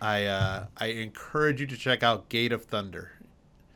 I 0.00 0.26
uh, 0.26 0.66
I 0.76 0.86
encourage 0.88 1.60
you 1.60 1.66
to 1.68 1.76
check 1.76 2.02
out 2.02 2.28
Gate 2.28 2.52
of 2.52 2.64
Thunder. 2.66 3.12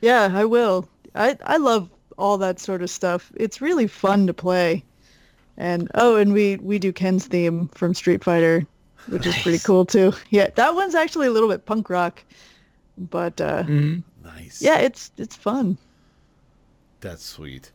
Yeah, 0.01 0.31
I 0.33 0.45
will. 0.45 0.89
I 1.15 1.37
I 1.45 1.57
love 1.57 1.91
all 2.19 2.39
that 2.39 2.59
sort 2.61 2.83
of 2.83 2.91
stuff. 2.91 3.33
It's 3.37 3.61
really 3.61 3.87
fun 3.87 4.27
to 4.27 4.35
play. 4.35 4.85
And 5.57 5.89
oh, 5.95 6.17
and 6.17 6.33
we 6.33 6.57
we 6.57 6.79
do 6.79 6.93
Ken's 6.93 7.27
theme 7.27 7.69
from 7.75 7.95
Street 7.95 8.25
Fighter, 8.25 8.67
which 9.09 9.27
is 9.27 9.37
pretty 9.39 9.61
cool 9.61 9.85
too. 9.87 10.12
Yeah, 10.31 10.49
that 10.57 10.75
one's 10.75 10.95
actually 10.95 11.29
a 11.29 11.31
little 11.31 11.49
bit 11.49 11.65
punk 11.65 11.89
rock, 11.91 12.25
but 12.99 13.41
uh, 13.41 13.62
hmm 13.62 13.99
Nice. 14.25 14.61
yeah, 14.62 14.79
it's 14.79 15.12
it's 15.17 15.37
fun. 15.37 15.79
That's 17.01 17.25
sweet. 17.25 17.71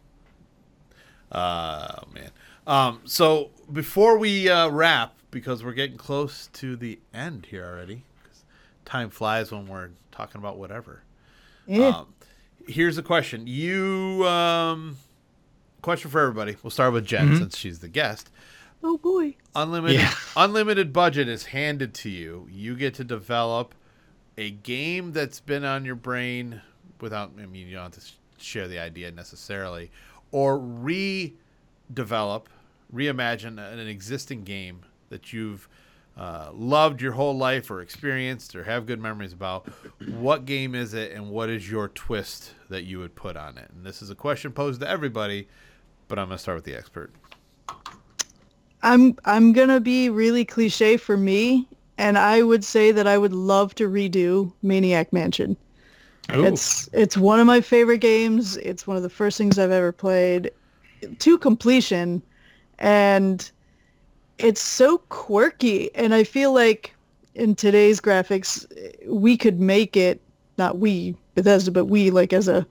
Uh, 1.32 1.88
oh 2.00 2.12
man. 2.14 2.32
Um, 2.68 3.02
so 3.06 3.52
before 3.72 4.18
we 4.18 4.50
uh, 4.50 4.70
wrap, 4.70 5.16
because 5.32 5.64
we're 5.64 5.74
getting 5.74 5.98
close 5.98 6.48
to 6.54 6.76
the 6.76 7.00
end 7.14 7.48
here 7.48 7.66
already, 7.66 8.04
'cause 8.24 8.44
time 8.86 9.10
flies 9.10 9.52
when 9.52 9.68
we're 9.68 9.92
talking 10.12 10.40
about 10.40 10.58
whatever. 10.58 11.04
Yeah. 11.68 11.90
Um, 11.90 12.14
here's 12.70 12.98
a 12.98 13.04
question. 13.04 13.48
You 13.48 14.26
um, 14.28 14.98
question 15.82 16.10
for 16.12 16.20
everybody. 16.22 16.56
We'll 16.64 16.72
start 16.72 16.94
with 16.94 17.06
Jen 17.06 17.36
since 17.38 17.58
she's 17.58 17.80
the 17.80 17.90
guest. 17.90 18.30
oh 18.84 18.98
boy. 18.98 19.36
Unlimited 19.56 20.00
Yeah. 20.00 20.14
unlimited 20.38 20.94
budget 20.94 21.28
is 21.28 21.46
handed 21.48 21.94
to 21.96 22.10
you. 22.10 22.48
You 22.52 22.76
get 22.76 22.94
to 22.96 23.04
develop 23.04 23.76
a 24.38 24.52
game 24.52 25.12
that's 25.12 25.40
been 25.42 25.66
on 25.66 25.84
your 25.86 25.96
brain 25.96 26.62
without 27.02 27.32
I 27.42 27.46
mean 27.46 27.68
you 27.68 27.76
don't 27.76 27.94
have 27.94 28.04
to 28.04 28.12
share 28.38 28.68
the 28.70 28.80
idea 28.80 29.12
necessarily 29.12 29.92
or 30.32 30.58
redevelop, 30.60 31.34
reimagine 32.94 33.58
an 33.60 33.80
existing 33.88 34.44
game 34.44 34.82
that 35.10 35.34
you've 35.34 35.68
uh, 36.20 36.50
loved 36.54 37.02
your 37.02 37.14
whole 37.14 37.38
life 37.38 37.72
or 37.72 37.82
experienced 37.82 38.54
or 38.54 38.66
have 38.66 38.86
good 38.86 39.00
memories 39.00 39.32
about. 39.32 39.70
What 40.10 40.44
game 40.44 40.76
is 40.76 40.94
it 40.94 41.14
and 41.14 41.30
what 41.30 41.50
is 41.50 41.72
your 41.72 41.88
twist 41.88 42.54
that 42.70 42.84
you 42.84 43.00
would 43.00 43.16
put 43.16 43.38
on 43.38 43.58
it? 43.58 43.72
And 43.74 43.86
this 43.86 44.02
is 44.02 44.10
a 44.10 44.16
question 44.16 44.52
posed 44.52 44.82
to 44.82 44.90
everybody, 44.90 45.48
but 46.10 46.20
I'm 46.20 46.28
going 46.28 46.36
to 46.36 46.42
start 46.42 46.58
with 46.58 46.66
the 46.66 46.76
expert. 46.76 47.14
I'm 48.82 49.18
I'm 49.26 49.52
gonna 49.52 49.82
be 49.82 50.10
really 50.10 50.46
cliche 50.46 50.96
for 50.96 51.18
me, 51.18 51.68
and 51.98 52.18
I 52.18 52.44
would 52.44 52.64
say 52.64 52.94
that 52.94 53.08
I 53.08 53.18
would 53.18 53.34
love 53.34 53.76
to 53.76 53.90
redo 53.90 54.54
Maniac 54.62 55.12
Mansion. 55.12 55.58
It's 56.30 56.88
it's 56.94 57.18
one 57.18 57.42
of 57.42 57.48
my 57.48 57.60
favorite 57.60 57.98
games. 57.98 58.56
It's 58.58 58.88
one 58.88 58.96
of 58.96 59.04
the 59.04 59.10
first 59.10 59.38
things 59.38 59.60
I've 59.60 59.72
ever 59.72 59.92
played 59.92 60.52
to 61.20 61.38
completion, 61.40 62.22
and 62.78 63.52
it's 64.40 64.62
so 64.62 65.00
quirky. 65.10 65.94
And 65.96 66.14
I 66.14 66.24
feel 66.24 66.54
like 66.54 66.94
in 67.36 67.56
today's 67.56 68.00
graphics, 68.02 68.66
we 69.08 69.38
could 69.38 69.60
make 69.60 69.96
it 69.96 70.22
not 70.58 70.78
we 70.78 71.16
Bethesda, 71.36 71.72
but 71.72 71.86
we 71.86 72.12
like 72.12 72.34
as 72.34 72.48
a 72.48 72.66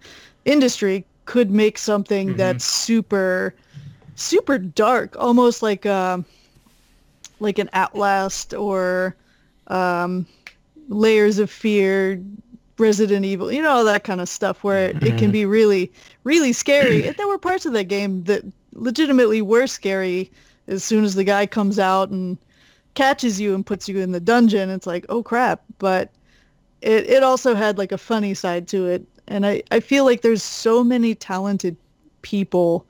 industry 0.44 1.04
could 1.24 1.50
make 1.50 1.78
something 1.78 2.36
that's 2.36 2.64
super 2.64 3.54
super 4.16 4.58
dark, 4.58 5.16
almost 5.18 5.62
like 5.62 5.86
um 5.86 6.24
like 7.40 7.58
an 7.58 7.70
Outlast 7.72 8.54
or 8.54 9.14
um, 9.68 10.26
Layers 10.88 11.38
of 11.38 11.50
Fear, 11.50 12.22
Resident 12.78 13.24
Evil, 13.24 13.52
you 13.52 13.62
know, 13.62 13.70
all 13.70 13.84
that 13.84 14.04
kind 14.04 14.20
of 14.20 14.28
stuff 14.28 14.64
where 14.64 14.90
it, 14.90 15.02
it 15.02 15.18
can 15.18 15.30
be 15.30 15.44
really, 15.44 15.92
really 16.24 16.52
scary. 16.52 17.06
and 17.06 17.16
there 17.16 17.28
were 17.28 17.38
parts 17.38 17.66
of 17.66 17.72
that 17.74 17.84
game 17.84 18.24
that 18.24 18.42
legitimately 18.72 19.42
were 19.42 19.66
scary 19.66 20.30
as 20.68 20.84
soon 20.84 21.04
as 21.04 21.14
the 21.14 21.24
guy 21.24 21.46
comes 21.46 21.78
out 21.78 22.10
and 22.10 22.38
catches 22.94 23.40
you 23.40 23.54
and 23.54 23.66
puts 23.66 23.88
you 23.88 23.98
in 23.98 24.12
the 24.12 24.20
dungeon. 24.20 24.70
It's 24.70 24.86
like, 24.86 25.06
oh 25.08 25.22
crap. 25.22 25.62
But 25.78 26.10
it, 26.80 27.08
it 27.08 27.22
also 27.22 27.54
had 27.54 27.78
like 27.78 27.92
a 27.92 27.98
funny 27.98 28.34
side 28.34 28.68
to 28.68 28.86
it. 28.86 29.04
And 29.26 29.46
I, 29.46 29.62
I 29.70 29.80
feel 29.80 30.04
like 30.04 30.22
there's 30.22 30.42
so 30.42 30.82
many 30.84 31.14
talented 31.14 31.76
people 32.22 32.86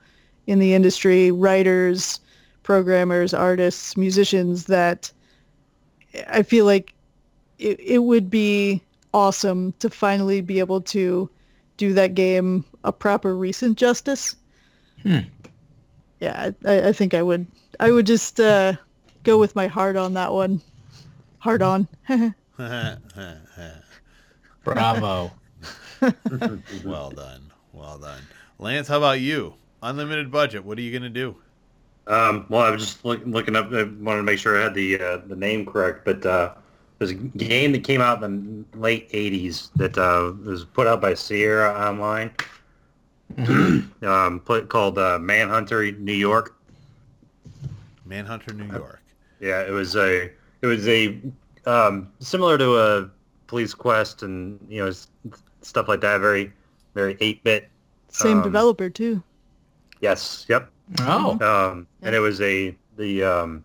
in 0.46 0.58
the 0.58 0.74
industry, 0.74 1.30
writers, 1.30 2.20
programmers, 2.62 3.34
artists, 3.34 3.96
musicians, 3.96 4.64
that 4.64 5.10
I 6.28 6.42
feel 6.42 6.64
like 6.64 6.94
it, 7.58 7.78
it 7.80 7.98
would 7.98 8.30
be 8.30 8.82
awesome 9.12 9.72
to 9.78 9.90
finally 9.90 10.40
be 10.40 10.58
able 10.58 10.80
to 10.82 11.28
do 11.76 11.92
that 11.94 12.14
game 12.14 12.64
a 12.84 12.92
proper 12.92 13.36
recent 13.36 13.78
justice. 13.78 14.36
Hmm. 15.02 15.18
Yeah, 16.20 16.50
I, 16.64 16.88
I 16.88 16.92
think 16.92 17.14
I 17.14 17.22
would. 17.22 17.46
I 17.80 17.90
would 17.90 18.06
just 18.06 18.40
uh, 18.40 18.74
go 19.22 19.38
with 19.38 19.54
my 19.54 19.66
heart 19.66 19.96
on 19.96 20.14
that 20.14 20.32
one. 20.32 20.60
Hard 21.38 21.62
on. 21.62 21.86
Bravo. 24.64 25.32
well 26.84 27.10
done. 27.10 27.50
Well 27.72 27.98
done. 27.98 28.22
Lance, 28.58 28.88
how 28.88 28.98
about 28.98 29.20
you? 29.20 29.54
Unlimited 29.82 30.30
budget. 30.30 30.64
What 30.64 30.78
are 30.78 30.82
you 30.82 30.90
going 30.90 31.02
to 31.02 31.08
do? 31.08 31.36
Um, 32.08 32.46
well, 32.48 32.62
I 32.62 32.70
was 32.70 32.82
just 32.82 33.04
look, 33.04 33.20
looking 33.24 33.54
up. 33.54 33.66
I 33.66 33.84
wanted 33.84 34.18
to 34.18 34.22
make 34.22 34.38
sure 34.38 34.58
I 34.58 34.64
had 34.64 34.74
the 34.74 34.98
uh, 35.00 35.18
the 35.26 35.36
name 35.36 35.66
correct, 35.66 36.04
but 36.04 36.24
uh, 36.24 36.54
there's 36.98 37.10
a 37.10 37.14
game 37.14 37.72
that 37.72 37.84
came 37.84 38.00
out 38.00 38.22
in 38.22 38.64
the 38.72 38.78
late 38.78 39.10
'80s 39.10 39.70
that 39.76 39.96
uh, 39.98 40.32
was 40.44 40.64
put 40.64 40.86
out 40.86 41.00
by 41.02 41.12
Sierra 41.14 41.72
Online, 41.74 42.30
um, 44.02 44.40
put, 44.44 44.68
called 44.70 44.98
uh, 44.98 45.18
Manhunter 45.18 45.92
New 45.92 46.14
York. 46.14 46.57
Manhunter, 48.08 48.52
New 48.54 48.66
York. 48.74 49.02
Yeah, 49.40 49.62
it 49.62 49.70
was 49.70 49.94
a 49.96 50.30
it 50.62 50.66
was 50.66 50.88
a 50.88 51.20
um, 51.66 52.08
similar 52.20 52.58
to 52.58 52.76
a 52.78 53.10
Police 53.46 53.74
Quest, 53.74 54.22
and 54.22 54.58
you 54.68 54.84
know, 54.84 54.92
stuff 55.62 55.88
like 55.88 56.00
that. 56.00 56.20
Very 56.20 56.52
very 56.94 57.16
eight 57.20 57.42
bit. 57.44 57.68
Same 58.08 58.38
Um, 58.38 58.42
developer 58.42 58.88
too. 58.90 59.22
Yes. 60.00 60.46
Yep. 60.48 60.70
Oh, 61.00 61.38
Um, 61.40 61.86
and 62.02 62.14
it 62.14 62.20
was 62.20 62.40
a 62.40 62.74
the 62.96 63.22
um, 63.22 63.62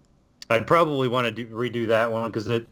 I'd 0.49 0.67
probably 0.67 1.07
want 1.07 1.25
to 1.25 1.31
do, 1.31 1.47
redo 1.47 1.87
that 1.87 2.11
one 2.11 2.29
because 2.29 2.47
it 2.47 2.67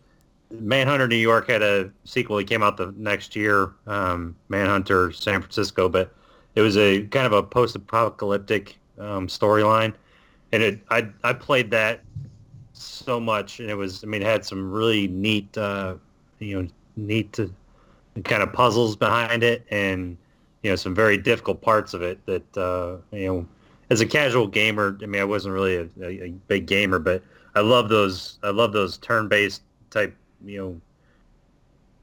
Manhunter 0.51 1.07
New 1.07 1.15
York 1.15 1.49
had 1.49 1.61
a 1.61 1.89
sequel. 2.03 2.37
It 2.37 2.43
came 2.47 2.61
out 2.61 2.75
the 2.75 2.93
next 2.97 3.35
year, 3.37 3.71
um, 3.87 4.35
Manhunter 4.49 5.11
San 5.13 5.39
Francisco, 5.41 5.87
but 5.87 6.13
it 6.55 6.61
was 6.61 6.75
a 6.75 7.03
kind 7.03 7.25
of 7.25 7.31
a 7.31 7.41
post-apocalyptic 7.41 8.77
um, 8.99 9.27
storyline, 9.27 9.93
and 10.51 10.63
it 10.63 10.79
I 10.89 11.07
I 11.23 11.33
played 11.33 11.71
that 11.71 12.01
so 12.73 13.19
much, 13.19 13.59
and 13.59 13.69
it 13.69 13.75
was 13.75 14.03
I 14.03 14.07
mean 14.07 14.21
it 14.21 14.25
had 14.25 14.45
some 14.45 14.71
really 14.71 15.07
neat 15.07 15.57
uh, 15.57 15.95
you 16.39 16.61
know 16.61 16.67
neat 16.95 17.39
uh, 17.39 17.45
kind 18.23 18.43
of 18.43 18.53
puzzles 18.53 18.95
behind 18.95 19.43
it, 19.43 19.65
and 19.71 20.17
you 20.63 20.69
know 20.71 20.75
some 20.75 20.95
very 20.95 21.17
difficult 21.17 21.61
parts 21.61 21.93
of 21.93 22.01
it 22.01 22.25
that 22.25 22.57
uh, 22.57 22.97
you 23.15 23.27
know 23.27 23.47
as 23.89 24.01
a 24.01 24.05
casual 24.05 24.47
gamer, 24.47 24.97
I 25.01 25.05
mean, 25.05 25.21
I 25.21 25.25
wasn't 25.25 25.53
really 25.53 25.75
a, 25.75 25.87
a, 26.01 26.23
a 26.25 26.29
big 26.47 26.65
gamer, 26.65 26.99
but 26.99 27.23
I 27.55 27.61
love 27.61 27.89
those. 27.89 28.39
I 28.43 28.49
love 28.49 28.71
those 28.73 28.97
turn-based 28.97 29.61
type, 29.89 30.15
you 30.45 30.81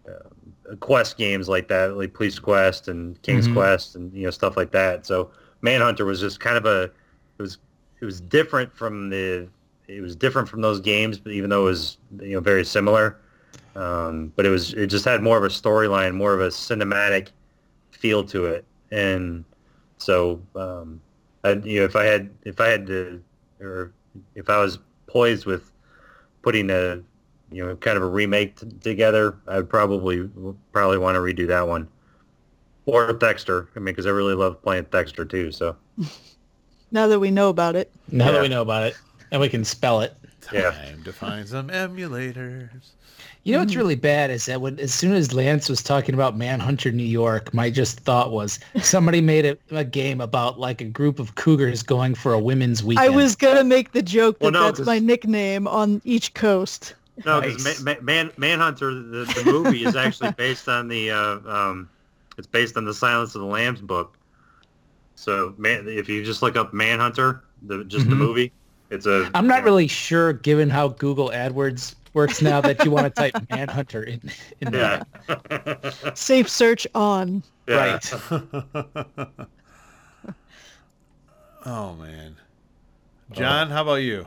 know, 0.07 0.13
uh, 0.13 0.77
quest 0.81 1.17
games 1.17 1.49
like 1.49 1.69
that, 1.69 1.97
like 1.97 2.13
Police 2.15 2.39
Quest 2.39 2.89
and 2.89 3.21
King's 3.23 3.49
Mhm. 3.49 3.53
Quest, 3.53 3.97
and 3.97 4.13
you 4.13 4.25
know 4.25 4.31
stuff 4.31 4.57
like 4.57 4.71
that. 4.73 5.07
So 5.07 5.31
Manhunter 5.63 6.05
was 6.05 6.21
just 6.21 6.41
kind 6.41 6.57
of 6.57 6.67
a, 6.67 6.85
it 6.85 7.43
was 7.43 7.59
it 8.01 8.05
was 8.05 8.21
different 8.21 8.75
from 8.75 9.11
the, 9.11 9.49
it 9.87 10.01
was 10.01 10.15
different 10.17 10.49
from 10.49 10.61
those 10.61 10.81
games, 10.81 11.19
but 11.19 11.33
even 11.33 11.51
though 11.51 11.63
it 11.63 11.71
was 11.71 11.99
you 12.21 12.33
know 12.33 12.41
very 12.41 12.65
similar, 12.65 13.19
um, 13.75 14.33
but 14.37 14.47
it 14.47 14.51
was 14.51 14.75
it 14.75 14.89
just 14.89 15.05
had 15.05 15.23
more 15.23 15.39
of 15.39 15.45
a 15.45 15.49
storyline, 15.49 16.15
more 16.15 16.35
of 16.35 16.41
a 16.41 16.49
cinematic 16.49 17.29
feel 17.91 18.25
to 18.25 18.47
it, 18.47 18.65
and 18.91 19.45
so. 19.99 20.41
Um, 20.55 21.01
I, 21.45 21.53
you 21.53 21.81
know, 21.81 21.85
if 21.85 21.97
I 21.97 22.05
had 22.05 22.31
if 22.45 22.61
I 22.61 22.69
had 22.69 22.87
to, 22.87 23.23
or 23.61 23.93
if 24.35 24.51
I 24.51 24.59
was 24.59 24.79
poised 25.07 25.47
with 25.47 25.71
putting 26.43 26.71
a, 26.71 27.01
you 27.51 27.65
know, 27.65 27.77
kind 27.77 27.97
of 27.97 28.03
a 28.03 28.09
remake 28.09 28.57
t- 28.57 28.67
together, 28.81 29.37
I'd 29.47 29.69
probably 29.69 30.29
probably 30.73 30.99
want 30.99 31.15
to 31.17 31.21
redo 31.21 31.47
that 31.49 31.67
one, 31.67 31.89
or 32.87 33.13
Thexder. 33.15 33.69
I 33.77 33.79
mean, 33.79 33.87
because 33.87 34.07
I 34.07 34.11
really 34.11 34.35
love 34.35 34.63
playing 34.63 34.85
Thexder 34.87 35.29
too. 35.29 35.53
So 35.53 35.77
Now 36.91 37.07
that 37.07 37.19
we 37.21 37.31
know 37.31 37.49
about 37.49 37.77
it. 37.77 37.91
now 38.11 38.27
Yeah. 38.27 38.33
that 38.33 38.43
we 38.43 38.49
know 38.49 38.63
about 38.63 38.85
it 38.85 38.97
and 39.31 39.41
we 39.41 39.49
can 39.49 39.65
spell 39.65 40.01
it. 40.01 40.15
Yeah. 40.53 40.71
Time 40.71 41.03
to 41.05 41.13
find 41.13 41.47
some 41.47 41.69
emulators. 41.69 42.71
You 43.45 43.53
know 43.55 43.61
what's 43.61 43.77
really 43.77 43.95
bad 43.95 44.31
is 44.31 44.47
that 44.47 44.61
when 44.61 44.79
as 44.79 44.93
soon 44.93 45.13
as 45.15 45.33
Lance 45.33 45.69
was 45.71 45.83
talking 45.83 46.15
about 46.15 46.37
Manhunter 46.37 46.91
New 46.93 47.03
York, 47.05 47.55
my 47.55 47.71
just 47.71 48.01
thought 48.01 48.31
was 48.31 48.59
somebody 48.83 49.21
made 49.21 49.47
a, 49.47 49.57
a 49.71 49.85
game 49.85 50.21
about 50.21 50.59
like 50.61 50.81
a 50.81 50.85
group 50.85 51.19
of 51.19 51.35
cougars 51.37 51.83
going 51.83 52.15
for 52.15 52.33
a 52.35 52.39
women's 52.39 52.83
weekend. 52.83 53.07
I 53.07 53.15
was 53.15 53.37
gonna 53.37 53.65
make 53.65 53.93
the 53.93 54.03
joke 54.03 54.39
that 54.39 54.45
Well, 54.45 54.53
no, 54.53 54.63
that's 54.65 54.79
'cause- 54.79 54.87
my 54.87 54.99
nickname 54.99 55.67
on 55.67 56.03
each 56.05 56.35
coast. 56.35 56.95
no, 57.25 57.41
because 57.41 57.65
Nice. 57.65 57.81
Man, 57.81 57.97
Man, 58.03 58.31
Manhunter, 58.37 58.93
the, 58.95 59.25
the 59.25 59.43
movie 59.51 59.85
is 59.85 59.97
actually 59.97 60.33
based 60.33 60.69
on 60.69 60.89
the, 60.89 61.11
uh, 61.11 61.39
um, 61.47 61.89
it's 62.37 62.47
based 62.47 62.77
on 62.77 62.85
the 62.85 62.95
Silence 62.95 63.35
of 63.35 63.41
the 63.41 63.47
Lambs 63.47 63.81
book. 63.81 64.15
So 65.19 65.55
man, 65.59 65.89
if 65.89 66.09
you 66.09 66.25
just 66.25 66.43
look 66.43 66.57
up 66.57 66.73
Manhunter, 66.73 67.43
the 67.63 67.85
just 67.85 68.09
the 68.09 68.15
Mhm. 68.15 68.19
movie, 68.19 68.53
it's 68.89 69.07
a. 69.07 69.29
I'm 69.35 69.49
not 69.49 69.65
really 69.65 69.89
sure, 69.89 70.33
given 70.33 70.71
how 70.71 70.89
Google 70.89 71.31
AdWords 71.31 71.97
works 72.15 72.41
now, 72.41 72.61
that 72.61 72.85
you 72.85 72.93
want 72.93 73.07
to 73.07 73.11
type 73.11 73.35
Manhunter 73.51 74.05
in. 74.05 74.21
in 74.61 74.71
Yeah. 74.73 75.03
there. 75.29 76.15
Safe 76.15 76.49
search 76.49 76.87
on. 76.95 77.43
Yeah. 77.67 77.77
Right. 77.77 78.13
oh 81.67 81.95
man, 81.95 82.37
John, 83.33 83.71
how 83.71 83.83
about 83.83 83.97
you? 83.97 84.27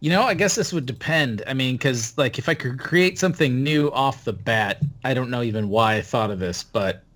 You 0.00 0.10
know, 0.10 0.22
I 0.22 0.34
guess 0.34 0.54
this 0.54 0.72
would 0.72 0.86
depend. 0.86 1.42
I 1.46 1.52
mean, 1.54 1.74
because 1.76 2.16
like 2.16 2.38
if 2.38 2.48
I 2.48 2.54
could 2.54 2.78
create 2.78 3.18
something 3.18 3.62
new 3.62 3.90
off 3.92 4.24
the 4.24 4.32
bat, 4.32 4.86
I 5.04 5.12
don't 5.14 5.30
know 5.30 5.42
even 5.42 5.68
why 5.68 5.96
I 5.96 6.02
thought 6.02 6.30
of 6.30 6.38
this, 6.38 6.62
but 6.64 7.06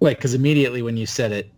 like 0.00 0.18
because 0.18 0.34
immediately 0.34 0.82
when 0.82 0.96
you 0.96 1.06
said 1.06 1.32
it, 1.32 1.50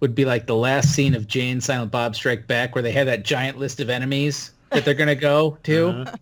would 0.00 0.14
be 0.14 0.24
like 0.24 0.46
the 0.46 0.56
last 0.56 0.94
scene 0.94 1.14
of 1.14 1.26
Jay 1.26 1.50
and 1.50 1.62
Silent 1.62 1.90
Bob 1.92 2.14
Strike 2.14 2.46
Back, 2.46 2.74
where 2.74 2.82
they 2.82 2.92
have 2.92 3.06
that 3.06 3.22
giant 3.24 3.58
list 3.58 3.80
of 3.80 3.90
enemies 3.90 4.52
that 4.70 4.84
they're 4.84 4.94
gonna 4.94 5.14
go 5.14 5.58
to, 5.64 5.88
Uh-huh. 5.88 6.16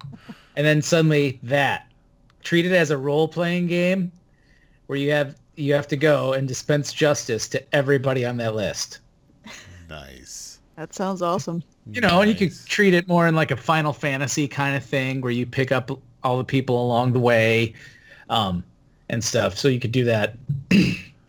and 0.57 0.67
then 0.67 0.83
suddenly 0.83 1.39
that 1.45 1.87
treat 2.43 2.67
it 2.67 2.73
as 2.73 2.91
a 2.91 2.97
role 2.99 3.29
playing 3.29 3.67
game 3.67 4.11
where 4.87 4.99
you 4.99 5.11
have 5.11 5.37
you 5.57 5.75
have 5.75 5.87
to 5.89 5.97
go 5.97 6.33
and 6.33 6.47
dispense 6.49 6.93
justice 6.93 7.49
to 7.49 7.63
everybody 7.75 8.25
on 8.25 8.37
that 8.39 8.55
list. 8.55 9.01
Nice. 9.89 10.59
That 10.77 10.95
sounds 10.95 11.23
awesome. 11.23 11.63
You 11.91 12.01
know, 12.01 12.21
and 12.21 12.31
you 12.31 12.37
could 12.37 12.57
treat 12.67 12.95
it 12.95 13.09
more 13.09 13.27
in 13.27 13.35
like 13.35 13.51
a 13.51 13.57
Final 13.57 13.93
Fantasy 13.93 14.47
kind 14.47 14.77
of 14.77 14.85
thing 14.85 15.21
where 15.21 15.33
you 15.33 15.47
pick 15.47 15.73
up 15.73 15.91
all 16.23 16.39
the 16.39 16.45
people 16.45 16.81
along 16.81 17.13
the 17.13 17.19
way 17.19 17.75
um, 18.31 18.63
and 19.09 19.25
stuff. 19.25 19.57
So 19.59 19.67
you 19.69 19.81
could 19.81 19.93
do 19.93 20.05
that. 20.05 20.37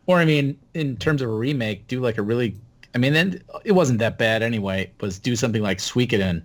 or, 0.10 0.18
I 0.18 0.26
mean, 0.26 0.58
in 0.74 0.98
terms 0.98 1.22
of 1.22 1.30
a 1.30 1.34
remake, 1.34 1.88
do 1.88 2.00
like 2.02 2.18
a 2.18 2.24
really, 2.24 2.56
I 2.96 2.98
mean, 2.98 3.14
then 3.14 3.44
it 3.64 3.74
wasn't 3.74 4.00
that 4.00 4.18
bad 4.18 4.42
anyway, 4.42 4.90
was 5.02 5.20
do 5.20 5.36
something 5.36 5.62
like 5.62 5.78
Suikoden, 5.78 6.42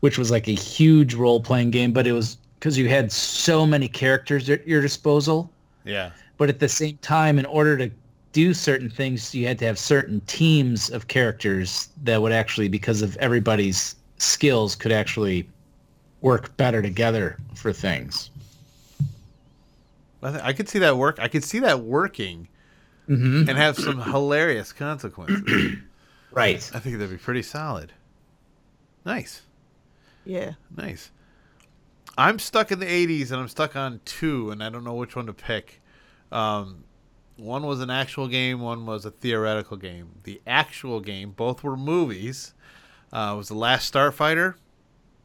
which 0.00 0.16
was 0.16 0.30
like 0.30 0.48
a 0.48 0.52
huge 0.52 1.12
role-playing 1.12 1.70
game, 1.70 1.92
but 1.92 2.06
it 2.06 2.12
was 2.12 2.38
because 2.58 2.78
you 2.78 2.88
had 2.88 3.12
so 3.12 3.66
many 3.66 3.88
characters 3.88 4.48
at 4.48 4.66
your 4.66 4.80
disposal 4.80 5.50
Yeah. 5.84 6.12
but 6.38 6.48
at 6.48 6.58
the 6.58 6.68
same 6.68 6.96
time, 7.02 7.38
in 7.38 7.44
order 7.44 7.76
to 7.76 7.90
do 8.32 8.54
certain 8.54 8.88
things, 8.88 9.34
you 9.34 9.46
had 9.46 9.58
to 9.58 9.66
have 9.66 9.78
certain 9.78 10.22
teams 10.22 10.88
of 10.88 11.08
characters 11.08 11.90
that 12.04 12.22
would 12.22 12.32
actually, 12.32 12.68
because 12.68 13.02
of 13.02 13.18
everybody's 13.18 13.96
skills, 14.16 14.74
could 14.74 14.92
actually 14.92 15.46
work 16.22 16.56
better 16.56 16.80
together 16.80 17.36
for 17.54 17.70
things. 17.70 18.30
I, 20.26 20.30
th- 20.32 20.42
I 20.44 20.52
could 20.52 20.68
see 20.68 20.78
that 20.80 20.96
work. 20.96 21.18
I 21.20 21.28
could 21.28 21.44
see 21.44 21.58
that 21.60 21.80
working 21.80 22.48
Mm-hmm. 23.08 23.48
and 23.48 23.56
have 23.56 23.76
some 23.76 24.00
hilarious 24.02 24.72
consequences. 24.72 25.76
Right. 26.32 26.56
I 26.74 26.80
think 26.80 26.98
that'd 26.98 27.08
be 27.08 27.16
pretty 27.16 27.42
solid. 27.42 27.92
Nice. 29.06 29.40
Yeah. 30.26 30.52
Nice. 30.76 31.10
I'm 32.18 32.38
stuck 32.38 32.70
in 32.72 32.78
the 32.78 32.84
80s 32.86 33.30
and 33.30 33.40
I'm 33.40 33.48
stuck 33.48 33.74
on 33.76 34.00
two, 34.04 34.50
and 34.50 34.62
I 34.62 34.68
don't 34.68 34.84
know 34.84 34.94
which 34.94 35.16
one 35.16 35.26
to 35.26 35.32
pick. 35.32 35.80
Um, 36.32 36.84
one 37.36 37.64
was 37.64 37.80
an 37.80 37.88
actual 37.90 38.28
game, 38.28 38.60
one 38.60 38.84
was 38.84 39.06
a 39.06 39.10
theoretical 39.10 39.76
game. 39.78 40.10
The 40.24 40.42
actual 40.46 41.00
game, 41.00 41.30
both 41.30 41.62
were 41.62 41.76
movies, 41.76 42.52
uh, 43.12 43.34
was 43.36 43.48
The 43.48 43.54
Last 43.54 43.90
Starfighter. 43.92 44.56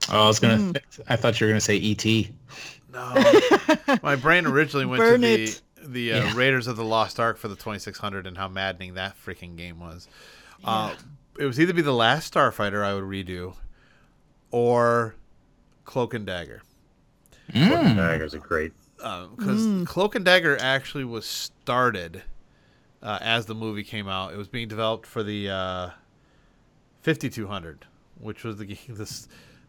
Oh, 0.10 0.24
I 0.24 0.28
was 0.28 0.40
gonna. 0.40 0.74
I 1.10 1.16
thought 1.16 1.42
you 1.42 1.48
were 1.48 1.52
gonna 1.52 1.60
say 1.62 1.76
E 1.76 1.80
E.T. 1.92 2.32
No. 2.94 3.96
My 4.04 4.16
brain 4.16 4.46
originally 4.46 4.86
went 4.86 5.00
Burn 5.02 5.22
to 5.22 5.28
the, 5.28 5.44
it. 5.44 5.62
the 5.84 6.14
uh, 6.14 6.24
Yeah. 6.26 6.34
Raiders 6.36 6.68
of 6.68 6.76
the 6.78 6.84
Lost 6.86 7.20
Ark 7.20 7.38
for 7.38 7.48
the 7.48 7.56
2600 7.56 8.28
and 8.28 8.38
how 8.38 8.48
maddening 8.48 8.96
that 8.96 9.16
freaking 9.24 9.56
game 9.56 9.80
was. 9.80 10.08
Uh, 10.64 10.94
it 11.40 11.46
was 11.46 11.60
either 11.60 11.74
be 11.74 11.82
The 11.82 11.94
Last 11.94 12.34
Starfighter 12.34 12.84
I 12.84 12.94
would 12.94 13.04
redo 13.06 13.56
or 14.52 15.16
Cloak 15.86 16.14
and 16.14 16.26
Dagger. 16.26 16.62
Mm. 17.54 17.96
Daggers 17.96 18.36
are 18.36 18.40
great. 18.40 18.74
because 18.98 19.88
Cloak 19.88 20.16
and 20.16 20.24
Dagger 20.26 20.58
actually 20.60 21.06
was 21.06 21.26
started 21.26 22.22
uh, 23.02 23.18
as 23.22 23.46
the 23.48 23.56
movie 23.56 23.84
came 23.84 24.08
out. 24.08 24.34
It 24.34 24.38
was 24.38 24.48
being 24.48 24.68
developed 24.68 25.08
for 25.08 25.24
the 25.24 25.50
uh, 25.50 25.90
5200, 27.02 27.86
which 28.20 28.44
was 28.44 28.58
the 28.58 28.66
g- 28.66 28.80
this 28.90 29.28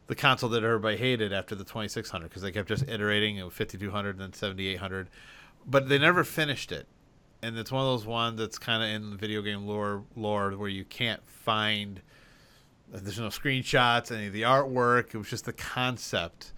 the 0.08 0.14
console 0.14 0.50
that 0.50 0.62
everybody 0.64 0.96
hated 0.96 1.32
after 1.32 1.54
the 1.54 1.64
2600 1.64 2.28
because 2.28 2.42
they 2.42 2.52
kept 2.52 2.68
just 2.68 2.88
iterating 2.88 3.36
it 3.36 3.44
was 3.44 3.54
5200 3.54 4.18
then 4.18 4.32
7800, 4.32 5.08
but 5.66 5.88
they 5.88 5.98
never 5.98 6.24
finished 6.24 6.72
it. 6.72 6.86
And 7.42 7.56
it's 7.58 7.72
one 7.72 7.82
of 7.82 7.88
those 7.88 8.06
ones 8.06 8.38
that's 8.38 8.58
kind 8.58 8.82
of 8.82 8.88
in 8.90 9.10
the 9.10 9.16
video 9.16 9.42
game 9.42 9.66
lore 9.66 10.04
lore 10.16 10.50
where 10.52 10.68
you 10.68 10.84
can't 10.84 11.24
find. 11.26 12.00
There's 12.92 13.18
no 13.18 13.28
screenshots, 13.28 14.12
any 14.14 14.26
of 14.26 14.32
the 14.34 14.42
artwork. 14.42 15.14
It 15.14 15.18
was 15.18 15.30
just 15.30 15.46
the 15.46 15.52
concept 15.54 16.52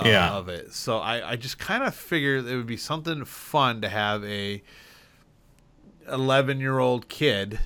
of, 0.00 0.06
Yeah. 0.06 0.32
of 0.34 0.48
it. 0.48 0.72
So 0.74 0.98
I, 0.98 1.30
I 1.32 1.36
just 1.36 1.58
kind 1.58 1.84
of 1.84 1.94
figured 1.94 2.46
it 2.46 2.56
would 2.56 2.66
be 2.66 2.76
something 2.76 3.24
fun 3.24 3.80
to 3.82 3.88
have 3.88 4.24
a 4.24 4.62
11 6.10 6.60
year 6.60 6.78
old 6.80 7.08
kid 7.08 7.60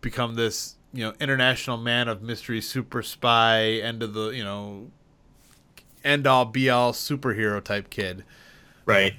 become 0.00 0.34
this 0.34 0.76
you 0.92 1.04
know 1.04 1.12
international 1.20 1.76
man 1.76 2.08
of 2.08 2.22
mystery 2.22 2.60
super 2.60 3.02
spy 3.02 3.64
end 3.64 4.02
of 4.02 4.14
the 4.14 4.30
you 4.30 4.42
know 4.44 4.90
end 6.04 6.26
all 6.26 6.44
be 6.44 6.70
all 6.70 6.92
superhero 6.92 7.62
type 7.62 7.90
kid 7.90 8.24
Right. 8.86 9.14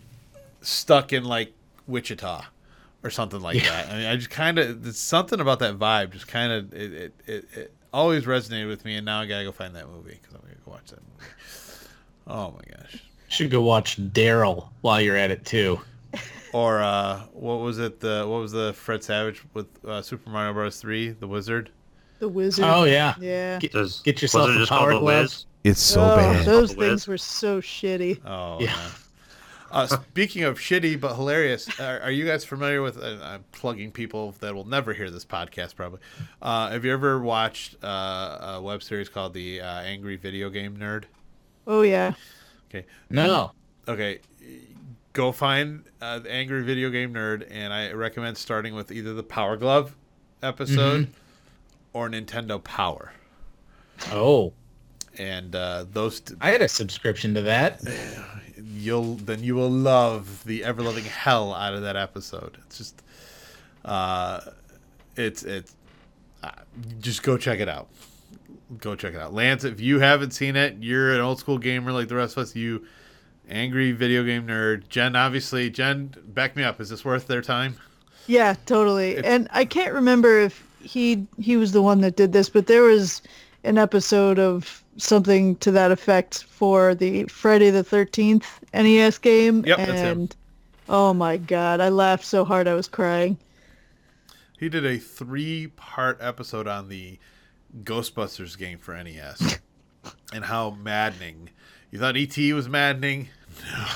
stuck 0.61 1.13
in 1.13 1.24
like 1.26 1.53
Wichita 1.88 2.45
or 3.03 3.09
something 3.09 3.39
like 3.39 3.61
that. 3.63 3.89
I 3.89 3.97
mean, 3.97 4.05
I 4.07 4.15
just 4.15 4.30
kind 4.30 4.57
of 4.59 4.95
something 4.95 5.39
about 5.39 5.59
that 5.59 5.78
vibe 5.78 6.11
just 6.11 6.28
kind 6.28 6.51
of 6.51 6.74
it, 6.74 6.93
it, 6.93 7.13
it, 7.28 7.45
it 7.55 7.74
always 7.93 8.26
resonated 8.26 8.67
with 8.67 8.84
me, 8.86 8.95
and 8.95 9.05
now 9.05 9.22
I 9.22 9.26
gotta 9.26 9.43
go 9.43 9.51
find 9.51 9.76
that 9.76 9.88
movie 9.88 10.20
because 10.22 10.34
I'm 10.36 10.41
gonna 10.41 10.55
go 10.65 10.72
watch 10.72 10.88
that 10.88 10.99
movie. 11.01 11.32
Oh 12.28 12.51
my 12.51 12.76
gosh! 12.78 13.03
should 13.28 13.51
go 13.51 13.61
watch 13.61 13.97
Daryl 14.11 14.70
while 14.82 14.99
you're 15.01 15.15
at 15.15 15.32
it 15.32 15.45
too. 15.45 15.80
Or 16.53 16.79
uh, 16.79 17.21
what 17.33 17.59
was 17.59 17.79
it? 17.79 17.99
The 17.99 18.25
what 18.27 18.41
was 18.41 18.51
the 18.51 18.73
Fred 18.73 19.03
Savage 19.03 19.43
with 19.53 19.67
uh, 19.85 20.01
Super 20.01 20.29
Mario 20.29 20.53
Bros. 20.53 20.79
Three, 20.81 21.09
the 21.11 21.27
Wizard? 21.27 21.71
The 22.19 22.27
wizard. 22.27 22.65
Oh 22.65 22.83
yeah. 22.83 23.15
Yeah. 23.19 23.59
Get, 23.59 23.71
Does- 23.71 24.01
get 24.01 24.21
yourself 24.21 24.49
a 24.49 24.53
just 24.53 24.69
power 24.69 24.91
glove. 24.91 25.03
Wiz? 25.03 25.45
It's 25.63 25.95
oh, 25.95 26.15
bad. 26.17 26.45
those 26.45 26.73
things 26.73 27.07
were 27.07 27.17
so 27.17 27.61
shitty. 27.61 28.19
Oh 28.25 28.57
Yeah. 28.59 28.75
man. 28.75 28.91
Uh, 29.71 29.85
speaking 29.85 30.43
of 30.43 30.57
shitty 30.57 30.99
but 30.99 31.15
hilarious, 31.15 31.79
are, 31.79 31.99
are 32.01 32.09
you 32.11 32.25
guys 32.25 32.43
familiar 32.43 32.81
with? 32.81 32.97
Uh, 32.97 33.19
I'm 33.21 33.43
plugging 33.51 33.91
people 33.91 34.31
that 34.39 34.53
will 34.55 34.65
never 34.65 34.93
hear 34.93 35.11
this 35.11 35.23
podcast 35.25 35.75
probably. 35.75 35.99
Uh, 36.41 36.71
have 36.71 36.83
you 36.83 36.91
ever 36.91 37.21
watched 37.21 37.75
uh, 37.83 38.55
a 38.55 38.61
web 38.61 38.81
series 38.81 39.09
called 39.09 39.33
the 39.33 39.61
uh, 39.61 39.81
Angry 39.81 40.15
Video 40.15 40.49
Game 40.49 40.75
Nerd? 40.75 41.03
Oh 41.67 41.83
yeah. 41.83 42.13
Okay, 42.69 42.85
No. 43.09 43.51
okay, 43.87 44.19
go 45.14 45.32
find 45.32 45.84
uh, 46.01 46.20
the 46.20 46.32
Angry 46.32 46.64
Video 46.64 46.89
Game 46.89 47.14
Nerd, 47.14 47.47
and 47.49 47.74
I 47.74 47.91
recommend 47.93 48.38
starting 48.38 48.76
with 48.76 48.91
either 48.91 49.14
the 49.14 49.24
Power 49.24 49.57
Glove 49.57 49.95
episode 50.41 51.10
or 51.93 52.10
Nintendo 52.10 52.64
Power, 52.64 53.12
Oh. 54.12 54.53
and 55.18 55.55
uh, 55.55 55.86
those 55.91 56.20
t- 56.22 56.36
I 56.39 56.51
had 56.51 56.62
a 56.62 56.68
subscription 56.68 57.34
to 57.34 57.41
that. 57.43 57.82
you'll 58.76 59.16
then 59.16 59.43
you 59.43 59.55
will 59.55 59.70
love 59.72 60.43
the 60.45 60.64
ever 60.64 60.82
loving 60.82 61.03
hell 61.05 61.53
out 61.53 61.74
of 61.74 61.82
that 61.82 61.95
episode. 61.95 62.57
It's 62.66 62.78
just, 62.78 63.01
uh, 63.86 64.41
it's 65.18 65.43
it's 65.43 65.76
uh, 66.43 66.51
just 66.99 67.24
go 67.24 67.38
check 67.38 67.60
it 67.60 67.68
out. 67.70 67.88
Go 68.80 68.95
check 68.95 69.14
it 69.16 69.20
out, 69.20 69.34
Lance. 69.34 69.64
If 69.64 69.82
you 69.82 69.99
haven't 69.99 70.32
seen 70.32 70.55
it, 70.55 70.78
you're 70.80 71.14
an 71.16 71.22
old 71.22 71.39
school 71.39 71.57
gamer 71.57 71.91
like 71.91 72.07
the 72.07 72.16
rest 72.16 72.38
of 72.38 72.43
us. 72.43 72.55
You 72.55 72.86
angry 73.49 73.91
video 73.91 74.23
game 74.23 74.47
nerd. 74.47 74.87
Jen, 74.89 75.15
obviously, 75.15 75.69
Jen, 75.69 76.13
back 76.27 76.55
me 76.55 76.63
up. 76.63 76.79
Is 76.79 76.89
this 76.89 77.03
worth 77.03 77.27
their 77.27 77.41
time? 77.41 77.75
Yeah, 78.27 78.55
totally. 78.65 79.11
It's- 79.15 79.25
and 79.25 79.47
I 79.51 79.65
can't 79.65 79.93
remember 79.93 80.39
if 80.39 80.63
he 80.81 81.25
he 81.39 81.57
was 81.57 81.71
the 81.71 81.81
one 81.81 82.01
that 82.01 82.15
did 82.15 82.31
this, 82.31 82.49
but 82.49 82.67
there 82.67 82.83
was 82.83 83.21
an 83.63 83.77
episode 83.77 84.39
of 84.39 84.83
something 84.97 85.55
to 85.57 85.71
that 85.71 85.91
effect 85.91 86.43
for 86.45 86.93
the 86.95 87.23
Friday 87.25 87.69
the 87.69 87.83
13th 87.83 88.45
NES 88.73 89.17
game 89.17 89.63
Yep, 89.65 89.77
that's 89.77 89.91
him. 89.91 90.07
and 90.19 90.35
oh 90.87 91.13
my 91.13 91.37
god, 91.37 91.81
I 91.81 91.89
laughed 91.89 92.23
so 92.25 92.45
hard 92.45 92.67
I 92.67 92.73
was 92.75 92.87
crying. 92.87 93.37
He 94.57 94.69
did 94.69 94.85
a 94.85 94.97
three 94.97 95.67
part 95.75 96.17
episode 96.21 96.67
on 96.67 96.89
the 96.89 97.17
Ghostbusters 97.83 98.57
game 98.57 98.77
for 98.79 98.93
NES 99.01 99.59
and 100.33 100.45
how 100.45 100.71
maddening. 100.71 101.49
You 101.91 101.99
thought 101.99 102.17
ET 102.17 102.37
was 102.53 102.67
maddening? 102.69 103.29
No. 103.64 103.86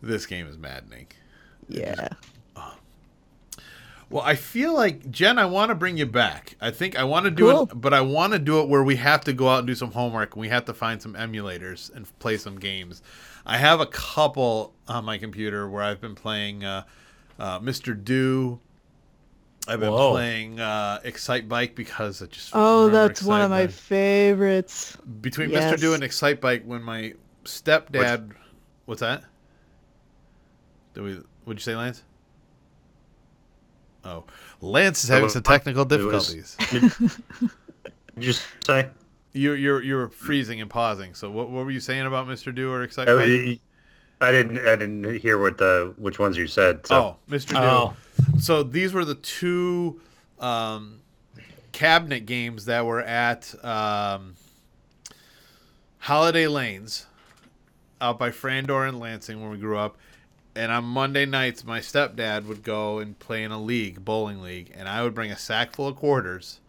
This 0.00 0.26
game 0.26 0.46
is 0.46 0.56
maddening. 0.56 1.08
Yeah. 1.68 2.08
Well, 4.10 4.22
I 4.24 4.36
feel 4.36 4.72
like 4.74 5.10
Jen, 5.10 5.38
I 5.38 5.44
want 5.44 5.68
to 5.70 5.74
bring 5.74 5.96
you 5.98 6.06
back. 6.06 6.54
I 6.62 6.70
think 6.70 6.96
I 6.98 7.04
want 7.04 7.24
to 7.24 7.30
do 7.30 7.50
Cool. 7.50 7.62
it, 7.64 7.78
but 7.80 7.92
I 7.92 8.00
want 8.00 8.32
to 8.32 8.38
do 8.38 8.60
it 8.60 8.68
where 8.68 8.82
we 8.82 8.96
have 8.96 9.22
to 9.24 9.32
go 9.34 9.48
out 9.48 9.58
and 9.58 9.66
do 9.66 9.74
some 9.74 9.90
homework. 9.90 10.34
and 10.34 10.40
We 10.40 10.48
have 10.48 10.64
to 10.66 10.72
find 10.72 11.02
some 11.02 11.12
emulators 11.14 11.92
and 11.94 12.06
play 12.20 12.38
some 12.38 12.58
games. 12.58 13.02
I 13.44 13.58
have 13.58 13.80
a 13.80 13.86
couple 13.86 14.72
on 14.86 15.04
my 15.04 15.18
computer 15.18 15.68
where 15.68 15.82
I've 15.82 16.00
been 16.00 16.14
playing 16.14 16.64
uh, 16.64 16.84
uh, 17.38 17.60
Mr. 17.60 18.02
Do. 18.02 18.60
I've 19.66 19.80
been 19.80 19.90
Whoa. 19.92 20.12
playing 20.12 20.58
uh, 20.60 21.00
Excitebike 21.04 21.74
because 21.74 22.22
I 22.22 22.26
just 22.26 22.52
Oh, 22.54 22.86
remember 22.86 23.08
that's 23.08 23.22
one 23.22 23.42
of 23.42 23.50
my 23.50 23.66
Bike. 23.66 23.74
favorites. 23.74 24.96
between 25.20 25.50
yes. 25.50 25.74
Mr. 25.74 25.80
Do 25.80 25.92
and 25.92 26.02
Excitebike. 26.02 26.64
When 26.64 26.82
my 26.82 27.12
stepdad, 27.44 28.30
what's 28.88 29.00
that? 29.00 29.22
Did 30.94 31.02
we? 31.02 31.18
Would 31.44 31.58
you 31.58 31.60
say, 31.62 31.76
Lance? 31.76 32.02
Oh, 34.04 34.24
Lance 34.62 35.04
is 35.04 35.10
having 35.10 35.24
was- 35.24 35.34
some 35.34 35.42
technical 35.42 35.82
it 35.92 36.02
was- 36.02 36.32
difficulties. 36.32 37.18
You 38.16 38.24
just 38.24 38.44
say? 38.66 38.88
You 39.32 39.52
you're 39.52 39.80
you're 39.80 40.08
freezing 40.08 40.60
and 40.60 40.68
pausing. 40.68 41.14
So 41.14 41.30
what 41.30 41.50
what 41.50 41.64
were 41.64 41.70
you 41.70 41.78
saying 41.78 42.04
about 42.06 42.26
Mr. 42.26 42.52
Do 42.52 42.72
or 42.72 42.82
Excite 42.82 43.08
Oh, 43.08 43.16
Bike? 43.18 43.28
y- 43.28 43.60
I 44.20 44.32
didn't. 44.32 44.58
I 44.66 44.74
didn't 44.74 45.20
hear 45.20 45.38
what 45.38 45.58
the 45.58 45.94
which 45.98 46.18
ones 46.18 46.36
you 46.36 46.48
said. 46.48 46.84
So. 46.84 46.96
Oh, 46.96 47.16
Mr. 47.30 47.50
Do. 47.50 47.56
Oh. 47.58 47.94
So 48.40 48.64
these 48.64 48.92
were 48.92 49.04
the 49.04 49.14
two 49.14 50.00
um, 50.40 50.98
cabinet 51.70 52.26
games 52.26 52.64
that 52.64 52.84
were 52.84 53.02
at 53.02 53.54
um, 53.64 54.34
Holiday 55.98 56.48
Lanes 56.48 57.06
out 58.00 58.18
by 58.18 58.30
Frandor 58.30 58.88
and 58.88 58.98
Lansing 59.00 59.40
when 59.40 59.50
we 59.50 59.58
grew 59.58 59.78
up. 59.78 59.96
And 60.54 60.72
on 60.72 60.84
Monday 60.84 61.24
nights, 61.26 61.64
my 61.64 61.78
stepdad 61.80 62.46
would 62.46 62.62
go 62.64 62.98
and 62.98 63.16
play 63.18 63.44
in 63.44 63.52
a 63.52 63.60
league, 63.60 64.04
bowling 64.04 64.42
league, 64.42 64.72
and 64.76 64.88
I 64.88 65.02
would 65.02 65.14
bring 65.14 65.30
a 65.30 65.38
sack 65.38 65.72
full 65.74 65.86
of 65.88 65.96
quarters 65.96 66.60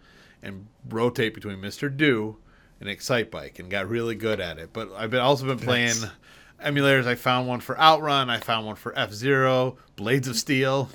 and 0.43 0.67
rotate 0.87 1.33
between 1.33 1.57
Mr. 1.57 1.95
Do 1.95 2.37
and 2.79 2.87
Excitebike, 2.87 3.59
and 3.59 3.69
got 3.69 3.89
really 3.89 4.15
good 4.15 4.39
at 4.39 4.57
it. 4.59 4.69
But 4.73 4.91
I've 4.93 5.09
been 5.11 5.19
also 5.21 5.45
been 5.45 5.59
playing 5.59 5.95
Nice. 6.01 6.09
emulators. 6.65 7.07
I 7.07 7.15
found 7.15 7.47
one 7.47 7.59
for 7.61 7.77
Outrun. 7.79 8.29
I 8.29 8.37
found 8.39 8.65
one 8.67 8.75
for 8.75 8.97
F 8.97 9.11
Zero, 9.11 9.77
Blades 9.95 10.27
of 10.27 10.35
Steel. 10.37 10.89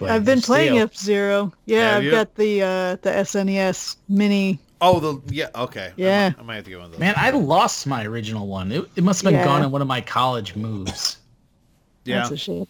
I've 0.00 0.24
been 0.24 0.40
playing 0.40 0.78
F 0.78 0.96
Zero. 0.96 1.52
Yeah, 1.66 1.88
Have 1.90 1.96
I've 1.98 2.04
you? 2.04 2.10
got 2.10 2.34
the 2.36 2.62
uh, 2.62 2.96
the 3.02 3.10
SNES 3.10 3.96
mini. 4.08 4.58
Oh, 4.86 5.00
the 5.00 5.34
yeah, 5.34 5.48
okay. 5.54 5.86
I 5.88 5.92
Yeah. 5.96 6.28
might, 6.28 6.38
I 6.38 6.42
might 6.42 6.54
have 6.56 6.64
to 6.64 6.70
get 6.70 6.76
one 6.76 6.84
of 6.86 6.90
those. 6.92 7.00
Man, 7.00 7.14
I 7.16 7.30
lost 7.30 7.86
my 7.86 8.04
original 8.04 8.46
one. 8.46 8.70
It, 8.70 8.84
it 8.96 9.02
must 9.04 9.22
have 9.22 9.30
been 9.32 9.40
Yeah. 9.40 9.44
gone 9.46 9.62
in 9.64 9.70
one 9.70 9.80
of 9.82 9.88
my 9.88 10.00
college 10.02 10.54
moves. 10.56 11.16
yeah, 12.04 12.18
That's 12.20 12.32
a 12.32 12.36
shame. 12.36 12.66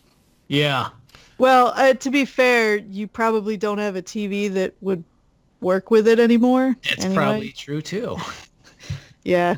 Yeah. 0.48 0.90
Well, 1.38 1.72
uh, 1.74 1.94
to 1.94 2.10
be 2.10 2.24
fair, 2.24 2.76
you 2.76 3.08
probably 3.08 3.56
don't 3.56 3.78
have 3.78 3.96
a 3.96 4.02
TV 4.02 4.52
that 4.54 4.74
would 4.80 5.02
work 5.60 5.90
with 5.90 6.06
it 6.06 6.20
anymore. 6.20 6.76
It's 6.84 7.04
anyway. 7.04 7.14
probably 7.16 7.52
true 7.52 7.82
too. 7.82 8.16
yeah. 9.24 9.56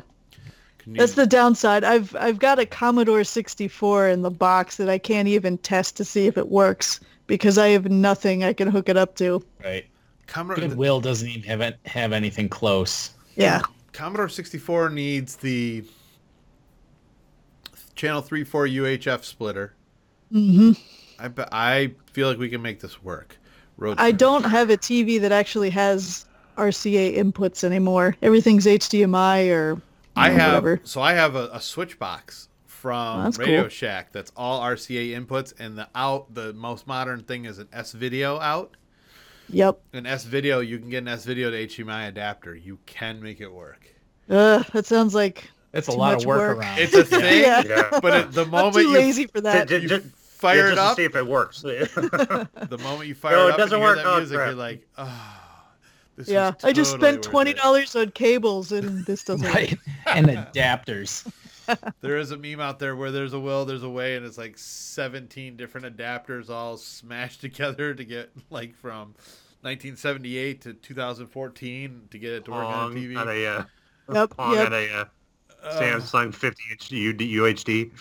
Can 0.79 0.95
you- 0.95 0.99
That's 0.99 1.13
the 1.13 1.27
downside. 1.27 1.83
I've 1.83 2.15
I've 2.15 2.39
got 2.39 2.57
a 2.59 2.65
Commodore 2.65 3.23
64 3.23 4.07
in 4.09 4.21
the 4.23 4.31
box 4.31 4.77
that 4.77 4.89
I 4.89 4.97
can't 4.97 5.27
even 5.27 5.57
test 5.59 5.95
to 5.97 6.05
see 6.05 6.25
if 6.27 6.37
it 6.37 6.49
works 6.49 6.99
because 7.27 7.57
I 7.57 7.67
have 7.69 7.91
nothing 7.91 8.43
I 8.43 8.53
can 8.53 8.69
hook 8.69 8.89
it 8.89 8.97
up 8.97 9.15
to. 9.17 9.43
Right. 9.63 9.85
Commodore, 10.27 10.67
Goodwill 10.67 11.01
doesn't 11.01 11.27
even 11.27 11.43
have 11.43 11.61
it, 11.61 11.77
have 11.85 12.13
anything 12.13 12.49
close. 12.49 13.11
Yeah. 13.35 13.61
Commodore 13.93 14.29
64 14.29 14.89
needs 14.89 15.35
the 15.37 15.83
channel 17.95 18.21
3 18.21 18.43
4 18.43 18.67
UHF 18.67 19.23
splitter. 19.23 19.73
hmm 20.31 20.71
I 21.19 21.31
I 21.51 21.91
feel 22.13 22.27
like 22.29 22.37
we 22.37 22.49
can 22.49 22.61
make 22.61 22.79
this 22.79 23.01
work. 23.03 23.37
Road 23.77 23.97
I 23.99 24.11
trip. 24.11 24.19
don't 24.19 24.43
have 24.43 24.69
a 24.69 24.77
TV 24.77 25.19
that 25.21 25.31
actually 25.31 25.69
has 25.71 26.25
RCA 26.57 27.15
inputs 27.17 27.63
anymore. 27.63 28.15
Everything's 28.21 28.65
HDMI 28.65 29.51
or 29.51 29.81
I 30.15 30.29
know, 30.29 30.35
have 30.35 30.63
whatever. 30.63 30.81
so 30.83 31.01
I 31.01 31.13
have 31.13 31.35
a, 31.35 31.49
a 31.53 31.61
switch 31.61 31.97
box 31.99 32.49
from 32.65 33.21
Oh, 33.21 33.23
that's 33.23 33.37
Radio 33.39 33.61
cool. 33.61 33.69
Shack 33.69 34.11
that's 34.11 34.31
all 34.35 34.61
RCA 34.61 35.11
inputs, 35.19 35.53
and 35.59 35.77
the 35.77 35.87
out 35.95 36.33
the 36.33 36.53
most 36.53 36.85
modern 36.87 37.23
thing 37.23 37.45
is 37.45 37.57
an 37.59 37.67
S 37.73 37.91
video 37.93 38.39
out. 38.39 38.75
Yep. 39.49 39.79
An 39.93 40.05
S 40.05 40.23
video, 40.25 40.59
you 40.59 40.77
can 40.79 40.89
get 40.89 40.99
an 40.99 41.07
S 41.07 41.23
video 41.25 41.49
to 41.51 41.67
HDMI 41.67 42.07
adapter. 42.09 42.55
You 42.55 42.77
can 42.85 43.21
make 43.21 43.39
it 43.41 43.51
work. 43.51 43.87
Ugh, 44.29 44.65
that 44.73 44.85
sounds 44.85 45.15
like 45.15 45.49
That's 45.71 45.87
a 45.87 45.91
lot 45.91 46.13
much 46.15 46.23
of 46.23 46.27
work, 46.27 46.39
work. 46.39 46.57
around. 46.57 46.79
It's 46.79 46.93
a 46.93 47.03
thing, 47.03 47.41
Yeah. 47.43 47.63
Yeah. 47.67 47.99
but 48.01 48.13
at 48.13 48.31
the 48.33 48.43
I'm 48.43 48.49
moment 48.51 48.75
too 48.75 48.81
you 48.81 48.93
lazy 48.93 49.27
for 49.27 49.39
that. 49.41 49.67
Ju- 49.69 49.79
you 49.79 49.87
ju- 49.87 50.03
fire 50.15 50.57
yeah, 50.57 50.73
it 50.73 50.75
just 50.75 50.79
up, 50.79 50.95
to 50.97 51.01
see 51.01 51.05
if 51.05 51.15
it 51.15 51.25
works. 51.25 51.61
the 51.61 52.79
moment 52.83 53.07
you 53.07 53.15
fire 53.15 53.35
No, 53.35 53.47
it 53.47 53.53
it 53.53 53.57
doesn't 53.57 53.73
and 53.75 53.81
you 53.83 53.87
hear 53.87 53.95
work. 53.95 53.97
that 53.97 54.05
Oh, 54.05 54.17
music, 54.17 54.35
crap. 54.37 54.47
you're 54.49 54.55
like, 54.57 54.87
oh, 54.97 55.39
this 56.17 56.27
yeah, 56.27 56.47
was 56.55 56.63
I 56.65 56.73
just 56.73 56.91
spent 56.93 57.23
twenty 57.23 57.53
dollars 57.53 57.95
on 57.95 58.11
cables 58.11 58.71
and 58.71 59.05
this 59.05 59.23
doesn't 59.23 59.45
work. 59.45 59.53
right. 59.55 59.77
And 60.07 60.27
adapters. 60.27 61.25
There 62.01 62.17
is 62.17 62.31
a 62.31 62.37
meme 62.37 62.59
out 62.59 62.79
there 62.79 62.95
where 62.95 63.11
there's 63.11 63.33
a 63.33 63.39
will, 63.39 63.65
there's 63.65 63.83
a 63.83 63.89
way, 63.89 64.15
and 64.15 64.25
it's 64.25 64.37
like 64.37 64.57
17 64.57 65.57
different 65.57 65.97
adapters 65.97 66.49
all 66.49 66.77
smashed 66.77 67.41
together 67.47 67.93
to 67.93 68.03
get 68.03 68.31
like 68.49 68.75
from 68.75 69.15
1978 69.61 70.61
to 70.61 70.73
2014 70.73 72.07
to 72.11 72.19
get 72.19 72.31
it 72.33 72.45
to 72.45 72.51
work 72.51 72.65
on 72.65 72.73
a 72.73 72.77
Long 72.77 72.95
TV. 72.95 73.17
on 73.17 73.29
a, 73.29 73.45
uh, 73.45 73.63
Yep, 74.13 74.33
long 74.37 74.53
yep. 74.55 74.67
on 74.67 74.73
a 74.73 74.87
uh, 74.87 75.05
Samsung 75.81 76.33
50 76.33 76.63
inch 76.71 76.89
UHD. 76.89 77.91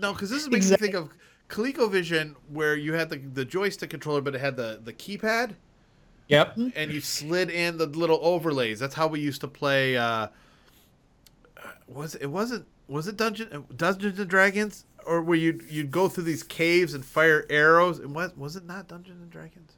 No, 0.00 0.12
because 0.12 0.30
this 0.30 0.42
is 0.42 0.48
making 0.48 0.56
Exactly. 0.56 0.88
me 0.88 0.92
think 0.92 1.04
of 1.04 1.12
ColecoVision, 1.48 2.34
where 2.48 2.74
you 2.76 2.94
had 2.94 3.08
the 3.08 3.18
the 3.18 3.44
joystick 3.44 3.90
controller, 3.90 4.20
but 4.20 4.34
it 4.34 4.40
had 4.40 4.56
the 4.56 4.80
the 4.82 4.92
keypad, 4.92 5.54
Yep. 6.28 6.56
and 6.74 6.90
you 6.92 7.00
slid 7.00 7.50
in 7.50 7.76
the 7.78 7.86
little 7.86 8.18
overlays. 8.20 8.80
That's 8.80 8.94
how 8.94 9.06
we 9.06 9.20
used 9.20 9.40
to 9.42 9.48
play. 9.48 9.96
Uh, 9.96 10.28
was 11.86 12.14
it 12.16 12.26
wasn't 12.26 12.66
was 12.88 13.08
it 13.08 13.16
Dungeon 13.16 13.64
Dungeons 13.76 14.18
and 14.18 14.28
Dragons, 14.30 14.84
or 15.04 15.22
where 15.22 15.36
you 15.38 15.60
you'd 15.68 15.90
go 15.90 16.08
through 16.08 16.24
these 16.24 16.42
caves 16.42 16.94
and 16.94 17.04
fire 17.04 17.46
arrows? 17.50 17.98
And 17.98 18.14
was 18.14 18.36
was 18.36 18.56
it 18.56 18.64
not 18.64 18.88
Dungeons 18.88 19.20
and 19.22 19.30
Dragons? 19.30 19.72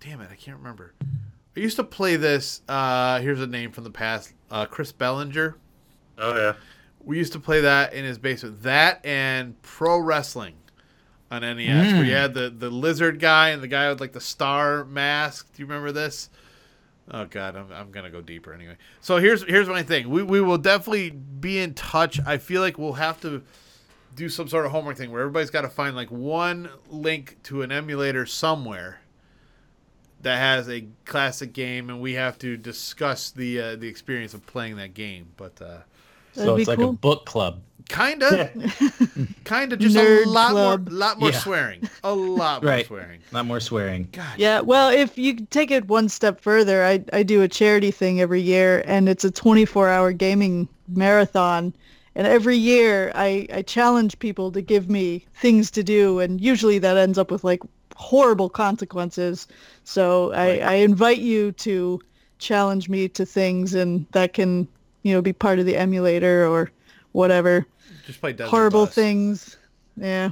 Damn 0.00 0.20
it, 0.20 0.28
I 0.30 0.34
can't 0.36 0.58
remember. 0.58 0.94
I 1.56 1.60
used 1.60 1.76
to 1.76 1.84
play 1.84 2.16
this. 2.16 2.60
Uh, 2.68 3.18
here's 3.20 3.40
a 3.40 3.46
name 3.46 3.72
from 3.72 3.84
the 3.84 3.90
past. 3.90 4.32
Uh, 4.50 4.66
Chris 4.66 4.92
Bellinger. 4.92 5.56
Oh 6.18 6.36
yeah. 6.36 6.52
We 7.02 7.18
used 7.18 7.32
to 7.34 7.40
play 7.40 7.60
that 7.62 7.92
in 7.94 8.04
his 8.04 8.18
basement. 8.18 8.62
That 8.62 9.04
and 9.06 9.60
pro 9.62 9.98
wrestling 9.98 10.54
on 11.30 11.40
NES, 11.42 11.92
where 11.92 12.04
you 12.04 12.12
Mm. 12.12 12.20
had 12.20 12.34
the 12.34 12.50
the 12.50 12.68
lizard 12.70 13.20
guy 13.20 13.50
and 13.50 13.62
the 13.62 13.68
guy 13.68 13.88
with 13.88 14.00
like 14.00 14.12
the 14.12 14.20
star 14.20 14.84
mask. 14.84 15.52
Do 15.54 15.62
you 15.62 15.66
remember 15.66 15.92
this? 15.92 16.28
Oh 17.10 17.24
God, 17.26 17.56
I'm, 17.56 17.70
I'm 17.72 17.90
gonna 17.90 18.10
go 18.10 18.20
deeper 18.20 18.52
anyway. 18.52 18.76
So 19.00 19.18
here's 19.18 19.44
here's 19.44 19.68
my 19.68 19.82
thing. 19.82 20.10
We 20.10 20.22
we 20.22 20.40
will 20.40 20.58
definitely 20.58 21.10
be 21.10 21.58
in 21.58 21.74
touch. 21.74 22.20
I 22.26 22.38
feel 22.38 22.60
like 22.60 22.78
we'll 22.78 22.94
have 22.94 23.20
to 23.20 23.42
do 24.14 24.28
some 24.28 24.48
sort 24.48 24.66
of 24.66 24.72
homework 24.72 24.96
thing 24.96 25.12
where 25.12 25.20
everybody's 25.20 25.50
got 25.50 25.62
to 25.62 25.68
find 25.68 25.94
like 25.94 26.10
one 26.10 26.70
link 26.88 27.36
to 27.44 27.62
an 27.62 27.70
emulator 27.70 28.26
somewhere 28.26 29.00
that 30.22 30.38
has 30.38 30.68
a 30.68 30.86
classic 31.04 31.52
game, 31.52 31.90
and 31.90 32.00
we 32.00 32.14
have 32.14 32.38
to 32.38 32.56
discuss 32.56 33.30
the 33.30 33.60
uh, 33.60 33.76
the 33.76 33.86
experience 33.86 34.34
of 34.34 34.44
playing 34.46 34.76
that 34.76 34.94
game. 34.94 35.28
But 35.36 35.62
uh, 35.62 35.78
So 36.36 36.44
That'd 36.44 36.60
it's 36.60 36.68
like 36.68 36.78
cool. 36.78 36.90
a 36.90 36.92
book 36.92 37.24
club. 37.26 37.62
kinda, 37.88 38.50
kinda, 39.44 39.76
just 39.78 39.96
Nerd 39.96 40.26
a 40.26 40.28
lot 40.28 40.50
club. 40.50 40.88
more, 40.90 40.98
lot 40.98 41.18
more 41.18 41.30
Yeah. 41.32 41.38
swearing, 41.38 41.88
a 42.04 42.12
lot 42.14 42.62
more 42.62 42.70
Right. 42.72 42.86
swearing. 42.86 43.20
Not 43.32 43.46
more 43.46 43.60
swearing. 43.60 44.08
God, 44.12 44.38
Yeah, 44.38 44.60
well, 44.60 44.90
if 44.90 45.16
you 45.16 45.34
take 45.50 45.70
it 45.70 45.88
one 45.88 46.08
step 46.08 46.40
further, 46.40 46.84
I, 46.84 47.02
I 47.12 47.22
do 47.22 47.42
a 47.42 47.48
charity 47.48 47.90
thing 47.90 48.20
every 48.20 48.40
year, 48.42 48.82
and 48.86 49.08
it's 49.08 49.24
a 49.24 49.30
24-hour 49.30 50.12
gaming 50.12 50.68
marathon. 50.88 51.72
And 52.14 52.26
every 52.26 52.56
year, 52.56 53.12
I, 53.14 53.46
I 53.52 53.62
challenge 53.62 54.18
people 54.18 54.50
to 54.52 54.60
give 54.62 54.88
me 54.90 55.24
things 55.34 55.70
to 55.72 55.82
do, 55.82 56.18
and 56.20 56.40
usually 56.40 56.78
that 56.78 56.96
ends 56.96 57.18
up 57.18 57.30
with 57.30 57.44
like 57.44 57.60
horrible 57.94 58.48
consequences. 58.50 59.46
So 59.84 60.32
I, 60.32 60.58
I 60.58 60.72
invite 60.74 61.18
you 61.18 61.52
to 61.52 62.00
challenge 62.38 62.88
me 62.88 63.08
to 63.10 63.24
things, 63.24 63.74
and 63.74 64.06
that 64.12 64.32
can 64.34 64.66
you 65.06 65.14
know 65.14 65.22
be 65.22 65.32
part 65.32 65.60
of 65.60 65.66
the 65.66 65.76
emulator 65.76 66.44
or 66.46 66.72
whatever. 67.12 67.64
just 68.06 68.20
play 68.20 68.32
Desert 68.32 68.50
Horrible 68.50 68.86
Bus. 68.86 68.94
things. 68.94 69.56
Yeah. 69.96 70.30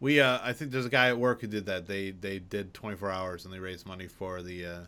We, 0.00 0.20
uh, 0.20 0.38
I 0.42 0.52
think 0.52 0.70
there's 0.72 0.84
a 0.86 0.90
guy 0.90 1.08
at 1.08 1.18
work 1.18 1.40
who 1.42 1.46
did 1.46 1.66
that. 1.66 1.86
They 1.86 2.10
they 2.10 2.38
did 2.38 2.72
24 2.74 3.10
hours 3.10 3.44
and 3.44 3.52
they 3.52 3.58
raised 3.58 3.86
money 3.86 4.06
for 4.06 4.42
the 4.42 4.66
uh, 4.66 4.78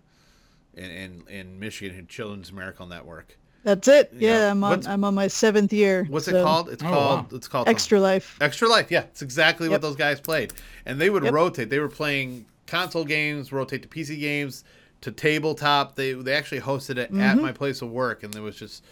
in 0.75 0.91
in, 0.91 1.23
in 1.29 1.59
Michigan 1.61 2.07
Children's 2.09 2.51
Miracle 2.53 2.87
Network. 2.87 3.37
That's 3.65 3.89
it. 3.89 4.11
Yeah. 4.17 4.39
Yeah, 4.39 4.51
I'm 4.53 4.65
on 4.65 4.87
I'm 4.87 5.05
on 5.05 5.15
my 5.15 5.27
seventh 5.29 5.73
year. 5.73 6.07
What's 6.09 6.29
it 6.29 6.33
called? 6.43 6.71
It's 6.71 6.83
Oh, 6.83 6.87
called 6.89 7.21
wow. 7.33 7.37
it's 7.37 7.49
called 7.49 7.69
Extra 7.69 8.01
Life. 8.01 8.39
Extra 8.41 8.69
Life. 8.69 8.91
Yeah, 8.91 9.03
it's 9.03 9.21
exactly 9.21 9.69
what 9.69 9.83
those 9.83 9.97
guys 9.97 10.19
played, 10.21 10.55
and 10.87 10.99
they 10.99 11.11
would 11.11 11.25
Yep. 11.25 11.33
rotate. 11.35 11.69
They 11.71 11.79
were 11.79 11.89
playing 11.89 12.47
console 12.67 13.05
games, 13.05 13.51
rotate 13.53 13.83
to 13.83 13.89
PC 13.89 14.19
games, 14.21 14.63
to 15.03 15.13
tabletop. 15.13 15.97
They 15.97 16.13
they 16.13 16.35
actually 16.35 16.61
hosted 16.61 16.99
it 16.99 17.11
Mm-hmm. 17.13 17.21
at 17.21 17.39
my 17.39 17.53
place 17.53 17.83
of 17.83 17.91
work, 17.91 18.23
and 18.23 18.33
there 18.33 18.43
was 18.43 18.57
just 18.57 18.85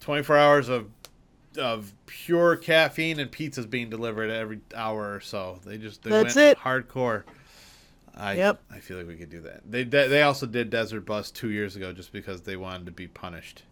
24 0.00 0.36
hours 0.36 0.68
of 0.68 0.90
of 1.58 1.92
pure 2.06 2.56
caffeine 2.56 3.18
and 3.18 3.30
pizzas 3.32 3.68
being 3.68 3.88
delivered 3.88 4.30
every 4.30 4.60
hour 4.74 5.14
or 5.14 5.20
so. 5.20 5.58
They 5.64 5.78
just 5.78 6.02
they 6.02 6.10
That's 6.10 6.34
went 6.36 6.58
it. 6.58 6.58
hardcore. 6.58 7.24
I 8.14 8.34
Yep. 8.34 8.60
I 8.70 8.78
feel 8.80 8.96
like 8.98 9.06
we 9.06 9.16
could 9.16 9.30
do 9.30 9.40
that. 9.42 9.60
They 9.70 9.84
de- 9.84 10.08
they 10.08 10.22
also 10.22 10.46
did 10.46 10.70
Desert 10.70 11.02
Bus 11.02 11.30
two 11.30 11.50
years 11.50 11.76
ago 11.76 11.92
just 11.92 12.12
because 12.12 12.42
they 12.42 12.56
wanted 12.56 12.86
to 12.86 12.92
be 12.92 13.08
punished. 13.08 13.62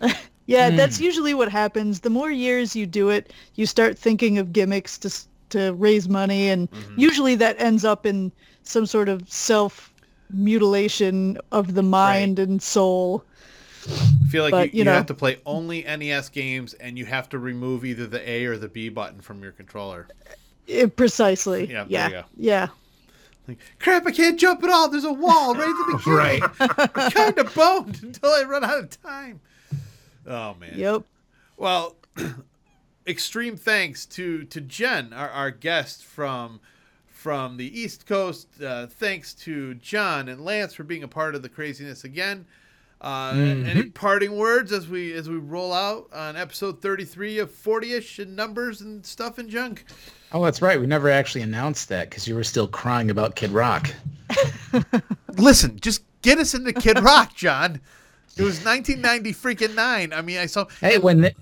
Yeah, 0.46 0.70
that's 0.70 0.98
usually 1.00 1.34
what 1.34 1.48
happens. 1.52 2.00
The 2.00 2.10
more 2.10 2.30
years 2.32 2.74
you 2.74 2.84
do 2.84 3.10
it, 3.10 3.32
you 3.54 3.64
start 3.64 3.96
thinking 3.96 4.38
of 4.38 4.52
gimmicks 4.52 4.98
to 4.98 5.10
to 5.50 5.72
raise 5.74 6.08
money, 6.08 6.48
and 6.48 6.68
Mm-hmm. 6.70 6.98
usually 6.98 7.34
that 7.36 7.60
ends 7.60 7.84
up 7.84 8.04
in 8.06 8.32
some 8.64 8.86
sort 8.86 9.08
of 9.08 9.28
self 9.30 9.91
mutilation 10.32 11.38
of 11.50 11.74
the 11.74 11.82
mind 11.82 12.38
and 12.38 12.62
soul. 12.62 13.24
I 13.88 14.28
feel 14.30 14.44
like 14.44 14.52
But, 14.52 14.66
you, 14.68 14.72
you 14.72 14.78
you 14.78 14.84
know. 14.84 14.92
have 14.92 15.06
to 15.06 15.14
play 15.14 15.40
only 15.44 15.82
NES 15.82 16.28
games, 16.28 16.74
and 16.74 16.96
you 16.96 17.04
have 17.06 17.28
to 17.30 17.38
remove 17.38 17.84
either 17.84 18.06
the 18.06 18.28
A 18.28 18.44
or 18.46 18.56
the 18.56 18.68
B 18.68 18.88
button 18.88 19.20
from 19.20 19.42
your 19.42 19.52
controller. 19.52 20.06
Eh, 20.68 20.86
precisely. 20.86 21.64
Yeah, 21.70 21.84
there 21.84 21.86
Yeah. 21.90 22.06
you 22.06 22.12
go. 22.12 22.24
Yeah. 22.36 22.68
Like, 23.48 23.58
crap! 23.80 24.06
I 24.06 24.12
can't 24.12 24.38
jump 24.38 24.62
at 24.62 24.70
all. 24.70 24.88
There's 24.88 25.02
a 25.04 25.12
wall 25.12 25.54
right 25.56 25.62
at 25.68 25.86
the 25.90 25.96
beginning. 25.98 26.42
Right. 26.60 26.90
I'm 26.96 27.10
kind 27.10 27.38
of 27.38 27.52
boned 27.52 28.00
until 28.04 28.30
I 28.30 28.44
run 28.44 28.62
out 28.62 28.78
of 28.78 29.02
time. 29.02 29.40
Oh 30.28 30.54
man. 30.60 30.74
Yep. 30.76 31.02
Well, 31.56 31.96
extreme 33.06 33.56
thanks 33.56 34.06
to 34.06 34.44
to 34.44 34.60
Jen, 34.60 35.12
our, 35.12 35.28
our 35.28 35.50
guest 35.50 36.04
from 36.04 36.60
from 37.22 37.56
the 37.56 37.80
East 37.80 38.04
Coast. 38.04 38.48
Uh, 38.60 38.86
thanks 38.88 39.32
to 39.34 39.74
John 39.74 40.28
and 40.28 40.44
Lance 40.44 40.74
for 40.74 40.82
being 40.82 41.04
a 41.04 41.08
part 41.08 41.36
of 41.36 41.42
the 41.42 41.48
craziness 41.48 42.02
again. 42.02 42.44
Uh, 43.00 43.32
Any 43.66 43.84
parting 43.84 44.36
words 44.36 44.72
as 44.72 44.88
we 44.88 45.12
as 45.12 45.28
we 45.28 45.36
roll 45.36 45.72
out 45.72 46.08
on 46.12 46.36
episode 46.36 46.80
thirty 46.82 47.04
three 47.04 47.38
of 47.38 47.50
forty 47.50 47.94
ish 47.94 48.18
and 48.18 48.34
numbers 48.36 48.80
and 48.80 49.04
stuff 49.06 49.38
and 49.38 49.48
junk? 49.48 49.84
Oh, 50.32 50.44
that's 50.44 50.60
right. 50.62 50.80
We 50.80 50.86
never 50.86 51.08
actually 51.10 51.42
announced 51.42 51.88
that 51.90 52.10
because 52.10 52.26
you 52.28 52.34
were 52.34 52.44
still 52.44 52.66
crying 52.68 53.10
about 53.10 53.34
Kid 53.36 53.50
Rock. 53.50 53.92
Listen, 55.36 55.78
just 55.80 56.02
get 56.22 56.38
us 56.38 56.54
into 56.54 56.72
Kid 56.72 57.00
Rock, 57.00 57.34
John. 57.34 57.80
It 58.36 58.42
was 58.42 58.64
1990 58.64 59.32
freaking 59.34 59.74
nine. 59.74 60.12
I 60.12 60.22
mean, 60.22 60.38
I 60.38 60.46
saw. 60.46 60.66
Hey, 60.80 60.98
when 60.98 61.20
the, 61.22 61.34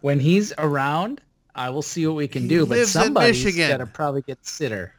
when 0.00 0.20
he's 0.20 0.52
around, 0.58 1.20
I 1.54 1.70
will 1.70 1.82
see 1.82 2.06
what 2.06 2.16
we 2.16 2.28
can 2.28 2.42
He 2.42 2.48
do. 2.48 2.60
But 2.66 2.78
lives 2.78 2.96
in 2.96 3.02
somebody's 3.02 3.44
Michigan. 3.44 3.68
got 3.70 3.76
to 3.78 3.86
probably 3.86 4.22
get 4.22 4.44
sitter. 4.46 4.94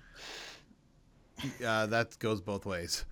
Uh, 1.66 1.86
that 1.88 2.18
goes 2.20 2.42
both 2.42 2.66
ways. 2.66 3.06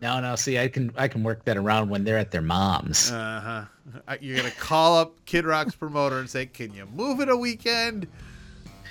No, 0.00 0.20
no. 0.20 0.34
See, 0.36 0.58
I 0.58 0.68
can 0.68 0.92
I 0.96 1.06
can 1.08 1.22
work 1.22 1.44
that 1.44 1.56
around 1.56 1.88
when 1.88 2.02
they're 2.04 2.18
at 2.18 2.30
their 2.32 2.42
moms. 2.42 3.10
Uh 3.10 3.68
huh. 4.06 4.16
You're 4.20 4.36
gonna 4.36 4.50
call 4.50 4.98
up 4.98 5.24
Kid 5.26 5.44
Rock's 5.44 5.74
promoter 5.76 6.18
and 6.18 6.28
say, 6.28 6.46
"Can 6.46 6.74
you 6.74 6.86
move 6.86 7.20
it 7.20 7.28
a 7.28 7.36
weekend?" 7.36 8.08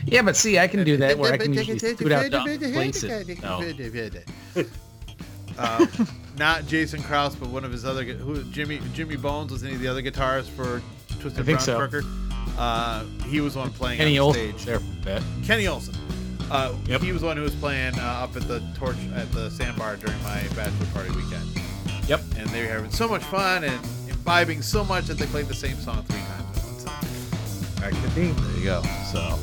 yeah, 0.05 0.21
but 0.21 0.35
see, 0.37 0.57
I 0.57 0.67
can 0.67 0.83
do 0.85 0.97
that 0.97 1.17
where 1.17 1.33
I 1.33 1.37
can 1.37 1.53
usually 1.53 1.79
scoot 1.79 2.11
out 2.11 2.31
to 2.31 2.39
other 2.39 2.57
places. 2.57 3.27
So. 4.55 4.65
Uh, 5.57 5.85
not 6.37 6.65
Jason 6.65 7.03
Krause, 7.03 7.35
but 7.35 7.49
one 7.49 7.65
of 7.65 7.73
his 7.73 7.83
other 7.83 8.05
gu- 8.05 8.15
who 8.15 8.41
Jimmy 8.45 8.79
Jimmy 8.93 9.17
Bones 9.17 9.51
was 9.51 9.63
any 9.63 9.73
of 9.73 9.81
the 9.81 9.87
other 9.87 10.01
guitarists 10.01 10.47
for 10.49 10.81
Twisted 11.19 11.41
I 11.41 11.43
think 11.43 11.45
Brown 11.45 11.59
so. 11.59 11.77
Trucker. 11.77 12.03
Uh, 12.57 13.03
he 13.27 13.41
was 13.41 13.55
one 13.55 13.71
playing 13.71 13.97
Kenny 13.97 14.17
on 14.17 14.33
the 14.33 14.39
Olson 14.39 14.57
stage. 14.59 14.65
there 14.65 14.79
for 15.03 15.09
a. 15.09 15.45
Kenny 15.45 15.67
Olson. 15.67 15.93
Uh, 16.51 16.73
Yep. 16.85 17.01
He 17.01 17.11
was 17.13 17.21
the 17.21 17.27
one 17.27 17.37
who 17.37 17.43
was 17.43 17.55
playing 17.55 17.97
uh, 17.97 18.03
up 18.23 18.35
at 18.35 18.47
the 18.47 18.61
torch 18.77 18.97
at 19.15 19.31
the 19.31 19.49
sandbar 19.49 19.95
during 19.95 20.21
my 20.23 20.41
bachelor 20.55 20.85
party 20.93 21.09
weekend, 21.11 21.45
Yep. 22.07 22.21
and 22.37 22.49
they 22.49 22.61
were 22.63 22.67
having 22.69 22.91
so 22.91 23.07
much 23.07 23.23
fun 23.23 23.63
and 23.63 23.79
imbibing 24.09 24.61
so 24.61 24.83
much 24.83 25.05
that 25.05 25.17
they 25.17 25.25
played 25.27 25.47
the 25.47 25.53
same 25.53 25.77
song 25.77 26.03
three 26.03 26.19
times 26.19 26.83
time. 26.83 27.05
That 27.75 27.91
could. 27.91 28.35
There 28.35 28.57
you 28.57 28.63
go. 28.65 28.83
So, 29.11 29.39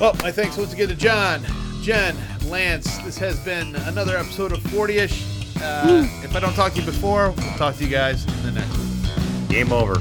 well, 0.00 0.14
my 0.22 0.32
thanks 0.32 0.56
once 0.56 0.72
again 0.72 0.88
to 0.88 0.94
John, 0.94 1.44
Jen, 1.82 2.16
Lance. 2.46 2.96
This 2.98 3.18
has 3.18 3.38
been 3.44 3.76
another 3.76 4.16
episode 4.16 4.52
of 4.52 4.60
40ish. 4.60 5.36
Uh, 5.62 6.08
if 6.24 6.34
I 6.34 6.40
don't 6.40 6.54
talk 6.54 6.72
to 6.72 6.80
you 6.80 6.86
before, 6.86 7.32
we'll 7.36 7.52
talk 7.58 7.76
to 7.76 7.84
you 7.84 7.90
guys 7.90 8.24
in 8.24 8.42
the 8.42 8.52
next 8.52 8.70
one. 8.78 9.48
Game 9.48 9.70
over. 9.72 10.00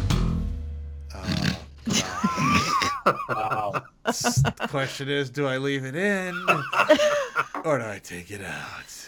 Wow. 3.05 3.83
The 4.03 4.67
question 4.69 5.09
is, 5.09 5.29
do 5.29 5.47
I 5.47 5.57
leave 5.57 5.85
it 5.85 5.95
in 5.95 6.33
or 7.63 7.79
do 7.79 7.85
I 7.85 7.99
take 8.03 8.31
it 8.31 8.41
out? 8.43 8.98